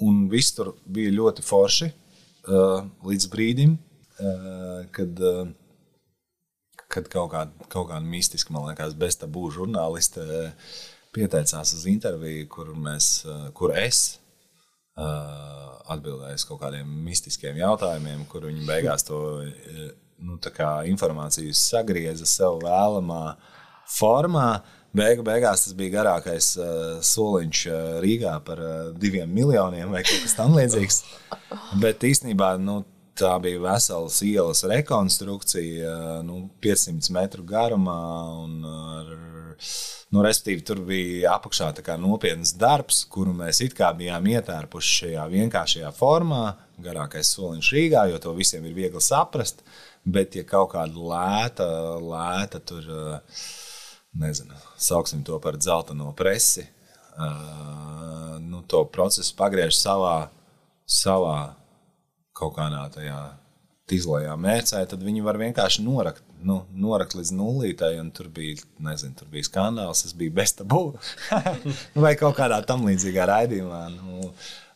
un 0.00 0.28
viss 0.32 0.54
tur 0.56 0.74
bija 0.88 1.12
ļoti 1.12 1.44
forši 1.44 1.90
uh, 1.90 2.86
līdz 3.04 3.26
brīdim, 3.32 3.78
kad, 4.92 5.20
kad 6.92 7.06
kaut 7.08 7.30
kāda, 7.32 7.68
kaut 7.72 7.86
kāda 7.88 8.04
mistiska, 8.04 8.52
man 8.52 8.66
liekas, 8.68 8.92
bez 8.92 9.16
tabū 9.16 9.46
žurnāliste 9.54 10.20
pieteicās 11.16 11.72
uz 11.72 11.86
interviju, 11.88 12.44
kur, 12.52 12.74
mēs, 12.76 13.08
kur 13.56 13.72
es 13.72 14.18
atbildēju 15.00 16.36
uz 16.36 16.44
kaut 16.50 16.60
kādiem 16.60 16.90
mistiskiem 17.06 17.56
jautājumiem, 17.62 18.26
kur 18.28 18.44
viņi 18.50 18.68
beigās 18.68 19.08
to. 19.08 19.22
Uh, 20.20 20.26
nu, 20.26 20.38
informāciju 20.90 21.54
sagrieza 21.54 22.26
sev 22.26 22.60
vēlamā 22.64 23.36
formā. 23.88 24.60
Beigu 24.92 25.22
beigās 25.22 25.64
tas 25.64 25.74
bija 25.78 26.00
garākais 26.00 26.56
uh, 26.58 26.98
soliņš 27.00 27.66
uh, 27.70 27.82
Rīgā 28.02 28.40
par 28.44 28.58
uh, 28.58 28.78
diviem 28.98 29.30
miljoniem 29.30 29.90
vai 29.90 30.02
kaut 30.02 30.24
kas 30.24 30.34
tamlīdzīgs. 30.34 31.02
Bet 31.82 32.02
īstenībā 32.02 32.56
nu, 32.58 32.82
tā 33.20 33.36
bija 33.42 33.60
veselas 33.62 34.18
ielas 34.26 34.64
rekonstrukcija, 34.66 36.20
nu, 36.26 36.48
500 36.62 37.12
metru 37.14 37.44
garumā. 37.46 38.00
Un, 38.42 38.56
ar, 38.66 39.12
nu, 40.10 40.24
respektīvi, 40.24 40.64
tur 40.66 40.82
bija 40.88 41.36
apakšā 41.36 41.70
nopietns 42.00 42.56
darbs, 42.58 43.04
kuru 43.12 43.34
mēs 43.36 43.62
it 43.62 43.76
kā 43.78 43.92
bijām 43.96 44.26
ietērpuši 44.26 44.96
šajā 44.96 45.28
vienkāršajā 45.36 45.92
formā, 45.94 46.56
garākais 46.80 47.30
soliņš 47.36 47.72
Rīgā, 47.76 48.08
jo 48.10 48.18
to 48.18 48.34
visiem 48.34 48.66
ir 48.66 48.74
viegli 48.74 49.02
saprast. 49.04 49.62
Bet, 50.04 50.36
ja 50.38 50.46
kaut 50.48 50.72
kāda 50.72 50.96
lēta, 50.96 51.66
lēta 52.00 52.60
tur, 52.64 52.86
nezinu, 54.16 54.56
sauksim 54.80 55.24
to 55.26 55.36
par 55.42 55.58
dzelteno 55.60 56.14
presi, 56.16 56.64
nu, 58.40 58.62
to 58.66 58.84
procesu 58.92 59.36
pagriež 59.36 59.76
savā, 59.76 60.30
savā 60.88 61.36
kaut 62.36 62.56
kādā 62.56 62.86
tajā 62.94 63.20
tīzlajā 63.90 64.34
mērcē, 64.38 64.82
tad 64.88 65.02
viņi 65.04 65.24
var 65.26 65.38
vienkārši 65.40 65.84
norakt, 65.84 66.22
nu, 66.46 66.60
norakt 66.70 67.16
līdz 67.18 67.32
nulītei. 67.36 67.98
Tur 68.16 68.30
bija, 68.34 68.62
nezinu, 68.82 69.16
tur 69.18 69.30
bija 69.32 69.48
skandāls, 69.48 70.04
tas 70.06 70.16
bija 70.16 70.36
bez 70.40 70.54
tabū. 70.58 70.84
Vai 72.04 72.14
kaut 72.20 72.38
kādā 72.38 72.60
tam 72.66 72.86
līdzīgā 72.88 73.26
raidījumā. 73.30 73.82
Nu, 73.96 74.30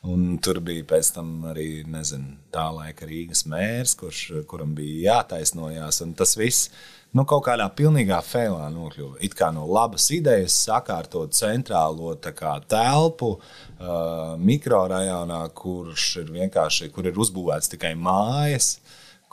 Un 0.05 0.35
tur 0.45 0.59
bija 0.61 0.85
pēc 0.85 1.15
tam 1.17 1.31
arī 1.49 1.69
nezinu, 1.89 2.35
tā 2.53 2.67
laika 2.77 3.07
Rīgas 3.09 3.47
mērs, 3.49 3.95
kurš, 3.97 4.21
kuram 4.51 4.75
bija 4.77 5.15
jātaisnojas. 5.15 6.03
Tas 6.19 6.35
viss 6.37 6.69
nu, 7.15 7.25
kaut 7.29 7.47
kādā 7.47 7.65
pilnīgā 7.73 8.19
failā 8.27 8.67
nokļuva. 8.75 9.17
It 9.25 9.37
kā 9.39 9.49
no 9.55 9.65
labas 9.71 10.11
idejas 10.13 10.57
sakārtot 10.67 11.33
centrālo 11.37 12.13
kā, 12.21 12.59
telpu 12.69 13.37
uh, 13.39 14.35
mikrorajonā, 14.37 15.41
kurš 15.57 16.11
ir 16.25 16.35
vienkārši 16.37 16.91
kur 16.93 17.09
ir 17.09 17.21
uzbūvēts 17.25 17.73
tikai 17.73 17.95
mājas, 17.97 18.75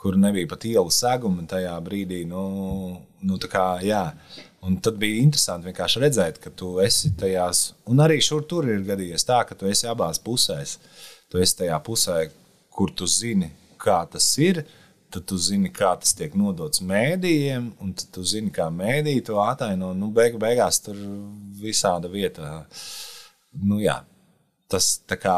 kur 0.00 0.16
nebija 0.16 0.48
pat 0.54 0.64
ielu 0.70 0.94
seguma 0.94 1.44
tajā 1.50 1.74
brīdī. 1.84 2.22
Nu, 2.30 2.46
nu, 3.20 3.42
kā, 3.50 3.66
jā. 3.84 4.06
Un 4.62 4.76
tad 4.78 4.94
bija 5.02 5.18
interesanti 5.18 5.66
vienkārši 5.66 6.00
redzēt, 6.04 6.36
ka 6.42 6.52
tu 6.54 6.76
esi 6.82 7.10
tajās, 7.18 7.72
un 7.90 7.98
arī 8.04 8.20
šur 8.22 8.44
tur 8.46 8.68
ir 8.70 8.84
gadījies 8.86 9.26
tā, 9.26 9.40
ka 9.48 9.56
tu 9.58 9.66
esi 9.66 9.88
abās 9.90 10.20
pusēs. 10.22 10.76
Tu 11.32 11.40
esi 11.42 11.56
tajā 11.64 11.80
pusē, 11.82 12.18
kur 12.70 12.92
tu 12.94 13.08
zini, 13.10 13.50
kā 13.82 14.04
tas 14.12 14.28
ir. 14.38 14.62
Tad 15.12 15.26
tu 15.28 15.36
zini, 15.36 15.68
kā 15.74 15.90
tas 16.00 16.14
tiek 16.16 16.36
nodots 16.38 16.80
mēdījiem, 16.88 17.66
un 17.82 17.90
tad 17.98 18.14
tu 18.14 18.22
zini, 18.24 18.52
kā 18.54 18.68
mēdīji 18.72 19.26
to 19.28 19.40
ataino. 19.42 19.90
Nu, 19.98 20.12
beig, 20.14 20.38
beigās 20.40 20.78
tur 20.84 20.96
visāda 21.60 22.08
vieta. 22.12 22.62
Nu, 23.58 23.80
jā, 23.82 23.98
tas 24.72 24.94
kā, 25.20 25.36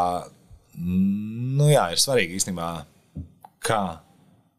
nu, 0.76 1.70
jā, 1.72 1.88
ir 1.90 2.04
svarīgi 2.04 2.38
īstenībā, 2.38 2.70
kā 3.64 3.82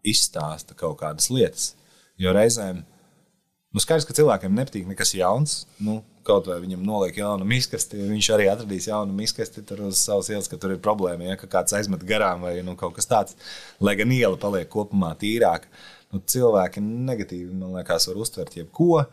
izstāsta 0.05 0.76
kaut 0.76 0.97
kādas 1.05 1.30
lietas. 1.32 1.76
Jo 2.20 2.34
reizēm 2.36 2.82
nu, 3.76 3.84
skaidrs, 3.84 4.08
ka 4.08 4.16
cilvēkiem 4.16 4.56
nepatīk 4.56 4.88
nekas 4.88 5.12
jauns. 5.18 5.56
Nu, 5.84 6.00
kaut 6.26 6.48
vai 6.50 6.58
viņam 6.64 6.86
noliek 6.88 7.18
jaunu 7.20 7.46
miskasti, 7.48 8.00
viņš 8.10 8.30
arī 8.34 8.48
atradīs 8.50 8.88
jaunu 8.90 9.14
miskasti 9.16 9.62
uz 9.76 10.00
savas 10.00 10.32
ielas, 10.32 10.48
ka 10.50 10.58
tur 10.62 10.74
ir 10.74 10.82
problēma, 10.84 11.28
ja 11.28 11.36
ka 11.40 11.50
kāds 11.52 11.76
aizmet 11.78 12.06
garām 12.08 12.46
vai 12.48 12.56
nu, 12.66 12.78
kaut 12.80 12.96
kas 12.98 13.10
tāds, 13.12 13.36
lai 13.84 13.98
gan 14.00 14.14
iela 14.16 14.40
paliek 14.40 14.72
kopumā 14.72 15.12
tīrāka. 15.20 15.70
Nu, 16.14 16.24
cilvēki 16.24 16.82
negatīvi, 16.86 17.52
man 17.52 17.76
liekas, 17.76 18.08
var 18.10 18.24
uztvert 18.24 18.56
jebko, 18.56 19.04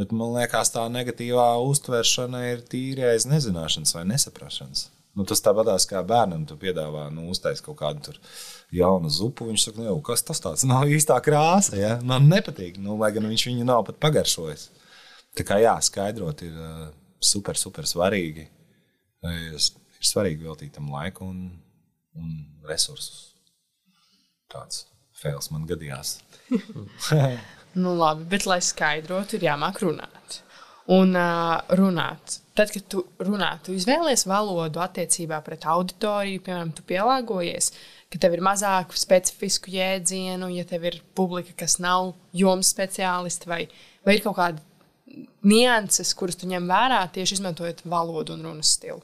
bet 0.00 0.16
man 0.16 0.34
liekas, 0.38 0.72
tā 0.74 0.88
negatīvā 0.90 1.50
uztveršana 1.68 2.46
ir 2.54 2.64
tīri 2.66 3.04
aiz 3.12 3.28
nezināšanas 3.28 3.94
vai 3.98 4.06
nesaprašanas. 4.14 4.88
Nu, 5.16 5.24
tas 5.24 5.40
tāpatās 5.40 5.86
kā 5.88 6.02
bērnam, 6.04 6.42
tu 6.44 6.58
piedāvā 6.60 7.06
nu, 7.14 7.30
uztaisīt 7.32 7.64
kaut 7.64 7.78
kādu 7.80 8.12
jaunu 8.76 9.08
zupu. 9.12 9.46
Viņš 9.48 9.68
saka, 9.68 9.80
nu, 9.86 9.94
kas 10.04 10.24
tas 10.28 10.42
tāds 10.44 10.66
nav 10.68 10.90
īstā 10.92 11.16
krāsa. 11.24 11.72
Ja? 11.80 11.94
Man 12.04 12.28
nepatīk, 12.28 12.76
nu, 12.82 12.98
lai 13.00 13.14
gan 13.16 13.28
viņš 13.30 13.46
viņu 13.48 13.64
nav 13.64 13.86
pat 13.88 14.00
pagaršojis. 14.04 14.68
Tā 15.36 15.44
kā 15.48 15.56
jā, 15.62 15.72
skaidrot 15.84 16.44
ir 16.44 16.52
uh, 16.60 16.84
super, 17.20 17.56
super 17.60 17.88
svarīgi. 17.88 18.44
Ir 19.26 19.56
svarīgi 20.04 20.44
veltīt 20.44 20.76
tam 20.76 20.92
laiku 20.92 21.30
un, 21.30 21.46
un 22.20 22.36
resursus. 22.68 23.32
Tāds 24.52 24.84
fails 25.16 25.48
man 25.52 25.64
gadījās. 25.68 26.18
nu, 27.82 27.96
labi, 27.96 28.28
bet, 28.36 28.44
lai 28.48 28.60
skaidrotu, 28.64 29.40
ir 29.40 29.48
jāmāk 29.48 29.80
runāt. 29.84 30.42
Un 30.94 31.16
uh, 31.18 31.58
runāt. 31.74 32.40
Tad, 32.56 32.70
kad 32.72 32.84
tu 32.88 33.02
runā, 33.20 33.56
tu 33.66 33.74
izvēlies 33.74 34.22
valodu 34.28 34.80
attiecībā 34.80 35.40
pret 35.44 35.66
auditoriju, 35.68 36.44
piemēram, 36.46 36.70
tu 36.76 36.84
pielāgojies, 36.86 37.72
ka 38.12 38.20
tev 38.22 38.36
ir 38.36 38.44
mazāk 38.46 38.94
specifisku 38.96 39.74
jēdzienu, 39.74 40.48
ja 40.54 40.64
tev 40.68 40.86
ir 40.88 41.00
publika, 41.18 41.52
kas 41.64 41.76
nav 41.82 42.14
jomas 42.32 42.70
speciālisti, 42.72 43.50
vai, 43.50 43.64
vai 44.06 44.16
ir 44.16 44.22
kaut 44.24 44.38
kāda 44.38 44.62
nianses, 45.46 46.14
kuras 46.16 46.38
tu 46.38 46.48
ņem 46.50 46.68
vērā 46.70 47.02
tieši 47.12 47.38
izmantojot 47.38 47.82
valodu 47.88 48.36
un 48.36 48.46
runas 48.48 48.72
stilu. 48.78 49.02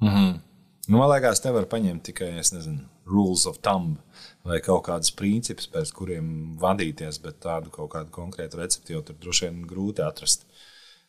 Mm 0.00 0.08
-hmm. 0.08 0.40
nu, 0.88 0.98
man 0.98 1.10
liekas, 1.10 1.40
te 1.40 1.50
var 1.50 1.66
paņemt 1.66 2.02
tikai 2.02 2.32
nezinu, 2.32 2.86
rules 3.06 3.46
of 3.46 3.58
thumb 3.58 3.98
vai 4.44 4.60
kaut 4.60 4.86
kādus 4.86 5.10
principus, 5.14 5.68
pēc 5.68 5.92
kuriem 5.92 6.56
vadīties, 6.60 7.20
bet 7.22 7.40
tādu 7.40 7.70
kaut 7.70 7.90
kādu 7.92 8.10
konkrētu 8.10 8.56
recepti 8.56 8.92
jau 8.92 9.02
tur 9.02 9.16
droši 9.20 9.46
vien 9.46 9.66
grūti 9.66 10.04
atrast. 10.04 10.46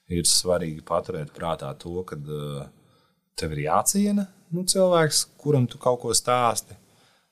Ir 0.10 0.26
svarīgi 0.26 0.82
paturēt 0.86 1.32
prātā 1.36 1.70
to, 1.78 2.00
ka 2.08 2.18
uh, 2.18 2.68
tev 3.38 3.54
ir 3.56 3.68
jāciena 3.68 4.26
nu, 4.56 4.66
cilvēks, 4.66 5.26
kuram 5.40 5.68
tu 5.70 5.80
kaut 5.82 6.02
ko 6.04 6.14
stāsti. 6.18 6.78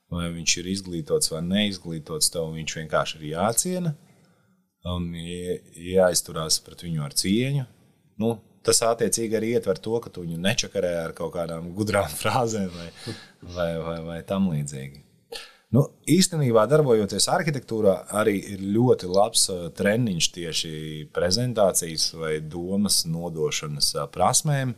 Vai 0.08 0.30
viņš 0.32 0.52
ir 0.62 0.68
izglītots 0.72 1.32
vai 1.34 1.42
neizglītots, 1.44 2.30
tev 2.32 2.54
viņš 2.54 2.76
vienkārši 2.78 3.18
ir 3.18 3.24
jāciena 3.34 3.92
un 4.88 5.10
jāizturās 5.12 6.60
pret 6.64 6.84
viņu 6.86 7.02
ar 7.04 7.16
cieņu. 7.18 7.64
Nu, 8.22 8.30
tas 8.64 8.80
attiecīgi 8.86 9.36
arī 9.36 9.50
ietver 9.56 9.80
to, 9.84 9.98
ka 10.00 10.12
tu 10.12 10.24
viņu 10.24 10.38
nečakarē 10.40 10.94
ar 11.02 11.14
kaut 11.18 11.34
kādām 11.36 11.68
gudrām 11.76 12.08
frāzēm 12.22 12.70
vai, 12.72 12.88
vai, 13.42 13.70
vai, 13.84 13.98
vai 14.06 14.18
tam 14.28 14.48
līdzīgi. 14.54 15.04
Nu, 15.76 15.82
īstenībā, 16.08 16.62
darbojoties 16.64 17.26
arhitektūrā, 17.28 17.98
arī 18.16 18.38
ir 18.54 18.62
ļoti 18.72 19.08
labs 19.12 19.42
uh, 19.52 19.66
treniņš 19.76 20.28
tieši 20.32 20.70
prezentācijas 21.12 22.06
vai 22.16 22.38
domas 22.40 23.02
nodošanas 23.04 23.90
uh, 23.98 24.06
prasmēm. 24.08 24.72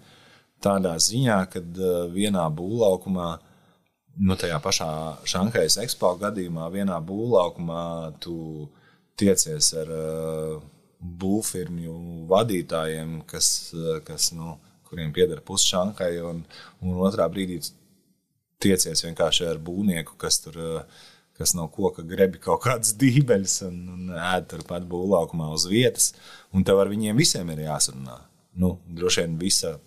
Tādā 0.61 0.97
ziņā, 0.99 1.39
ka 1.53 1.63
uh, 1.63 2.01
vienā 2.11 2.49
būvlaukumā, 2.59 3.29
nu, 4.19 4.39
tajā 4.41 4.59
pašā 4.65 4.91
Šanhajas 5.31 5.79
ekspo 5.85 6.17
gadījumā, 6.25 6.67
vienā 6.75 6.99
būvlaukumā 7.07 7.85
tu 8.19 8.67
tiecies 9.21 9.71
ar 9.79 9.95
būvfirmu 11.01 12.27
vadītājiem, 12.29 13.21
kas, 13.31 13.71
kas 14.09 14.33
nu, 14.35 14.57
kuriem 14.91 15.15
pieder 15.15 15.39
pusšankai, 15.47 16.17
un, 16.27 16.43
un 16.83 16.99
otrā 17.07 17.31
brīdī 17.31 17.61
tiecies 18.63 19.05
vienkārši 19.07 19.49
ar 19.51 19.61
būvnieku, 19.65 20.17
kas 20.21 20.41
tur 20.45 20.61
uh, 20.61 21.03
kas 21.41 21.55
no 21.57 21.67
koka 21.73 22.05
grebi 22.05 22.41
kaut 22.43 22.67
kādas 22.67 22.93
dībeļus 23.01 23.61
un, 23.69 23.77
un 23.95 24.17
ēd 24.17 24.51
turpat 24.51 24.85
būvlaukumā 24.89 25.49
uz 25.55 25.65
vietas. 25.71 26.11
Un 26.53 26.67
tev 26.69 26.83
ar 26.83 26.91
viņiem 26.93 27.17
visiem 27.17 27.49
ir 27.55 27.65
jāsarunā. 27.65 28.19
Nu, 28.61 28.75
droši 28.85 29.25
vien 29.25 29.39
visa 29.41 29.79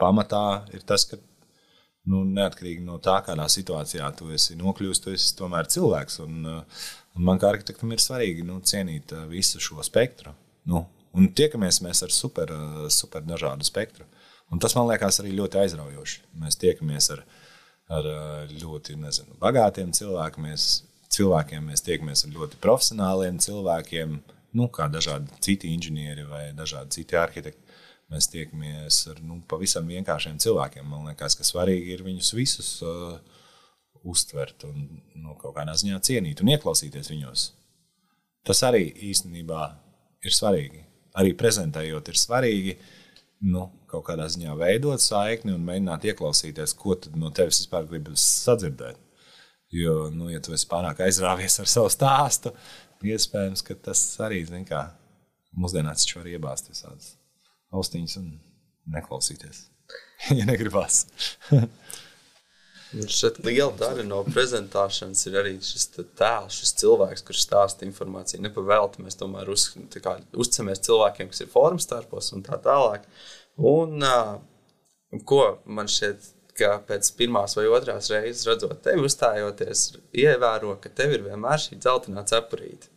pamatā 0.00 0.62
ir 0.72 0.86
tas, 0.88 1.04
ka 1.10 1.18
nu, 2.08 2.22
neatkarīgi 2.24 2.86
no 2.86 2.96
tā, 3.04 3.18
kādā 3.26 3.44
situācijā 3.52 4.08
tu 4.16 4.30
esi 4.32 4.56
nokļuvis, 4.56 5.02
tu 5.04 5.12
esi 5.12 5.34
tomēr 5.36 5.68
cilvēks. 5.68 6.22
Un, 6.24 6.48
Un 7.18 7.26
man 7.26 7.40
kā 7.42 7.50
arhitektam 7.50 7.90
ir 7.90 8.02
svarīgi 8.02 8.44
nu, 8.46 8.60
cienīt 8.62 9.10
uh, 9.10 9.24
visu 9.26 9.58
šo 9.62 9.82
spektru. 9.82 10.30
Nu, 10.70 10.84
un 11.18 11.26
tiekamies 11.34 11.80
mēs 11.82 12.04
ar 12.06 12.14
super, 12.14 12.52
super 12.94 13.24
dažādu 13.26 13.66
spektru. 13.66 14.06
Un 14.54 14.62
tas 14.62 14.76
man 14.78 14.86
liekas 14.88 15.18
arī 15.20 15.34
ļoti 15.34 15.58
aizraujoši. 15.64 16.20
Mēs 16.38 16.60
tiekamies 16.62 17.10
ar, 17.16 17.24
ar 17.92 18.08
uh, 18.08 18.50
ļoti 18.52 18.98
nezinu, 19.00 19.36
bagātiem 19.40 19.92
cilvēkiem. 19.96 20.48
Mēs, 20.48 20.66
cilvēkiem 21.14 21.70
mēs 21.70 21.84
tiekamies 21.86 22.26
ar 22.26 22.34
ļoti 22.36 22.60
profesionāliem 22.62 23.40
cilvēkiem, 23.42 24.18
nu, 24.58 24.68
kā 24.72 24.88
dažādi 24.92 25.40
citi 25.44 25.72
inženieri 25.74 26.26
vai 26.28 26.48
dažādi 26.56 27.00
citi 27.00 27.18
arhitekti. 27.18 27.64
Mēs 28.08 28.30
tiekamies 28.32 29.02
ar 29.12 29.18
nu, 29.20 29.42
pavisam 29.48 29.88
vienkāršiem 29.88 30.38
cilvēkiem. 30.40 30.86
Man 30.88 31.10
liekas, 31.10 31.36
ka 31.36 31.44
svarīgi 31.44 31.92
ir 31.92 32.04
viņus 32.06 32.32
visus 32.36 32.70
uh, 32.80 33.18
uztvert 34.08 34.64
un 34.68 34.86
nu, 35.18 35.34
kaut 35.40 35.56
kādā 35.58 35.74
ziņā 35.76 36.00
cienīt 36.04 36.40
un 36.40 36.52
ieklausīties 36.54 37.12
viņos. 37.12 37.48
Tas 38.48 38.62
arī 38.64 38.86
īstenībā 39.10 39.64
ir 40.24 40.34
svarīgi. 40.34 40.84
Arī 41.18 41.34
prezentējot, 41.36 42.08
ir 42.08 42.20
svarīgi 42.20 42.74
nu, 43.44 43.68
kaut 43.90 44.06
kādā 44.08 44.26
ziņā 44.30 44.54
veidot 44.58 45.02
saikni 45.02 45.54
un 45.54 45.64
mēģināt 45.66 46.06
ieklausīties, 46.10 46.74
ko 46.78 46.96
no 47.18 47.30
tevis 47.34 47.62
vispār 47.62 47.86
gribas 47.90 48.24
sadzirdēt. 48.44 48.98
Jo, 49.74 50.08
nu, 50.14 50.30
ja 50.32 50.40
tu 50.40 50.54
esi 50.56 50.66
pārāk 50.68 51.02
aizrāvies 51.04 51.58
ar 51.60 51.68
savu 51.68 51.90
stāstu, 51.92 52.54
iespējams, 53.04 53.62
ka 53.66 53.76
tas 53.88 54.00
arī, 54.24 54.40
zin 54.48 54.64
kā, 54.68 54.86
mūsdienās 55.58 56.04
taču 56.04 56.22
var 56.22 56.30
iebāzt 56.32 56.70
visādas 56.72 57.12
austiņas 57.76 58.16
un 58.22 58.30
neklausīties, 58.94 59.66
ja 60.38 60.48
negribas. 60.48 61.04
Šeit 62.88 63.36
liela 63.44 63.72
daļa 63.76 64.04
no 64.08 64.22
prezentācijas 64.24 65.26
ir 65.28 65.34
arī 65.36 65.56
šis 65.64 65.90
tēls, 66.16 66.56
šis 66.56 66.72
cilvēks, 66.80 67.24
kurš 67.26 67.42
stāsta 67.44 67.84
informāciju. 67.84 68.40
Nepavēlti 68.46 69.04
mēs 69.04 69.18
tomēr 69.20 69.50
uz, 69.52 69.68
kā, 70.00 70.16
uzticamies 70.32 70.80
cilvēkiem, 70.86 71.28
kas 71.32 71.44
ir 71.44 71.52
formas 71.52 71.84
starpos 71.84 72.32
un 72.32 72.46
tā 72.46 72.56
tālāk. 72.64 73.04
Un, 73.58 74.00
uh, 74.00 75.20
ko 75.28 75.42
man 75.68 75.90
šķiet, 75.90 76.30
ka 76.58 76.78
pēc 76.88 77.10
pirmās 77.18 77.58
vai 77.58 77.66
otrās 77.70 78.08
reizes 78.12 78.46
redzot 78.48 78.80
tevi 78.86 79.04
uzstājoties, 79.06 79.84
ievēro, 80.24 80.78
ka 80.82 80.90
tev 80.90 81.12
ir 81.18 81.26
vienmēr 81.28 81.60
šī 81.62 81.78
dzeltenā 81.78 82.24
cepurīte. 82.30 82.88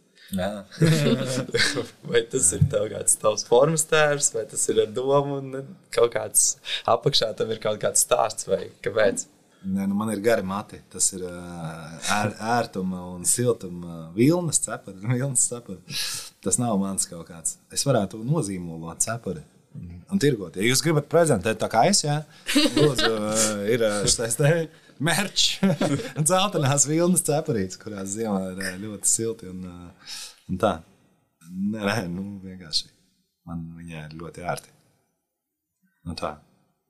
vai 2.10 2.22
tas 2.32 2.48
ir 2.56 2.64
kāds 2.72 3.20
tavs 3.20 3.44
formas 3.50 3.84
tēvs, 3.90 4.32
vai 4.38 4.46
tas 4.48 4.64
ir 4.72 4.80
ar 4.86 4.96
domu, 4.96 5.42
un 5.42 5.76
kaut 5.92 6.16
kāds 6.16 6.56
apakšā 6.88 7.34
tam 7.36 7.52
ir 7.52 7.60
kaut 7.64 7.82
kāds 7.84 8.08
stāsts, 8.08 8.48
vai 8.48 8.64
kāpēc? 8.86 9.28
Nē, 9.62 9.86
nu 9.86 9.94
man 9.94 10.10
ir 10.10 10.22
gari 10.26 10.44
mati. 10.46 10.80
Tas 10.90 11.12
ir 11.14 11.24
ēr, 11.28 12.32
ērtuma 12.58 13.04
un 13.14 13.26
siltuma 13.30 14.08
vilnas 14.16 14.62
cepuri. 14.64 15.02
Vilnas 15.14 15.46
cepuri. 15.52 16.00
Tas 16.42 16.58
nav 16.62 16.80
mans 16.82 17.06
kaut 17.10 17.28
kāds. 17.30 17.60
Es 17.74 17.86
varētu 17.86 18.24
nozīmolot 18.26 19.04
cepuri. 19.06 19.44
Un 20.12 20.20
tirgot. 20.20 20.58
Ja 20.60 20.66
jūs 20.68 20.82
gribat 20.84 21.08
prezentēt 21.12 21.62
tā 21.62 21.70
kā 21.72 21.86
es, 21.88 22.02
jā, 22.04 22.18
lūdzu, 22.76 23.12
ir 23.72 23.86
šis 24.04 24.36
te 24.36 24.50
mērķis, 25.02 25.62
dzeltenās 26.28 26.88
vilnas 26.90 27.24
cepurītes, 27.24 27.80
kurās 27.80 28.12
ziemā 28.18 28.52
ir 28.52 28.82
ļoti 28.84 29.08
silti 29.08 29.48
un, 29.48 29.64
un 30.52 30.60
tā. 30.60 30.76
Nē, 31.52 31.80
nē, 31.88 31.96
nu 32.12 32.26
vienkārši 32.44 32.92
man 33.48 33.64
viņai 33.80 34.06
ir 34.10 34.18
ļoti 34.20 34.44
ērti. 34.52 34.76
Nu 36.08 36.20
tā. 36.20 36.36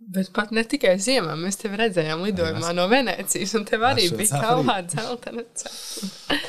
Bet 0.02 0.32
pat 0.34 0.50
ne 0.52 0.64
tikai 0.66 0.96
ziemā, 1.00 1.36
mēs 1.38 1.60
tevi 1.62 1.78
redzējām 1.78 2.24
lidojumā 2.26 2.72
Jā, 2.72 2.74
no 2.76 2.88
Venecijas, 2.90 3.54
un 3.60 3.68
tev 3.70 3.86
arī 3.86 4.08
bija 4.18 4.42
kaut 4.42 4.66
kāda 4.66 4.96
zeltaina 4.98 5.44
cepura. 5.62 6.40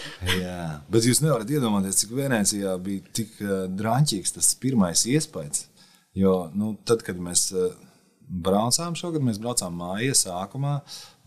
Jā, 0.40 0.62
bet 0.90 1.07
jūs 1.07 1.20
nevarat 1.20 1.53
iedomāties, 1.53 2.00
cik 2.00 2.14
Venecijā 2.16 2.72
bija 2.82 3.12
tik 3.20 3.36
uh, 3.44 3.66
drāmīgs 3.68 4.34
tas 4.38 4.48
pirmais 4.62 5.05
iespējas. 5.11 5.66
Jo 6.16 6.48
nu, 6.57 6.72
tad, 6.88 7.05
kad 7.05 7.20
mēs 7.20 7.44
uh, 7.53 7.76
braucām 8.24 8.96
šogad, 8.98 9.22
mēs 9.28 9.40
braucām 9.42 9.76
māja 9.84 10.16
sākumā, 10.16 10.78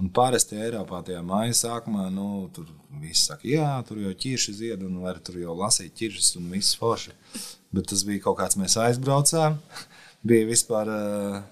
un 0.01 0.09
parasti 0.15 0.57
Eiropā 0.65 1.05
tajā 1.05 1.21
māja 1.25 1.55
sākumā, 1.61 2.09
nu, 2.13 2.49
tur 2.55 2.67
viss 3.03 3.29
saka, 3.29 3.45
jā, 3.47 3.71
tur 3.87 4.01
jau 4.01 4.17
ķirši 4.25 4.59
zied, 4.63 4.85
un 4.87 5.03
var 5.05 5.21
tur 5.21 5.37
jau 5.43 5.55
lasīt 5.61 5.93
ķiršus 6.01 6.35
un 6.41 6.49
viss 6.57 6.77
forši. 6.81 7.13
Bet 7.75 7.91
tas 7.93 8.01
bija 8.07 8.25
kaut 8.25 8.41
kāds, 8.41 8.57
mēs 8.57 8.79
aizbraucām, 8.81 9.61
bija 10.31 10.49
vispār. 10.49 10.97
Uh, 10.99 11.43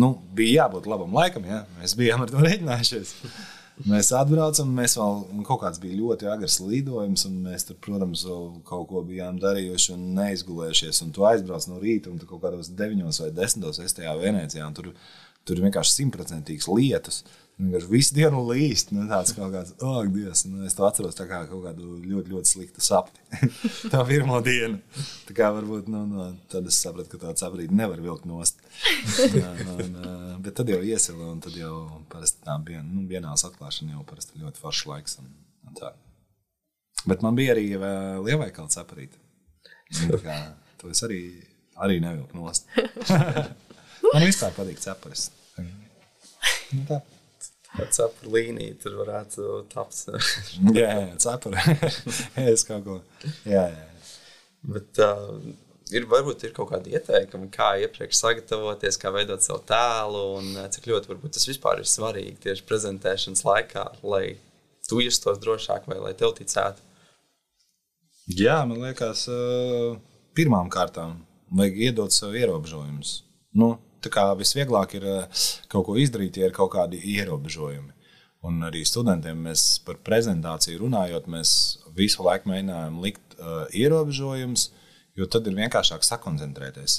nu, 0.00 0.14
bija 0.36 0.64
jābūt 0.64 0.88
labam 0.90 1.14
laikam. 1.16 1.44
Ja? 1.48 1.64
Mēs 1.80 1.96
bijām 1.98 2.24
ar 2.24 2.32
to 2.32 2.42
rēķinājušies. 2.44 3.14
Mēs 3.90 4.12
atbraucam, 4.14 4.68
mēs 4.70 4.92
vēl 5.00 5.16
kaut 5.48 5.64
kāds 5.64 5.80
bija 5.82 5.96
ļoti 5.98 6.28
agrs 6.30 6.60
lidojums, 6.62 7.24
un 7.26 7.40
mēs 7.42 7.66
tur, 7.66 7.78
protams, 7.82 8.22
kaut 8.68 8.86
ko 8.92 9.02
bijām 9.06 9.40
darījuši 9.42 9.96
un 9.96 10.04
neizgulējušies. 10.18 11.00
Un 11.02 11.10
tu 11.16 11.26
aizbrauc 11.26 11.66
no 11.66 11.80
rīta, 11.82 12.12
un 12.12 12.20
tu 12.20 12.28
kaut 12.30 12.44
kādos 12.44 12.70
9 12.70 13.02
vai 13.24 13.32
10 13.34 13.82
es 13.82 13.96
tajā 13.98 14.14
Venecijā, 14.20 14.68
un 14.68 14.78
tur, 14.78 14.92
tur 15.42 15.62
vienkārši 15.64 15.96
simtprocentīgs 15.98 16.70
lietus. 16.70 17.24
Vienkārši 17.54 17.86
visu 17.86 18.14
dienu 18.16 18.40
līst. 18.48 18.88
Nu, 18.90 19.04
tāds 19.06 19.34
kaut 19.36 19.52
kāds, 19.54 19.74
oh, 19.86 20.00
Dievs, 20.10 20.42
nu, 20.50 20.64
es 20.66 20.74
to 20.74 20.86
atceros 20.88 21.14
kā 21.14 21.44
kaut 21.46 21.60
kādu 21.62 22.00
ļoti, 22.02 22.32
ļoti 22.32 22.50
sliktu 22.50 22.82
sapni. 22.82 23.50
tā 23.92 24.00
pirmā 24.08 24.40
diena. 24.42 24.80
Tā 25.28 25.36
kā 25.38 25.52
varbūt, 25.54 25.86
nu, 25.92 26.00
no, 26.10 26.26
tad 26.50 26.66
es 26.70 26.80
sapratu, 26.82 27.12
ka 27.12 27.28
tādu 27.28 27.44
saprīti 27.44 27.78
nevar 27.78 28.02
vilkt 28.02 28.26
nost. 28.26 28.58
Jā, 29.22 29.52
nu, 29.60 29.76
un, 29.86 29.94
bet 30.42 30.58
tad 30.58 30.74
jau 30.74 30.80
iesila, 30.82 31.30
un 31.30 31.44
tad 31.44 31.54
jau 31.58 31.76
parasti 32.10 32.42
tā 32.42 32.58
bija, 32.66 32.82
nu, 32.82 33.06
vienās 33.10 33.46
atklāšana 33.46 33.94
jau 33.94 34.02
parasti 34.10 34.42
ļoti 34.42 34.64
foršs 34.64 34.90
laiks. 34.90 35.18
Un, 35.22 35.30
un 35.70 35.78
tā. 35.78 35.94
Bet 37.06 37.22
man 37.22 37.38
bija 37.38 37.54
arī 37.54 37.68
lielveikala 37.76 38.72
saprīti. 38.74 39.22
Kā, 40.24 40.40
to 40.82 40.90
es 40.90 41.06
arī, 41.06 41.22
arī 41.86 42.02
nevilku 42.02 42.34
nost. 42.34 42.66
man 44.12 44.26
vispār 44.26 44.58
patīk 44.58 44.82
ceparis. 44.82 45.28
Nu, 46.74 46.82
tā. 46.88 47.04
Cepura 47.74 48.30
līnija 48.36 48.76
tur 48.82 49.00
varētu 49.00 49.64
tapt. 49.72 50.04
jā, 50.78 50.90
jā, 51.00 51.10
cepura. 51.24 51.62
es 52.52 52.64
kaut 52.68 52.86
ko. 52.86 53.00
Jā, 53.48 53.66
jā. 53.72 53.86
Bet, 54.64 55.00
uh, 55.02 55.34
ir, 55.92 56.06
varbūt 56.08 56.46
ir 56.46 56.54
kaut 56.56 56.70
kādi 56.70 56.94
ieteikumi, 56.94 57.50
kā 57.52 57.74
iepriekš 57.84 58.20
sagatavoties, 58.20 58.98
kā 59.00 59.12
veidot 59.14 59.44
savu 59.44 59.60
tēlu, 59.68 60.24
un 60.38 60.70
cik 60.72 60.88
ļoti 60.92 61.18
tas 61.26 61.48
vispār 61.50 61.82
ir 61.82 61.90
svarīgi 61.90 62.38
tieši 62.46 62.66
prezentēšanas 62.68 63.44
laikā, 63.44 63.84
lai 64.06 64.24
tu 64.88 65.02
justos 65.04 65.40
drošāk 65.42 65.88
vai 65.90 66.00
lai 66.00 66.14
tev 66.16 66.34
ticētu. 66.38 66.82
Jā, 68.38 68.62
man 68.64 68.80
liekas, 68.86 69.26
pirmām 70.36 70.70
kārtām 70.72 71.18
vajag 71.54 71.80
iedot 71.88 72.14
sev 72.14 72.36
ierobežojumus. 72.38 73.18
Nu, 73.54 73.74
visvieglāk 74.10 74.96
ir 74.98 75.04
eh, 75.04 75.44
kaut 75.68 75.86
ko 75.86 75.96
izdarīt, 76.00 76.36
ja 76.36 76.48
ir 76.48 76.56
kaut 76.56 76.72
kādi 76.74 77.00
ierobežojumi. 77.14 77.92
Un 78.44 78.60
arī 78.66 78.84
studentiem 78.84 79.38
mēs 79.46 79.80
par 79.86 79.96
prezentāciju 80.04 80.82
runājot, 80.82 81.28
mēs 81.32 81.50
visu 81.96 82.24
laiku 82.26 82.50
mēģinājām 82.50 82.98
likt 83.00 83.38
uh, 83.38 83.64
ierobežojumus, 83.72 84.66
jo 85.16 85.24
tad 85.32 85.46
ir 85.48 85.56
vienkāršāk 85.56 86.04
sakoncentrēties. 86.04 86.98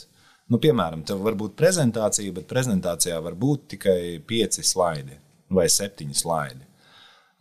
Nu, 0.49 0.57
piemēram, 0.61 1.03
tev 1.05 1.21
var 1.25 1.37
būt 1.37 1.53
prezentācija, 1.57 2.33
bet 2.33 2.47
prezentācijā 2.49 3.19
var 3.21 3.37
būt 3.37 3.67
tikai 3.75 3.99
pieci 4.25 4.65
slaidi 4.65 5.19
vai 5.53 5.67
septiņi 5.69 6.17
slaidi. 6.17 6.65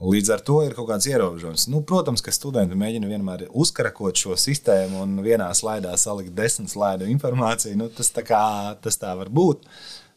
Līdz 0.03 0.30
ar 0.34 0.40
to 0.42 0.57
ir 0.66 0.72
kaut 0.74 0.88
kāds 0.88 1.07
ierobežojums. 1.07 1.68
Nu, 1.70 1.80
protams, 1.86 2.22
ka 2.24 2.32
studenti 2.34 2.74
mēģina 2.78 3.07
vienmēr 3.12 3.45
uzkarakot 3.55 4.18
šo 4.18 4.34
sistēmu 4.40 5.05
un 5.05 5.20
vienā 5.22 5.47
slaidā 5.55 5.92
salikt 6.01 6.34
desmit 6.34 6.72
slaidu 6.72 7.07
informāciju. 7.12 7.76
Nu, 7.78 7.86
tas, 7.95 8.11
tā 8.12 8.24
kā, 8.26 8.42
tas 8.82 8.99
tā 8.99 9.12
var 9.14 9.30
būt. 9.30 9.62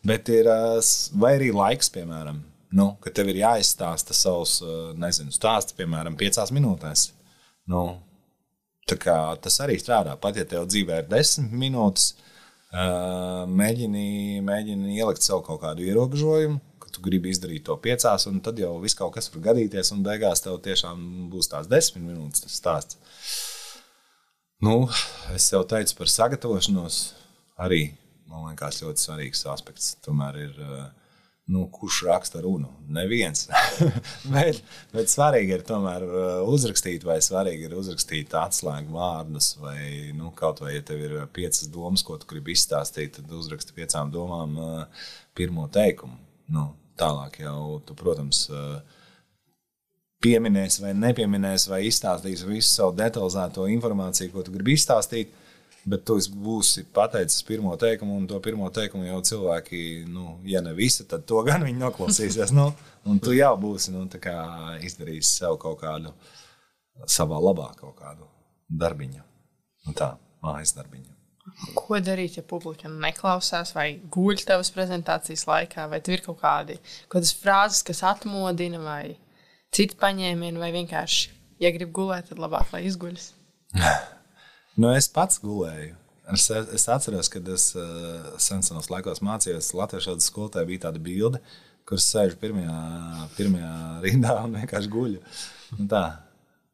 Bet 0.08 0.32
ir 0.34 0.50
arī 0.50 1.52
laiks, 1.54 1.92
piemēram, 1.94 2.42
nu, 2.80 2.88
ka 3.04 3.14
tev 3.14 3.30
ir 3.30 3.44
jāizstāsta 3.44 4.18
savs 4.18 4.58
nezinu, 4.98 5.36
stāsts, 5.36 5.78
piemēram, 5.78 6.18
piecās 6.18 6.52
minūtēs. 6.56 7.12
Nu, 7.70 7.86
tas 8.90 9.60
arī 9.62 9.78
strādā. 9.78 10.18
Pat 10.18 10.42
ja 10.42 10.48
tev 10.48 10.66
dzīvē 10.72 11.04
ir 11.04 11.12
desmit 11.12 11.54
minūtes, 11.54 12.16
mēģini, 12.74 14.42
mēģini 14.44 14.98
ielikt 14.98 15.22
sev 15.22 15.46
kaut 15.46 15.62
kādu 15.62 15.86
ierobežojumu 15.86 16.58
tu 16.98 17.06
gribi 17.06 17.32
izdarīt 17.32 17.68
to 17.70 17.78
piecās, 17.82 18.26
un 18.28 18.42
tad 18.44 18.60
jau 18.60 18.74
viss 18.82 18.98
kaut 18.98 19.14
kas 19.16 19.30
var 19.34 19.46
gadīties, 19.52 19.94
un 19.94 20.02
beigās 20.06 20.44
tev 20.44 20.58
tiešām 20.66 21.30
būs 21.32 21.54
tās 21.54 21.70
desmit 21.70 22.04
minūtes 22.10 22.44
tas 22.48 22.58
stāsts. 22.60 23.00
Nu, 24.66 24.88
es 25.38 25.46
jau 25.54 25.62
teicu 25.70 26.00
par 26.00 26.10
sagatavošanos. 26.10 27.02
Arī 27.62 27.84
man 28.30 28.48
liekas, 28.52 28.82
ļoti 28.84 29.04
svarīgs 29.04 29.44
aspekts. 29.52 29.92
Tomēr 30.06 30.40
ir, 30.42 30.56
eh, 30.62 31.20
nu, 31.54 31.66
kurš 31.74 32.02
raksta 32.08 32.42
runu? 32.44 32.70
Neviens. 32.94 33.48
bet, 34.34 34.62
bet 34.94 35.12
svarīgi 35.12 35.58
ir 35.58 35.66
tomēr 35.68 36.06
eh, 36.08 36.40
uzrakstīt, 36.56 37.06
vai 37.08 37.20
svarīgi 37.24 37.70
ir 37.70 37.78
uzrakstīt 37.80 38.36
atslēgu 38.38 38.98
vārdus, 38.98 39.54
vai 39.62 40.12
nu, 40.18 40.32
kaut 40.38 40.62
vai, 40.64 40.78
ja 40.78 40.86
tev 40.86 41.06
ir 41.06 41.20
piecas 41.34 41.70
domas, 41.74 42.06
ko 42.06 42.20
tu 42.20 42.30
gribi 42.30 42.56
izstāstīt, 42.58 43.18
tad 43.20 43.38
uzraksti 43.40 43.78
piecām 43.78 44.12
domām 44.14 44.58
eh, 44.64 45.08
pirmo 45.38 45.70
teikumu. 45.74 46.20
Nu, 46.54 46.70
Tālāk 46.98 47.42
jau, 47.44 47.80
tu, 47.86 47.96
protams, 47.98 48.46
pieminēsi 50.24 50.84
vai 50.84 50.94
nepieminēsi, 50.98 51.70
vai 51.72 51.84
izstāstīsi 51.88 52.48
visu 52.50 52.72
savu 52.72 52.96
detalizēto 52.98 53.68
informāciju, 53.74 54.34
ko 54.34 54.46
tu 54.46 54.56
gribi 54.56 54.78
izstāstīt. 54.78 55.36
Bet 55.88 56.02
tu 56.04 56.18
būsi 56.44 56.82
pateicis 56.92 57.46
pirmo 57.48 57.72
teikumu, 57.80 58.18
un 58.20 58.26
to 58.28 58.42
pirmo 58.44 58.68
teikumu 58.76 59.06
jau 59.08 59.22
cilvēki, 59.30 59.80
nu, 60.12 60.34
ja 60.44 60.60
ne 60.66 60.74
visi, 60.76 61.06
tad 61.08 61.24
to 61.30 61.40
gan 61.48 61.64
viņi 61.64 61.80
noklausīsies. 61.80 62.52
Nu, 62.58 62.74
un 63.08 63.22
tu 63.24 63.32
jau 63.38 63.54
būsi 63.62 63.96
nu, 63.96 64.04
izdarījis 64.84 65.32
sev 65.40 65.56
kaut 65.64 65.80
kādu 65.86 66.12
savā 67.08 67.40
labā 67.40 67.70
kaut 67.80 67.96
kādu 68.02 68.28
darbiņu. 68.68 69.24
Nu, 69.88 69.96
tā, 69.96 70.18
mājas 70.44 70.76
darbiņu. 70.76 71.17
Ko 71.74 71.98
darīt, 71.98 72.36
ja 72.38 72.44
publika 72.46 72.90
neklausās 72.92 73.72
vai 73.74 73.88
guļ 74.14 74.44
tavas 74.46 74.70
prezentācijas 74.76 75.48
laikā, 75.50 75.88
vai 75.90 75.98
ir 76.06 76.22
kaut 76.26 76.38
kādi 76.44 76.78
kādas 77.10 77.34
frāzes, 77.34 77.82
kas 77.86 78.04
atmodina, 78.06 78.82
vai 78.84 79.16
citi 79.74 79.98
paņēmieni, 79.98 80.62
vai 80.62 80.70
vienkārši, 80.76 81.32
ja 81.64 81.72
grib 81.74 81.96
gulēt, 81.98 82.30
tad 82.30 82.42
labāk, 82.44 82.70
lai 82.76 82.84
izguļas? 82.86 83.32
nu, 84.80 84.92
es 84.94 85.10
pats 85.10 85.42
gulēju. 85.42 85.96
Es, 86.28 86.46
es 86.52 86.86
atceros, 86.92 87.30
kad 87.32 87.50
es 87.50 87.72
uh, 87.80 88.36
senos 88.44 88.92
laikos 88.92 89.24
mācījos 89.24 89.72
Latvijas 89.80 90.10
valodas 90.10 90.28
skolotājā, 90.28 90.68
bija 90.68 90.86
tāda 90.90 91.02
bilde, 91.02 91.42
kur 91.88 92.02
sēž 92.04 92.36
pirmajā, 92.42 92.78
pirmajā 93.38 93.74
rindā 94.04 94.36
un 94.44 94.58
vienkārši 94.60 94.92
guļ. 94.92 95.20
Nu, 95.78 95.88
tā. 95.90 96.06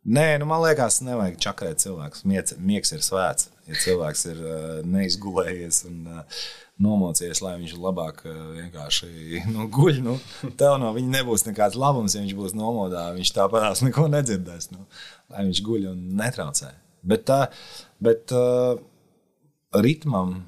Nē, 0.04 0.26
nu, 0.42 0.50
man 0.50 0.64
liekas, 0.66 1.04
nevajag 1.06 1.38
čakarēt 1.46 1.86
cilvēkus. 1.86 2.26
Miegs 2.28 2.98
ir 2.98 3.06
svēts. 3.06 3.53
Ja 3.70 3.78
cilvēks 3.80 4.26
ir 4.28 4.40
neizgulējies 4.90 5.84
un 5.88 6.02
nomocījies, 6.84 7.40
lai 7.46 7.54
viņš 7.62 7.76
labāk 7.80 8.24
vienkārši 8.26 9.44
nu, 9.54 9.70
guļ, 9.72 10.02
nu, 10.04 10.18
tev 10.60 10.76
no 10.82 10.90
viņa 10.96 11.14
nebūs 11.20 11.46
nekāds 11.48 11.78
labums, 11.80 12.16
ja 12.18 12.24
viņš 12.26 12.36
būs 12.36 12.56
nomodā. 12.60 13.06
Viņš 13.16 13.32
tāpatās 13.38 13.84
neko 13.86 14.10
nedzirdēs. 14.12 14.72
Nu, 14.74 14.84
lai 15.32 15.46
viņš 15.48 15.64
guļ 15.64 15.88
un 15.94 16.02
netraucē. 16.20 16.74
Bet, 17.04 17.32
uh, 17.32 17.64
bet 18.04 18.36
ritmam 19.84 20.42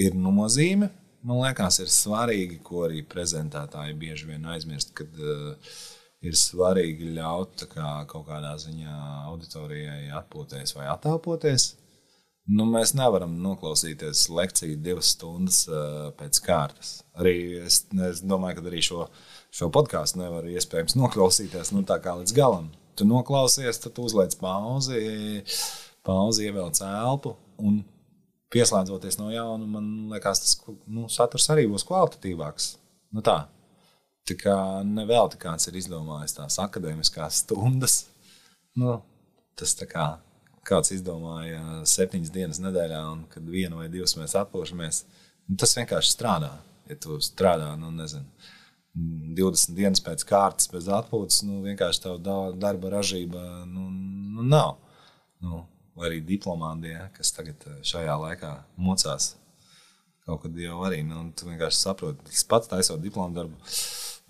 ir 0.00 0.16
nozīme. 0.18 0.90
Man 1.26 1.42
liekas, 1.42 1.82
ir 1.82 1.90
svarīgi, 1.92 2.62
ko 2.64 2.86
arī 2.86 3.02
prezentētāji 3.04 3.98
bieži 3.98 4.30
vien 4.30 4.46
aizmirst. 4.54 4.94
Kad, 4.96 5.18
uh, 5.18 5.74
ir 6.26 6.36
svarīgi 6.36 7.14
ļaut 7.16 7.64
kā, 7.72 7.90
kaut 8.10 8.26
kādā 8.28 8.52
ziņā 8.60 8.96
auditorijai 9.30 10.10
atpūties 10.20 10.76
vai 10.76 10.88
attālpoties. 10.92 11.74
Nu, 12.50 12.64
mēs 12.66 12.94
nevaram 12.98 13.36
noklausīties 13.44 14.24
lekciju 14.34 14.78
divas 14.82 15.12
stundas 15.14 15.60
uh, 15.70 16.08
pēc 16.18 16.40
kārtas. 16.42 16.92
Arī 17.20 17.34
es, 17.60 17.84
es 18.08 18.22
domāju, 18.26 18.58
ka 18.58 18.70
arī 18.70 18.80
šo, 18.82 19.04
šo 19.54 19.68
podkāstu 19.74 20.18
nevar 20.18 20.48
iespējams 20.50 20.96
noklausīties 20.98 21.70
nu, 21.76 21.84
tā 21.86 22.00
kā 22.02 22.16
līdz 22.18 22.34
galam. 22.34 22.70
Tu 22.98 23.06
noklausies, 23.06 23.78
tad 23.84 24.00
uzliec 24.02 24.34
pauzi, 24.40 25.44
pauzi 26.06 26.48
ievelc 26.48 26.80
elpu 26.88 27.36
un 27.62 27.82
pieslēdzoties 28.50 29.20
no 29.20 29.30
jauna, 29.30 29.68
man 29.76 29.86
liekas, 30.10 30.42
tas 30.42 30.80
nu, 30.90 31.06
saturs 31.12 31.46
arī 31.54 31.68
būs 31.70 31.86
kvalitatīvāks. 31.86 32.72
Nu, 33.14 33.22
tā. 33.26 33.44
Tā 34.26 34.36
kā 34.38 34.56
nevelti 34.86 35.38
kāds 35.40 35.70
ir 35.70 35.78
izdomājis 35.78 36.36
tās 36.36 36.58
akadēmiskās 36.62 37.44
stundas. 37.44 38.02
Nu, 38.78 38.98
tas 39.58 39.76
tā 39.78 39.86
kā 39.90 40.10
kāds 40.66 40.92
izdomāja 40.94 41.80
septiņas 41.88 42.32
dienas 42.34 42.60
nedēļā, 42.62 43.00
un 43.12 43.24
kad 43.32 43.46
vienu 43.48 43.80
vai 43.80 43.88
divas 43.92 44.16
mēs 44.18 44.36
atpūšamies, 44.40 45.02
nu, 45.48 45.56
tas 45.60 45.76
vienkārši 45.78 46.14
strādā. 46.14 46.52
Ja 46.90 46.96
tu 47.00 47.18
strādā, 47.22 47.72
nu, 47.78 47.92
nezinu, 47.94 48.26
20 49.38 49.76
dienas 49.78 50.02
pēc 50.02 50.24
kārtas, 50.26 50.68
bez 50.72 50.88
atpūtas, 50.90 51.42
nu, 51.46 51.60
vienkārši 51.64 52.04
tā 52.06 52.14
darba 52.58 52.94
ražība 52.96 53.64
nu, 53.70 53.86
nu, 54.36 54.46
nav. 54.46 54.78
Nu, 55.40 55.64
arī 56.00 56.20
diplomāti, 56.24 56.92
ja, 56.94 57.06
kas 57.14 57.32
tagad 57.36 57.62
šajā 57.86 58.16
laikā 58.24 58.54
mocās. 58.80 59.34
Kaut 60.26 60.44
kad 60.44 60.58
jau 60.58 60.82
arī, 60.86 61.00
nu, 61.06 61.28
tu 61.36 61.48
vienkārši 61.48 61.78
saproti, 61.80 62.34
es 62.34 62.44
pats 62.46 62.70
taisot 62.70 63.00
diplomu 63.02 63.36
darbu 63.36 63.56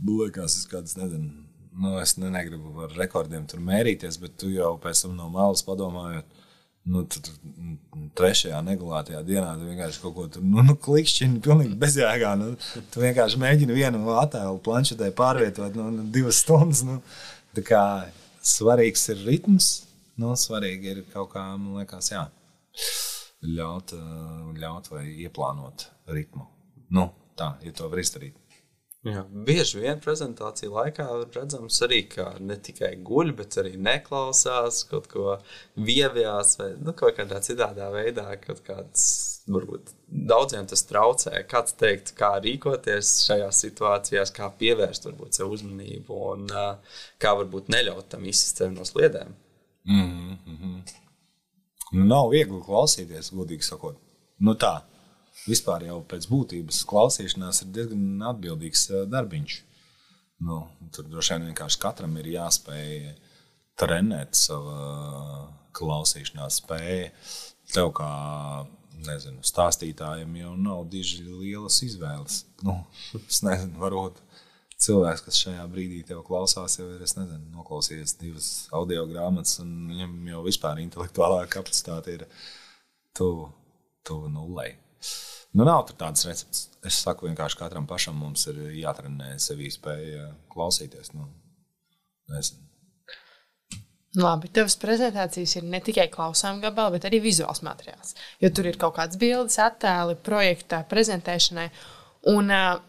liekas, 0.00 0.60
es 0.60 0.68
kāds 0.70 0.96
nezinu. 0.96 1.46
Nu, 1.70 1.94
es 2.00 2.16
ne, 2.18 2.30
negribu 2.34 2.84
ar 2.86 2.94
rekordiem 2.98 3.46
tur 3.48 3.62
mērīties, 3.62 4.18
bet 4.22 4.36
tu 4.40 4.50
jau 4.50 4.74
pēc 4.82 5.04
tam 5.04 5.14
no 5.18 5.28
malas 5.30 5.62
padomājot, 5.66 6.40
nu, 6.90 7.04
tu, 7.06 7.20
tu, 7.22 7.34
trešajā 8.18 8.58
negulētajā 8.66 9.20
dienā 9.26 9.52
tu 9.58 9.68
vienkārši 9.68 10.02
kaut 10.02 10.16
ko 10.16 10.26
tur 10.34 10.44
nu, 10.44 10.64
nu, 10.66 10.74
klikšķini, 10.86 11.42
pilnīgi 11.44 11.78
bezjēgā. 11.80 12.32
Nu, 12.40 12.54
tu 12.90 13.04
vienkārši 13.04 13.40
mēģini 13.42 13.76
vienu 13.76 14.02
attēlu 14.18 14.58
planšetē 14.66 15.12
pārvietot 15.16 15.78
nu, 15.78 15.90
nu, 15.94 16.08
divas 16.14 16.42
stundas. 16.42 16.82
Nu, 16.86 16.98
tā 17.56 17.64
kā 17.66 17.84
svarīgs 18.42 19.06
ir 19.14 19.24
ritms, 19.28 19.70
nu, 20.20 20.34
svarīgi 20.38 20.94
ir 20.94 21.04
kaut 21.14 21.32
kā, 21.36 21.44
man 21.60 21.82
liekas, 21.82 22.10
jā, 22.14 22.26
ļaut, 23.46 23.94
ļaut 24.58 24.90
vai 24.92 25.06
ieplānot 25.26 25.86
ritmu. 26.10 26.48
Nu, 26.90 27.10
tā, 27.38 27.54
ja 27.64 27.74
to 27.76 27.88
var 27.92 28.02
izdarīt. 28.02 28.39
Jā, 29.00 29.22
bieži 29.32 29.78
vien 29.80 30.00
prezentāciju 30.04 30.74
laikā 30.74 31.06
redzams 31.32 31.78
arī, 31.86 32.02
ka 32.12 32.34
ne 32.44 32.58
tikai 32.60 32.90
guļ, 33.00 33.30
bet 33.38 33.56
arī 33.62 33.72
neklausās, 33.80 34.82
kaut 34.90 35.06
ko 35.08 35.38
vievjās 35.80 36.58
vai 36.60 36.66
nu, 36.76 36.92
kaut 36.92 37.16
kādā 37.16 37.38
citādā 37.40 37.88
veidā. 37.94 38.26
Kāds, 38.44 39.06
varbūt 39.48 39.94
daudziem 40.04 40.68
tas 40.68 40.84
traucē. 40.84 41.32
Kāds 41.48 41.78
teikt, 41.80 42.12
kā 42.18 42.34
rīkoties 42.44 43.14
šajās 43.24 43.62
situācijās, 43.64 44.34
kā 44.36 44.50
pievērst 44.60 45.08
varbūt, 45.08 45.40
sev 45.40 45.56
uzmanību 45.56 46.20
un 46.34 46.46
kā 47.24 47.34
varbūt 47.40 47.72
neļaut 47.72 48.12
tam 48.12 48.28
izsist 48.28 48.60
no 48.74 48.84
sliedēm. 48.84 49.32
Mm 49.88 50.36
-hmm. 50.44 50.78
Nav 52.04 52.28
viegli 52.36 52.60
klausīties, 52.68 53.32
godīgi 53.32 53.64
sakot. 53.64 53.96
Nu 54.38 54.54
tā 54.60 54.82
vispār 55.48 55.86
jau 55.88 56.00
pēc 56.10 56.28
būtības 56.30 56.82
klausīšanās 56.90 57.64
ir 57.64 57.72
diezgan 57.76 58.26
atbildīgs 58.32 58.86
eh, 58.90 59.06
darbiņš. 59.10 59.60
Nu, 60.48 60.62
tur 60.94 61.08
droši 61.08 61.36
vien 61.36 61.50
vienkārši 61.50 61.80
katram 61.82 62.16
ir 62.16 62.30
jāspēj 62.32 63.14
trenēt 63.80 64.36
savu 64.38 64.74
klausīšanās 65.76 66.60
spēju. 66.62 67.10
Tev 67.70 67.92
kā 67.96 68.10
nezinu, 69.06 69.44
stāstītājiem 69.46 70.32
jau 70.40 70.54
nav 70.60 70.84
diži 70.92 71.22
lielas 71.24 71.80
izvēles. 71.86 72.42
Nu, 72.66 72.80
es 73.20 73.40
nezinu, 73.46 73.78
varbūt 73.80 74.18
cilvēks, 74.80 75.24
kas 75.26 75.40
šajā 75.44 75.64
brīdī 75.72 76.02
tev 76.08 76.22
klausās, 76.26 76.78
jau 76.80 76.88
ir 76.88 77.04
nezinu, 77.04 77.40
noklausījies 77.54 78.16
divas 78.20 78.50
audio 78.76 79.06
grāmatas, 79.10 79.58
un 79.64 79.72
viņam 79.92 80.14
jau 80.32 80.44
vispār 80.46 80.80
intelektuālā 80.84 81.44
kapacitāte 81.52 82.16
ir 82.18 82.26
tuvu, 83.16 83.50
tuvu 84.06 84.32
nulei. 84.32 84.72
Nu, 85.50 85.64
nav 85.66 85.88
tādas 85.90 86.26
receptes. 86.28 86.66
Es 86.86 87.00
saku, 87.02 87.26
vienkārši 87.28 87.58
katram 87.58 87.86
pašam 87.90 88.18
mums 88.20 88.46
ir 88.52 88.60
jātrenē 88.78 89.34
sevi 89.42 89.70
spēja 89.72 90.30
klausīties. 90.52 91.12
Nu, 91.16 91.26
nezinu. 92.30 92.66
Labi, 94.18 94.48
tavas 94.50 94.74
prezentācijas 94.80 95.52
ir 95.60 95.66
ne 95.70 95.78
tikai 95.86 96.08
klausām 96.10 96.58
gabali, 96.62 96.96
bet 96.96 97.04
arī 97.06 97.20
vizuāls 97.22 97.62
materiāls. 97.62 98.16
Jo 98.42 98.50
tur 98.54 98.66
ir 98.66 98.78
kaut 98.78 98.96
kādas 98.96 99.18
bildes, 99.20 99.58
attēli, 99.62 100.16
projekta 100.26 100.80
prezentēšanai. 100.90 101.68
Un 102.32 102.50
uh, 102.50 102.80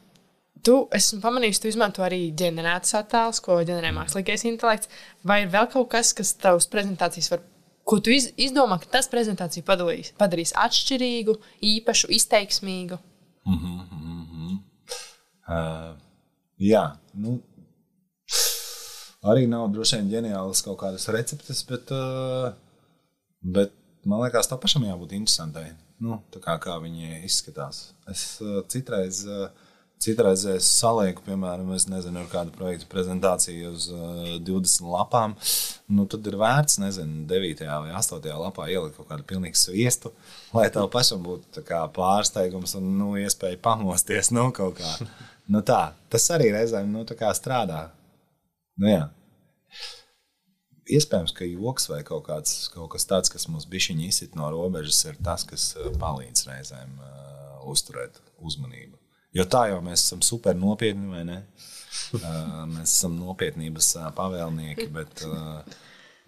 tu 0.65 0.79
esmu 0.97 1.21
pamanījis, 1.21 1.61
tu 1.61 1.69
izmanto 1.69 2.05
arī 2.05 2.23
ģenerētus 2.37 2.97
attēlus, 3.03 3.41
ko 3.45 3.59
ģenerē 3.61 3.93
mākslīgais 3.99 4.47
intelekts. 4.49 4.89
Vai 5.21 5.43
ir 5.43 5.53
vēl 5.53 5.69
kaut 5.73 5.91
kas, 5.93 6.13
kas 6.17 6.33
tavas 6.41 6.69
prezentācijas 6.73 7.29
var 7.35 7.45
ko 7.87 7.99
tu 8.03 8.13
iz, 8.13 8.29
izdomā, 8.39 8.77
ka 8.81 8.89
tas 8.97 9.09
prezentāciju 9.11 9.65
padarīs, 9.67 10.11
padarīs 10.19 10.53
atšķirīgu, 10.57 11.37
īpašu, 11.73 12.11
izteiksmīgu? 12.17 12.99
Mm 13.45 13.57
-hmm, 13.57 13.79
mm 13.91 14.25
-hmm. 14.31 14.59
Uh, 15.51 15.97
jā, 16.59 16.83
nu, 17.13 17.39
arī 19.23 19.47
nav 19.47 19.69
droši 19.73 19.95
vien 19.95 20.09
ģeniālas 20.09 20.61
kaut 20.63 20.79
kādas 20.79 21.07
receptes, 21.09 21.63
bet, 21.63 21.91
uh, 21.91 22.53
bet 23.41 23.73
man 24.05 24.21
liekas, 24.21 24.49
tā 24.49 24.57
pašam 24.57 24.83
jābūt 24.83 25.11
interesantai. 25.11 25.71
Nu, 25.99 26.21
kā, 26.33 26.59
kā 26.59 26.79
viņi 26.81 27.25
izskatās. 27.25 27.93
Es 28.09 28.41
uh, 28.41 28.63
citreiz. 28.67 29.25
Uh, 29.25 29.49
Citreiz 30.01 30.47
es 30.49 30.65
salieku, 30.79 31.21
piemēram, 31.27 31.67
nezinu, 31.69 32.23
ar 32.23 32.29
kādu 32.31 32.53
projektu 32.55 32.87
prezentāciju 32.89 33.69
uz 33.69 33.85
uh, 33.93 34.31
20 34.41 34.87
lapām. 34.89 35.35
Nu, 35.91 36.07
tad 36.09 36.25
ir 36.25 36.39
vērts, 36.41 36.79
nezinu, 36.81 37.27
9. 37.29 37.61
vai 37.69 37.91
8. 37.99 38.29
lapā 38.41 38.65
ielikt 38.73 38.97
kaut 38.97 39.11
kādu 39.11 39.27
pilnīgu 39.29 39.59
sviestu, 39.59 40.09
lai 40.55 40.71
tev 40.73 40.87
pašam 40.93 41.21
būtu 41.25 41.61
pārsteigums 41.93 42.73
un 42.79 42.87
nu, 42.97 43.11
iespēja 43.21 43.59
pamosties 43.61 44.31
no 44.33 44.47
nu, 44.49 44.55
kaut 44.57 44.79
kā. 44.79 44.95
Nu, 45.51 45.59
tā, 45.67 45.91
tas 46.09 46.25
arī 46.33 46.49
reizēm 46.53 46.89
nu, 46.93 47.03
strādā. 47.35 47.81
Nu, 48.79 48.87
jā. 48.87 49.03
Iespējams, 50.91 51.33
ka 51.35 51.45
joks 51.45 51.89
vai 51.91 52.01
kaut, 52.07 52.23
kāds, 52.25 52.55
kaut 52.73 52.89
kas 52.95 53.05
tāds, 53.09 53.29
kas 53.29 53.45
mums 53.51 53.67
bija 53.69 53.93
izsit 54.07 54.33
no 54.35 54.49
robežas, 54.53 55.03
ir 55.05 55.21
tas, 55.21 55.45
kas 55.45 55.75
uh, 55.77 55.91
palīdz 56.01 56.47
reizēm 56.49 56.97
uh, 56.97 57.61
uzturēt 57.69 58.17
uzmanību. 58.41 59.00
Jo 59.35 59.45
tā 59.47 59.67
jau 59.71 59.79
mēs 59.83 60.03
esam 60.03 60.23
super 60.25 60.57
nopietni, 60.59 61.07
vai 61.11 61.23
ne? 61.27 61.37
Mēs 62.73 62.91
esam 62.97 63.17
nopietnības 63.19 63.93
pavēlnieki, 64.15 64.87
bet, 64.95 65.23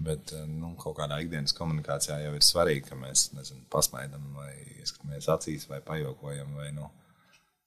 bet 0.04 0.34
nu, 0.48 0.74
kaut 0.80 0.98
kādā 0.98 1.20
ikdienas 1.24 1.56
komunikācijā 1.56 2.18
jau 2.24 2.34
ir 2.36 2.44
svarīgi, 2.44 2.86
ka 2.90 2.98
mēs 3.00 3.30
nezinu, 3.36 3.64
pasmaidām, 3.72 4.26
vai 4.36 4.52
ieskatāmies 4.80 5.30
acīs, 5.32 5.68
vai 5.72 5.80
pajokojam, 5.84 6.52
vai 6.60 6.70
nu, 6.76 6.90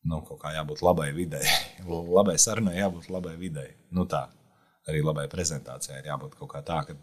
nu, 0.09 0.21
kaut 0.29 0.41
kā 0.45 0.53
jābūt 0.57 0.85
labai 0.85 1.11
videi. 1.17 1.45
labai 2.19 2.37
sarunai 2.41 2.79
jābūt 2.79 3.09
labai 3.13 3.37
videi. 3.41 3.75
Nu, 3.97 4.05
tā. 4.09 4.27
Arī 4.87 5.01
labai 5.03 5.27
prezentācijai 5.29 5.99
ir 6.01 6.13
jābūt 6.13 6.37
kaut 6.39 6.53
kā 6.53 6.63
tā, 6.65 6.83
ka 6.87 6.95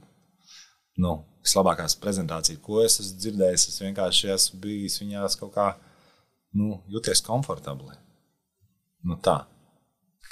nu, 1.03 1.17
vislabākās 1.43 1.97
prezentācijas, 2.01 2.61
ko 2.63 2.79
es 2.85 2.99
esmu 3.01 3.19
dzirdējis, 3.19 3.67
es 3.69 3.81
vienkārši 3.83 4.31
esmu 4.37 4.61
bijis 4.63 5.01
viņās 5.01 5.37
kaut 5.41 5.53
kā 5.57 5.67
nu, 6.57 6.77
jūties 6.93 7.25
komfortabli. 7.25 7.97
Nu 9.07 9.17
tā. 9.23 9.43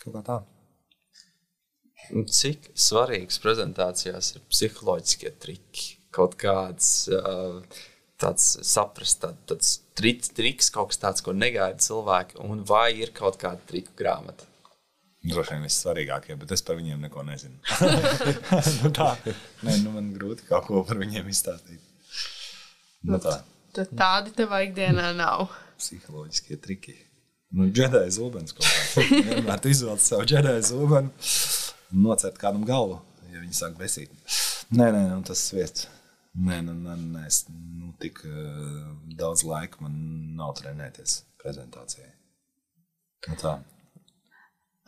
Kaut 0.02 0.16
kā 0.16 0.24
tā. 0.26 0.38
Cik 2.12 2.72
svarīgs 2.74 3.38
prezentācijās 3.44 4.34
ir 4.36 4.46
psiholoģiskie 4.52 5.32
triki? 5.44 5.98
Kaut 6.12 6.36
kāds 6.40 7.10
tāds 8.22 8.48
saprast, 8.68 9.22
tā, 9.24 9.32
tāds 9.50 9.78
triks, 9.98 10.32
triks, 10.36 10.70
kaut 10.74 10.92
kas 10.92 11.02
tāds, 11.02 11.24
ko 11.26 11.34
negaida 11.34 11.80
cilvēki, 11.82 12.40
un 12.44 12.66
vai 12.68 12.90
ir 13.00 13.14
kaut 13.18 13.40
kāda 13.42 13.62
triku 13.70 13.96
grāmata? 13.98 14.48
Droši 15.22 15.54
vien 15.54 15.68
vissvarīgākie, 15.68 16.36
bet 16.42 16.52
es 16.56 16.64
par 16.66 16.80
viņiem 16.80 17.04
neko 17.06 17.24
nezinu. 17.28 17.60
nu 18.82 18.92
tā, 18.98 19.12
nē, 19.62 19.78
nu 19.84 19.94
man 19.94 20.10
grūti 20.16 20.48
kaut 20.50 20.66
ko 20.70 20.82
par 20.88 20.98
viņiem 21.02 21.30
izstāstīt. 21.30 21.82
Nu 23.06 23.22
tā, 23.22 23.40
Tad 23.72 23.94
tādi 23.96 24.34
tev 24.36 24.52
ikdienā 24.58 25.14
nav. 25.16 25.48
psiholoģiskie 25.80 26.58
triki. 26.60 26.98
Nu, 27.52 27.68
džedājas 27.68 28.16
zobens 28.16 28.56
kaut 28.56 28.68
kāds. 28.68 29.10
Vienmēr 29.28 29.64
tu 29.64 29.72
izvēlies 29.72 30.06
savu 30.14 30.28
džedājas 30.28 30.72
zobenu 30.72 31.12
un 31.92 32.06
nocērt 32.06 32.40
kādam 32.40 32.64
galvu, 32.68 33.02
ja 33.34 33.42
viņi 33.42 33.58
sāk 33.58 33.76
besīt. 33.80 34.14
Nē, 34.72 34.88
nē, 34.96 35.02
nu, 35.10 35.20
tas 35.28 35.42
sviests. 35.50 35.90
Nē, 36.32 36.62
nu, 36.64 36.78
nē, 36.80 36.96
nē, 37.12 37.26
es 37.28 37.44
nu, 37.52 37.92
tik 38.00 38.22
uh, 38.24 38.86
daudz 39.20 39.44
laika 39.44 39.84
man 39.84 39.98
nav 40.40 40.56
trenēties 40.62 41.18
prezentācijai. 41.42 42.08
Nu, 43.28 43.36
tā. 43.42 43.58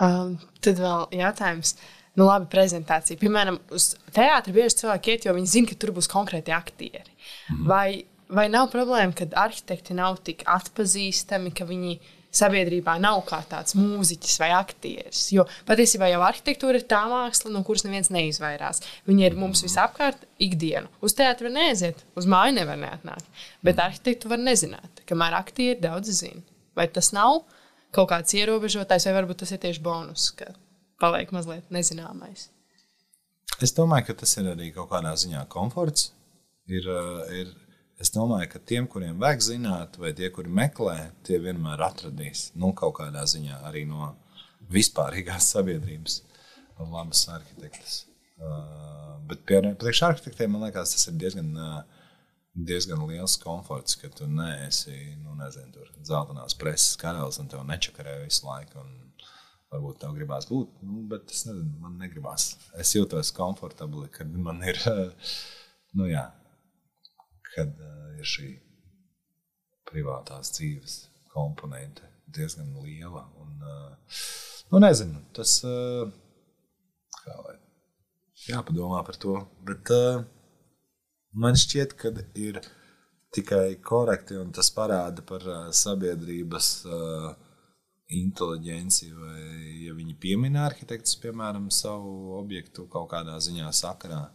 Um, 0.02 0.38
tad 0.64 0.80
vēl 0.80 1.12
jautājums. 1.20 1.76
Nu, 2.14 2.28
labi, 2.30 2.48
prezentācija. 2.54 3.20
Piemēram, 3.20 3.58
uz 3.74 3.94
teātra 4.14 4.54
bieži 4.54 4.84
cilvēki 4.84 5.16
iet, 5.16 5.28
jo 5.28 5.34
viņi 5.36 5.50
zina, 5.50 5.70
ka 5.72 5.78
tur 5.82 5.92
būs 5.96 6.08
konkrēti 6.12 6.54
aktieri. 6.54 7.10
Mm. 7.50 7.64
Vai, 7.68 7.88
vai 8.30 8.46
nav 8.54 8.70
problēma, 8.72 9.16
ka 9.18 9.28
arhitekti 9.44 9.98
nav 9.98 10.22
tik 10.26 10.46
atpazīstami, 10.50 11.52
ka 11.58 11.66
viņi 11.68 11.98
sabiedrībā 12.34 12.96
nav 13.02 13.22
kā 13.28 13.40
tāds 13.50 13.76
mūziķis 13.78 14.40
vai 14.42 14.50
aktieris? 14.58 15.26
Jo 15.36 15.46
patiesībā 15.68 16.10
jau 16.12 16.22
arhitektūra 16.26 16.82
ir 16.82 16.88
tā 16.90 17.04
māksla, 17.12 17.52
no 17.54 17.64
kuras 17.68 17.86
neviens 17.88 18.12
neizvairās. 18.14 18.84
Viņa 19.10 19.28
ir 19.30 19.38
mums 19.40 19.64
visapkārt 19.66 20.26
ikdienu. 20.42 20.90
Uz 21.04 21.16
teātra 21.18 21.50
var 21.50 21.58
neaiziet, 21.60 22.04
uz 22.20 22.30
māju 22.30 22.58
nevar 22.60 22.80
neatnākt. 22.82 23.30
Bet 23.66 23.82
arhitektu 23.84 24.32
var 24.32 24.42
nezināt, 24.42 25.04
kamēr 25.10 25.38
aktieri 25.40 25.80
daudz 25.84 26.12
zina. 26.20 26.44
Vai 26.78 26.88
tas 26.90 27.12
nav 27.14 27.44
kaut 27.94 28.10
kāds 28.10 28.34
ierobežotājs, 28.34 29.06
vai 29.08 29.18
varbūt 29.20 29.44
tas 29.44 29.54
ir 29.54 29.62
tieši 29.62 29.84
bonus, 29.86 30.32
ka 30.38 30.50
paliek 31.02 31.30
mazliet 31.36 31.70
nezināmais? 31.74 32.50
Es 33.62 33.76
domāju, 33.78 34.10
ka 34.10 34.22
tas 34.24 34.34
ir 34.42 34.50
arī 34.56 34.72
kaut 34.74 34.90
kādā 34.92 35.14
ziņā 35.20 35.46
komforts. 35.52 36.10
Ir, 36.72 36.88
uh, 36.88 37.22
ir, 37.36 37.52
es 38.02 38.12
domāju, 38.14 38.50
ka 38.54 38.62
tiem, 38.72 38.88
kuriem 38.90 39.20
vajag 39.22 39.46
zināt, 39.48 39.98
vai 40.02 40.14
tie, 40.18 40.30
kuri 40.34 40.52
meklē, 40.52 40.98
tie 41.28 41.40
vienmēr 41.42 41.82
atradīs 41.86 42.50
nu, 42.60 42.74
kaut 42.78 42.98
kādā 43.00 43.26
ziņā 43.30 43.62
arī 43.70 43.86
no 43.90 44.14
vispārīgās 44.74 45.52
sabiedrības 45.54 46.22
labas 46.80 47.28
arhitektas. 47.32 48.04
Uh, 48.44 49.20
bet 49.30 49.46
priekš 49.46 50.02
arhitektiem 50.08 50.56
man 50.56 50.66
liekas, 50.68 50.96
tas 50.96 51.08
ir 51.08 51.20
diezgan, 51.22 51.54
uh, 51.56 52.10
diezgan 52.54 53.06
liels 53.08 53.38
komforts, 53.42 53.96
ka 54.00 54.10
tu 54.12 54.28
neesi 54.28 54.98
nu, 55.22 55.38
nezinu, 55.40 55.88
zeltainās 56.04 56.58
preses 56.60 56.98
karalis 57.00 57.40
un 57.42 57.50
tev 57.52 57.64
nečakarē 57.70 58.24
visu 58.26 58.48
laiku. 58.50 58.84
Varbūt 59.74 60.04
tev 60.04 60.12
gribās 60.14 60.46
būt, 60.46 60.84
nu, 60.86 61.00
bet 61.10 61.32
es 61.34 61.48
nezinu, 61.48 61.80
man 61.82 61.96
negribās. 61.98 62.52
Es 62.78 62.92
jūtos 62.94 63.32
komfortabli, 63.34 64.06
kad 64.14 64.30
man 64.30 64.60
ir, 64.70 64.78
nu, 65.98 66.06
jā, 66.12 66.28
kad 67.54 67.74
uh, 67.80 68.14
ir 68.18 68.30
šī 68.36 68.50
privātās 69.90 70.54
dzīves 70.56 70.98
komponente 71.34 72.08
diezgan 72.34 72.72
liela. 72.84 73.26
Un, 73.42 73.58
uh, 73.62 74.22
nu, 74.72 74.82
nezinu, 74.84 75.22
tas 75.38 75.60
uh, 75.68 76.08
kā 77.24 77.36
lai 77.46 77.58
jāpadomā 78.50 79.04
par 79.06 79.20
to. 79.22 79.38
Bet 79.68 79.92
uh, 79.94 80.24
man 81.34 81.58
šķiet, 81.60 81.96
ka 82.00 82.14
ir 82.40 82.60
tikai 83.34 83.80
korekti, 83.82 84.38
un 84.38 84.52
tas 84.54 84.70
parāda 84.74 85.26
par 85.26 85.46
uh, 85.48 85.66
sabiedrības 85.74 86.70
uh, 86.90 87.32
inteliģenci, 88.14 89.10
vai 89.18 89.44
ja 89.88 89.96
viņi 89.98 90.18
piemina 90.22 90.68
arhitektus, 90.68 91.16
piemēram, 91.24 91.70
savu 91.74 92.36
objektu 92.38 92.86
kaut 92.92 93.10
kādā 93.14 93.40
ziņā 93.42 93.72
sakarā. 93.74 94.28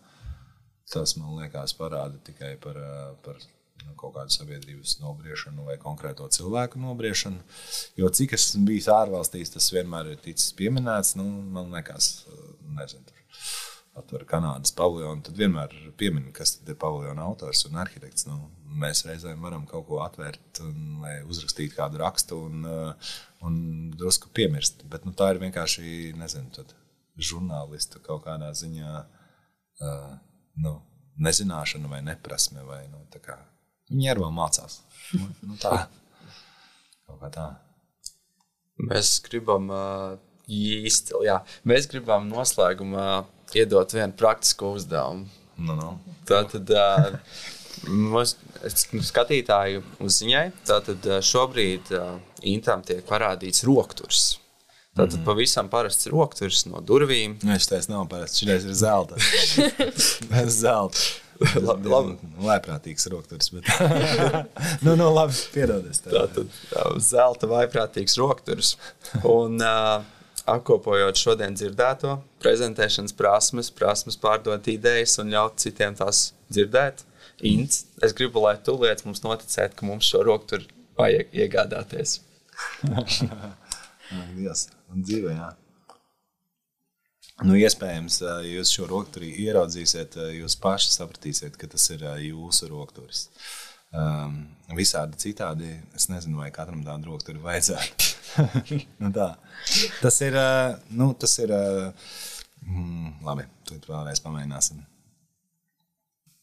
Tas 0.92 1.14
man 1.20 1.36
liekas, 1.36 1.74
parāda 1.76 2.16
tikai 2.24 2.54
par, 2.62 2.78
ā, 2.80 2.98
par 3.24 3.40
nu, 3.84 3.94
kaut 4.00 4.14
kādu 4.16 4.32
sabiedrības 4.32 4.98
nobriešanu 5.02 5.66
vai 5.68 5.76
konkrēto 5.80 6.28
cilvēku 6.32 6.80
nobriešanu. 6.82 7.42
Jo 8.00 8.08
cik 8.08 8.34
es 8.36 8.50
esmu 8.50 8.64
bijis 8.70 8.88
ārvalstīs, 8.92 9.52
tas 9.54 9.68
vienmēr 9.74 10.14
ir 10.14 10.22
ticis 10.24 10.54
pieminēts. 10.58 11.14
Nu, 11.20 11.26
man 11.54 11.74
liekas, 11.76 12.12
ā, 12.28 12.52
nezinu, 12.80 13.18
atver 13.98 14.24
Kanādas 14.28 14.72
paviljonu, 14.78 15.24
tad 15.26 15.38
vienmēr 15.38 15.74
piemin, 16.00 16.30
kas 16.34 16.56
ir 16.62 16.78
paviljona 16.80 17.24
autors 17.26 17.64
un 17.68 17.78
arhitekts. 17.82 18.26
Nu, 18.28 18.38
mēs 18.78 19.04
reizēm 19.08 19.42
varam 19.44 19.66
kaut 19.68 19.86
ko 19.88 20.02
atvērt, 20.04 20.62
un, 20.64 21.00
lai 21.02 21.18
uzrakstītu 21.26 21.76
kādu 21.76 22.00
rakstu 22.02 22.38
un, 22.46 22.64
uh, 22.68 23.12
un 23.46 23.58
drusku 23.96 24.30
piemirst. 24.34 24.84
Bet 24.90 25.06
nu, 25.08 25.14
tā 25.18 25.32
ir 25.34 25.42
vienkārši 25.42 26.14
nezinu, 26.18 26.66
žurnālistu 27.18 28.00
kaut 28.04 28.24
kādā 28.28 28.52
ziņā 28.54 28.92
uh, 29.02 30.12
nu, 30.62 30.74
nezināšana 31.22 31.90
vai 31.90 32.02
neprasme. 32.06 32.64
Vai, 32.66 32.82
nu, 32.92 33.02
tā 33.12 33.22
kā, 33.24 33.38
viņi 33.92 34.12
arī 34.12 34.24
vēl 34.24 34.34
mācās. 34.36 34.80
Nu, 35.16 35.28
nu, 35.48 35.58
tā. 35.60 35.86
Kaut 37.08 37.20
kā 37.22 37.32
tā. 37.32 37.48
Mēs 38.78 39.16
gribam 39.24 39.70
īsti, 40.48 41.18
jā, 41.26 41.40
mēs 41.68 41.88
gribam 41.90 42.28
noslēgumā 42.30 43.08
iedot 43.58 43.94
vienu 43.96 44.14
praktisku 44.18 44.74
uzdevumu. 44.78 45.26
Nu, 45.58 45.74
nu. 45.74 45.92
Tātad 46.28 46.70
uh, 46.70 47.16
mums 47.88 48.36
skatītāju 49.08 49.82
uzziņai, 50.04 50.44
tātad 50.68 51.08
šobrīd 51.24 51.90
uh, 51.96 52.18
Intām 52.46 52.84
tiek 52.86 53.02
parādīts 53.08 53.64
rokturs. 53.66 54.36
Tātad 54.98 55.20
mm 55.20 55.24
pavisam 55.28 55.68
parasts 55.70 56.08
rokturs 56.10 56.64
no 56.66 56.80
durvīm. 56.82 57.36
Nu, 57.46 57.54
Šis 57.54 57.86
nav 57.90 58.08
parasts, 58.10 58.42
šis 58.42 58.66
ir 58.66 58.74
zelta. 58.74 59.18
zelta. 60.62 61.06
Labi, 61.38 61.86
labi. 61.86 62.16
Lēprātīgs 62.42 63.06
rokturs. 63.12 63.52
Bet... 63.54 63.68
nu, 64.84 64.96
nu, 64.98 65.06
labi, 65.14 65.36
piedodies. 65.54 66.02
tev. 66.02 66.16
Tātad 66.16 66.56
jā, 66.72 66.86
zelta 67.04 67.50
vaiprātīgs 67.50 68.18
rokturs. 68.18 68.72
Un 69.22 69.62
uh, 69.62 70.02
apkopojot 70.50 71.20
šodien 71.20 71.54
dzirdēto, 71.54 72.16
prezentēšanas 72.42 73.14
prasmes, 73.18 73.70
prasmes 73.74 74.18
pārdot 74.20 74.66
idejas 74.72 75.18
un 75.22 75.30
ļaut 75.34 75.60
citiem 75.62 75.94
tās 75.98 76.32
dzirdēt. 76.50 77.04
Ints, 77.46 77.84
es 78.02 78.16
gribu, 78.18 78.42
lai 78.42 78.56
tu 78.64 78.74
liec 78.80 79.04
mums 79.06 79.22
noticēt, 79.22 79.76
ka 79.78 79.86
mums 79.86 80.08
šo 80.10 80.24
rokturu 80.26 80.66
vajag 80.98 81.30
iegādāties. 81.44 82.18
Ak, 82.98 83.14
Man 84.88 85.04
dzīvē, 85.04 85.32
jā. 85.36 85.48
Nu, 87.46 87.54
iespējams, 87.54 88.18
ja 88.24 88.38
jūs 88.42 88.72
šo 88.74 88.88
rokturi 88.90 89.28
ieraudzīsiet, 89.44 90.16
jūs 90.34 90.56
paši 90.58 90.90
sapratīsiet, 90.96 91.58
ka 91.60 91.68
tas 91.70 91.84
ir 91.94 92.02
jūsu 92.24 92.66
rokturis. 92.72 93.28
Um, 93.94 94.40
visādi 94.76 95.16
citādi, 95.22 95.70
es 95.96 96.08
nezinu, 96.10 96.40
vai 96.42 96.50
katram 96.52 96.82
tādu 96.84 97.12
rokturi 97.12 97.40
vajadzētu. 97.44 98.08
nu, 99.02 99.12
tā. 99.14 99.30
Tas 100.02 100.18
ir, 100.26 100.36
nu, 100.90 101.12
tas 101.14 101.38
ir, 101.44 101.54
mm, 102.66 103.20
labi, 103.24 103.46
tu 103.68 103.78
vēlreiz 103.86 104.20
pamēģināsim. 104.24 104.82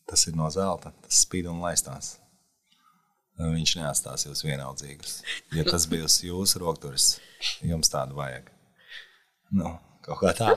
Tas 0.09 0.27
ir 0.29 0.37
no 0.37 0.47
zelta, 0.53 0.93
tas 1.03 1.25
spīd 1.25 1.49
un 1.51 1.59
laistās. 1.65 2.15
Viņš 3.35 3.73
neatstās 3.81 4.23
jūs 4.29 4.45
vienaldzīgus. 4.45 5.17
Ja 5.55 5.65
tas 5.67 5.89
bija 5.91 6.07
jūsu 6.07 6.61
rokturis, 6.61 7.17
jums 7.65 7.91
tādu 7.91 8.15
vajag. 8.15 8.47
Nu, 9.55 9.73
kaut 10.05 10.21
kā 10.21 10.31
tā. 10.37 10.53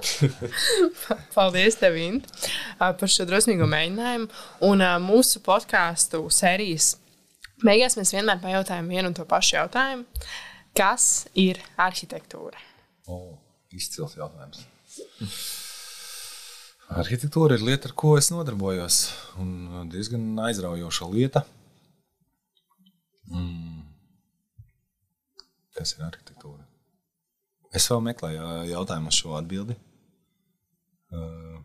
Paldies, 1.36 1.78
tev, 1.80 1.98
Int, 1.98 2.30
par 2.78 3.10
šo 3.10 3.26
drosmīgo 3.26 3.66
mēģinājumu. 3.70 4.30
Un 4.68 4.86
mūsu 5.02 5.42
podkāstu 5.44 6.22
sērijas 6.34 6.92
beigās 7.64 7.98
mēs 7.98 8.14
vienmēr 8.14 8.38
pajautājam 8.44 8.90
vienu 8.94 9.10
un 9.10 9.18
to 9.18 9.26
pašu 9.28 9.58
jautājumu. 9.58 10.06
Kas 10.78 11.26
ir 11.34 11.58
arhitektūra? 11.80 12.60
O, 13.10 13.34
izcils 13.74 14.14
jautājums. 14.14 14.62
Arhitektūra 16.88 17.58
ir 17.58 17.66
lieta, 17.66 17.90
ar 17.90 17.98
ko 17.98 18.14
es 18.20 18.30
nodarbojos. 18.30 19.02
Un 19.42 19.90
diezgan 19.90 20.30
aizraujoša 20.46 21.08
lieta. 21.10 21.42
Mm. 23.32 23.82
Kas 25.76 25.94
ir 25.96 26.04
arhitektūra? 26.06 26.64
Es 27.76 27.86
vēl 27.90 28.00
meklēju 28.06 28.46
jautājumu 28.70 29.12
uz 29.12 29.18
šo 29.18 29.34
atbildi. 29.38 29.76
Uh, 31.12 31.58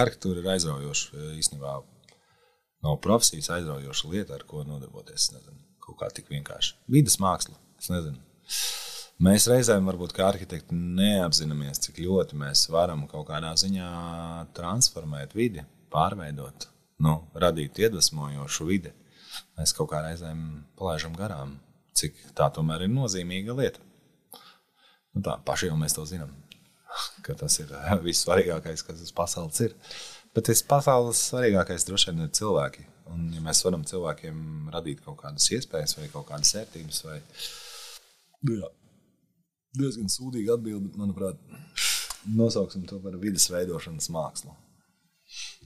arhitektūra 0.00 0.42
ir 0.42 0.48
aizraujoša. 0.54 1.26
Īstenībā 1.40 1.74
nav 2.84 2.98
profesijas 3.04 3.50
aizraujoša 3.58 4.10
lieta, 4.12 4.38
ar 4.38 4.46
ko 4.48 4.64
nodarboties. 4.66 5.28
Es 5.28 5.34
Nezinu, 5.36 5.60
kaut 5.84 6.00
kā 6.00 6.10
tik 6.12 6.32
vienkārši. 6.32 6.78
Vides 6.90 7.20
māksla. 7.22 7.56
Mēs 9.24 9.46
reizēm, 9.46 9.86
varbūt, 9.86 10.12
kā 10.16 10.26
arhitekti, 10.32 10.74
neapzināmies, 10.74 11.78
cik 11.84 12.00
ļoti 12.02 12.38
mēs 12.40 12.66
varam 12.74 13.04
kaut 13.10 13.28
kādā 13.28 13.52
ziņā 13.60 13.90
transformēt 14.56 15.36
vidi, 15.38 15.62
pārveidot, 15.94 16.66
nu, 17.06 17.20
radīt 17.38 17.78
iedvesmojošu 17.78 18.66
vidi. 18.66 18.90
Mēs 19.58 19.74
kaut 19.76 19.92
kā 19.92 20.00
reizēm 20.02 20.64
palaidām 20.78 21.14
garām, 21.18 21.58
cik 21.94 22.16
tā 22.38 22.48
tomēr 22.54 22.86
ir 22.86 22.92
nozīmīga 22.92 23.54
lieta. 23.58 23.82
Nu, 25.14 25.22
tā 25.22 25.36
paši 25.46 25.70
jau 25.70 25.76
mēs 25.78 25.94
to 25.94 26.02
zinām, 26.10 26.32
ka 27.26 27.36
tas 27.38 27.60
ir 27.62 27.70
vissvarīgākais, 28.02 28.82
kas 28.86 29.02
uz 29.04 29.12
pasaules 29.14 29.60
ir. 29.62 29.76
Bet 30.34 30.48
tas 30.48 30.64
pasaules 30.66 31.20
svarīgākais 31.30 31.86
droši 31.86 32.10
vien 32.10 32.26
ir 32.26 32.34
cilvēki. 32.34 32.88
Un, 33.12 33.28
ja 33.36 33.42
mēs 33.44 33.60
varam 33.62 33.84
cilvēkiem 33.86 34.70
radīt 34.74 35.04
kaut 35.04 35.20
kādas 35.20 35.46
iespējas 35.52 35.98
vai 35.98 36.08
kaut 36.10 36.26
kādas 36.30 36.54
vērtības, 36.56 37.02
vai 37.04 37.18
nu 38.48 38.56
jā, 38.56 38.70
diezgan 39.76 40.08
sūdīga 40.10 40.56
atbilde, 40.56 40.90
manuprāt, 40.98 41.38
nosauksim 42.24 42.86
to 42.88 42.98
par 43.04 43.18
vidas 43.20 43.46
veidošanas 43.52 44.08
mākslu. 44.14 44.54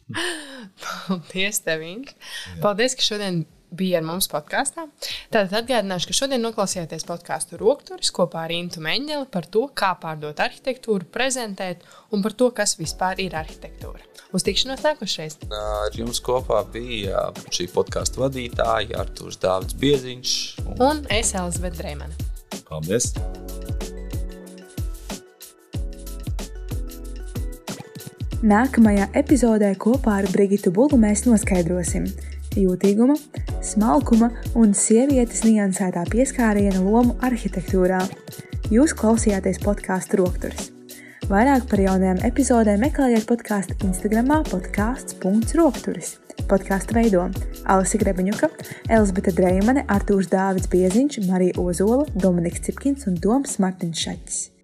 Paldies, 0.82 1.62
tev, 1.64 1.84
Inga. 1.86 2.16
Paldies, 2.64 2.96
ka 2.98 3.06
šodien 3.06 3.44
bija 3.70 4.00
ar 4.00 4.06
mums 4.06 4.28
podkāstā. 4.30 4.86
Tātad 5.32 5.54
atgādināšu, 5.62 6.10
ka 6.10 6.16
šodien 6.16 6.42
noklausījāties 6.44 7.06
podkāstu 7.08 7.58
Rokturis 7.60 8.12
kopā 8.14 8.46
ar 8.46 8.54
Intu 8.54 8.82
Meņģeli 8.84 9.28
par 9.32 9.48
to, 9.50 9.66
kā 9.76 9.92
pārdot 10.00 10.40
arhitektūru, 10.44 11.08
prezentēt 11.12 11.84
un 12.14 12.24
par 12.24 12.36
to, 12.38 12.50
kas 12.54 12.76
vispār 12.80 13.20
ir 13.24 13.36
arhitektūra. 13.38 14.04
Uz 14.34 14.44
tikšanos 14.44 14.84
nākošais. 14.84 15.38
Ar 15.48 15.94
jums 15.96 16.20
kopā 16.24 16.62
bija 16.72 17.28
šī 17.54 17.68
podkāstu 17.72 18.24
vadītāja 18.24 19.00
Artūrs 19.04 19.40
Dāvids 19.40 19.76
Bieziņš 19.80 20.34
un, 20.66 20.74
un 20.84 21.04
es 21.12 21.32
Elizabete 21.36 21.80
Dreimane. 21.80 22.28
Paldies! 22.68 23.14
Nākamajā 28.38 29.08
epizodē 29.18 29.72
kopā 29.82 30.20
ar 30.20 30.28
Brigitu 30.30 30.70
Bulu 30.70 30.94
mēs 31.00 31.24
noskaidrosim 31.26 32.04
jūtīguma, 32.56 33.18
smalkuma 33.64 34.30
un 34.58 34.72
sievietes 34.76 35.44
niansētā 35.44 36.06
pieskāriena 36.12 36.80
lomu 36.80 37.18
arhitektūrā. 37.26 38.00
Jūs 38.72 38.96
klausījāties 38.96 39.60
podkāstu 39.64 40.22
Rokturis. 40.22 40.72
Vairāk 41.28 41.66
par 41.68 41.82
jaunajām 41.82 42.22
epizodēm 42.24 42.80
meklējiet 42.86 43.26
podkāstu 43.28 43.76
Instagram 43.84 44.30
podkāsts.rokturis. 44.48 46.14
Podkāstu 46.48 46.96
veido 46.96 47.26
Alisa 47.68 48.00
Grebiņuka, 48.00 48.48
Elzbieta 48.96 49.34
Dreimane, 49.36 49.84
Artūrs 49.92 50.30
Dāvids 50.32 50.70
Bieziņš, 50.72 51.26
Marija 51.28 51.60
Ozola, 51.60 52.06
Dominiks 52.16 52.64
Cipkins 52.64 53.04
un 53.10 53.20
Doms 53.20 53.58
Martins 53.60 54.00
Šaķis. 54.06 54.57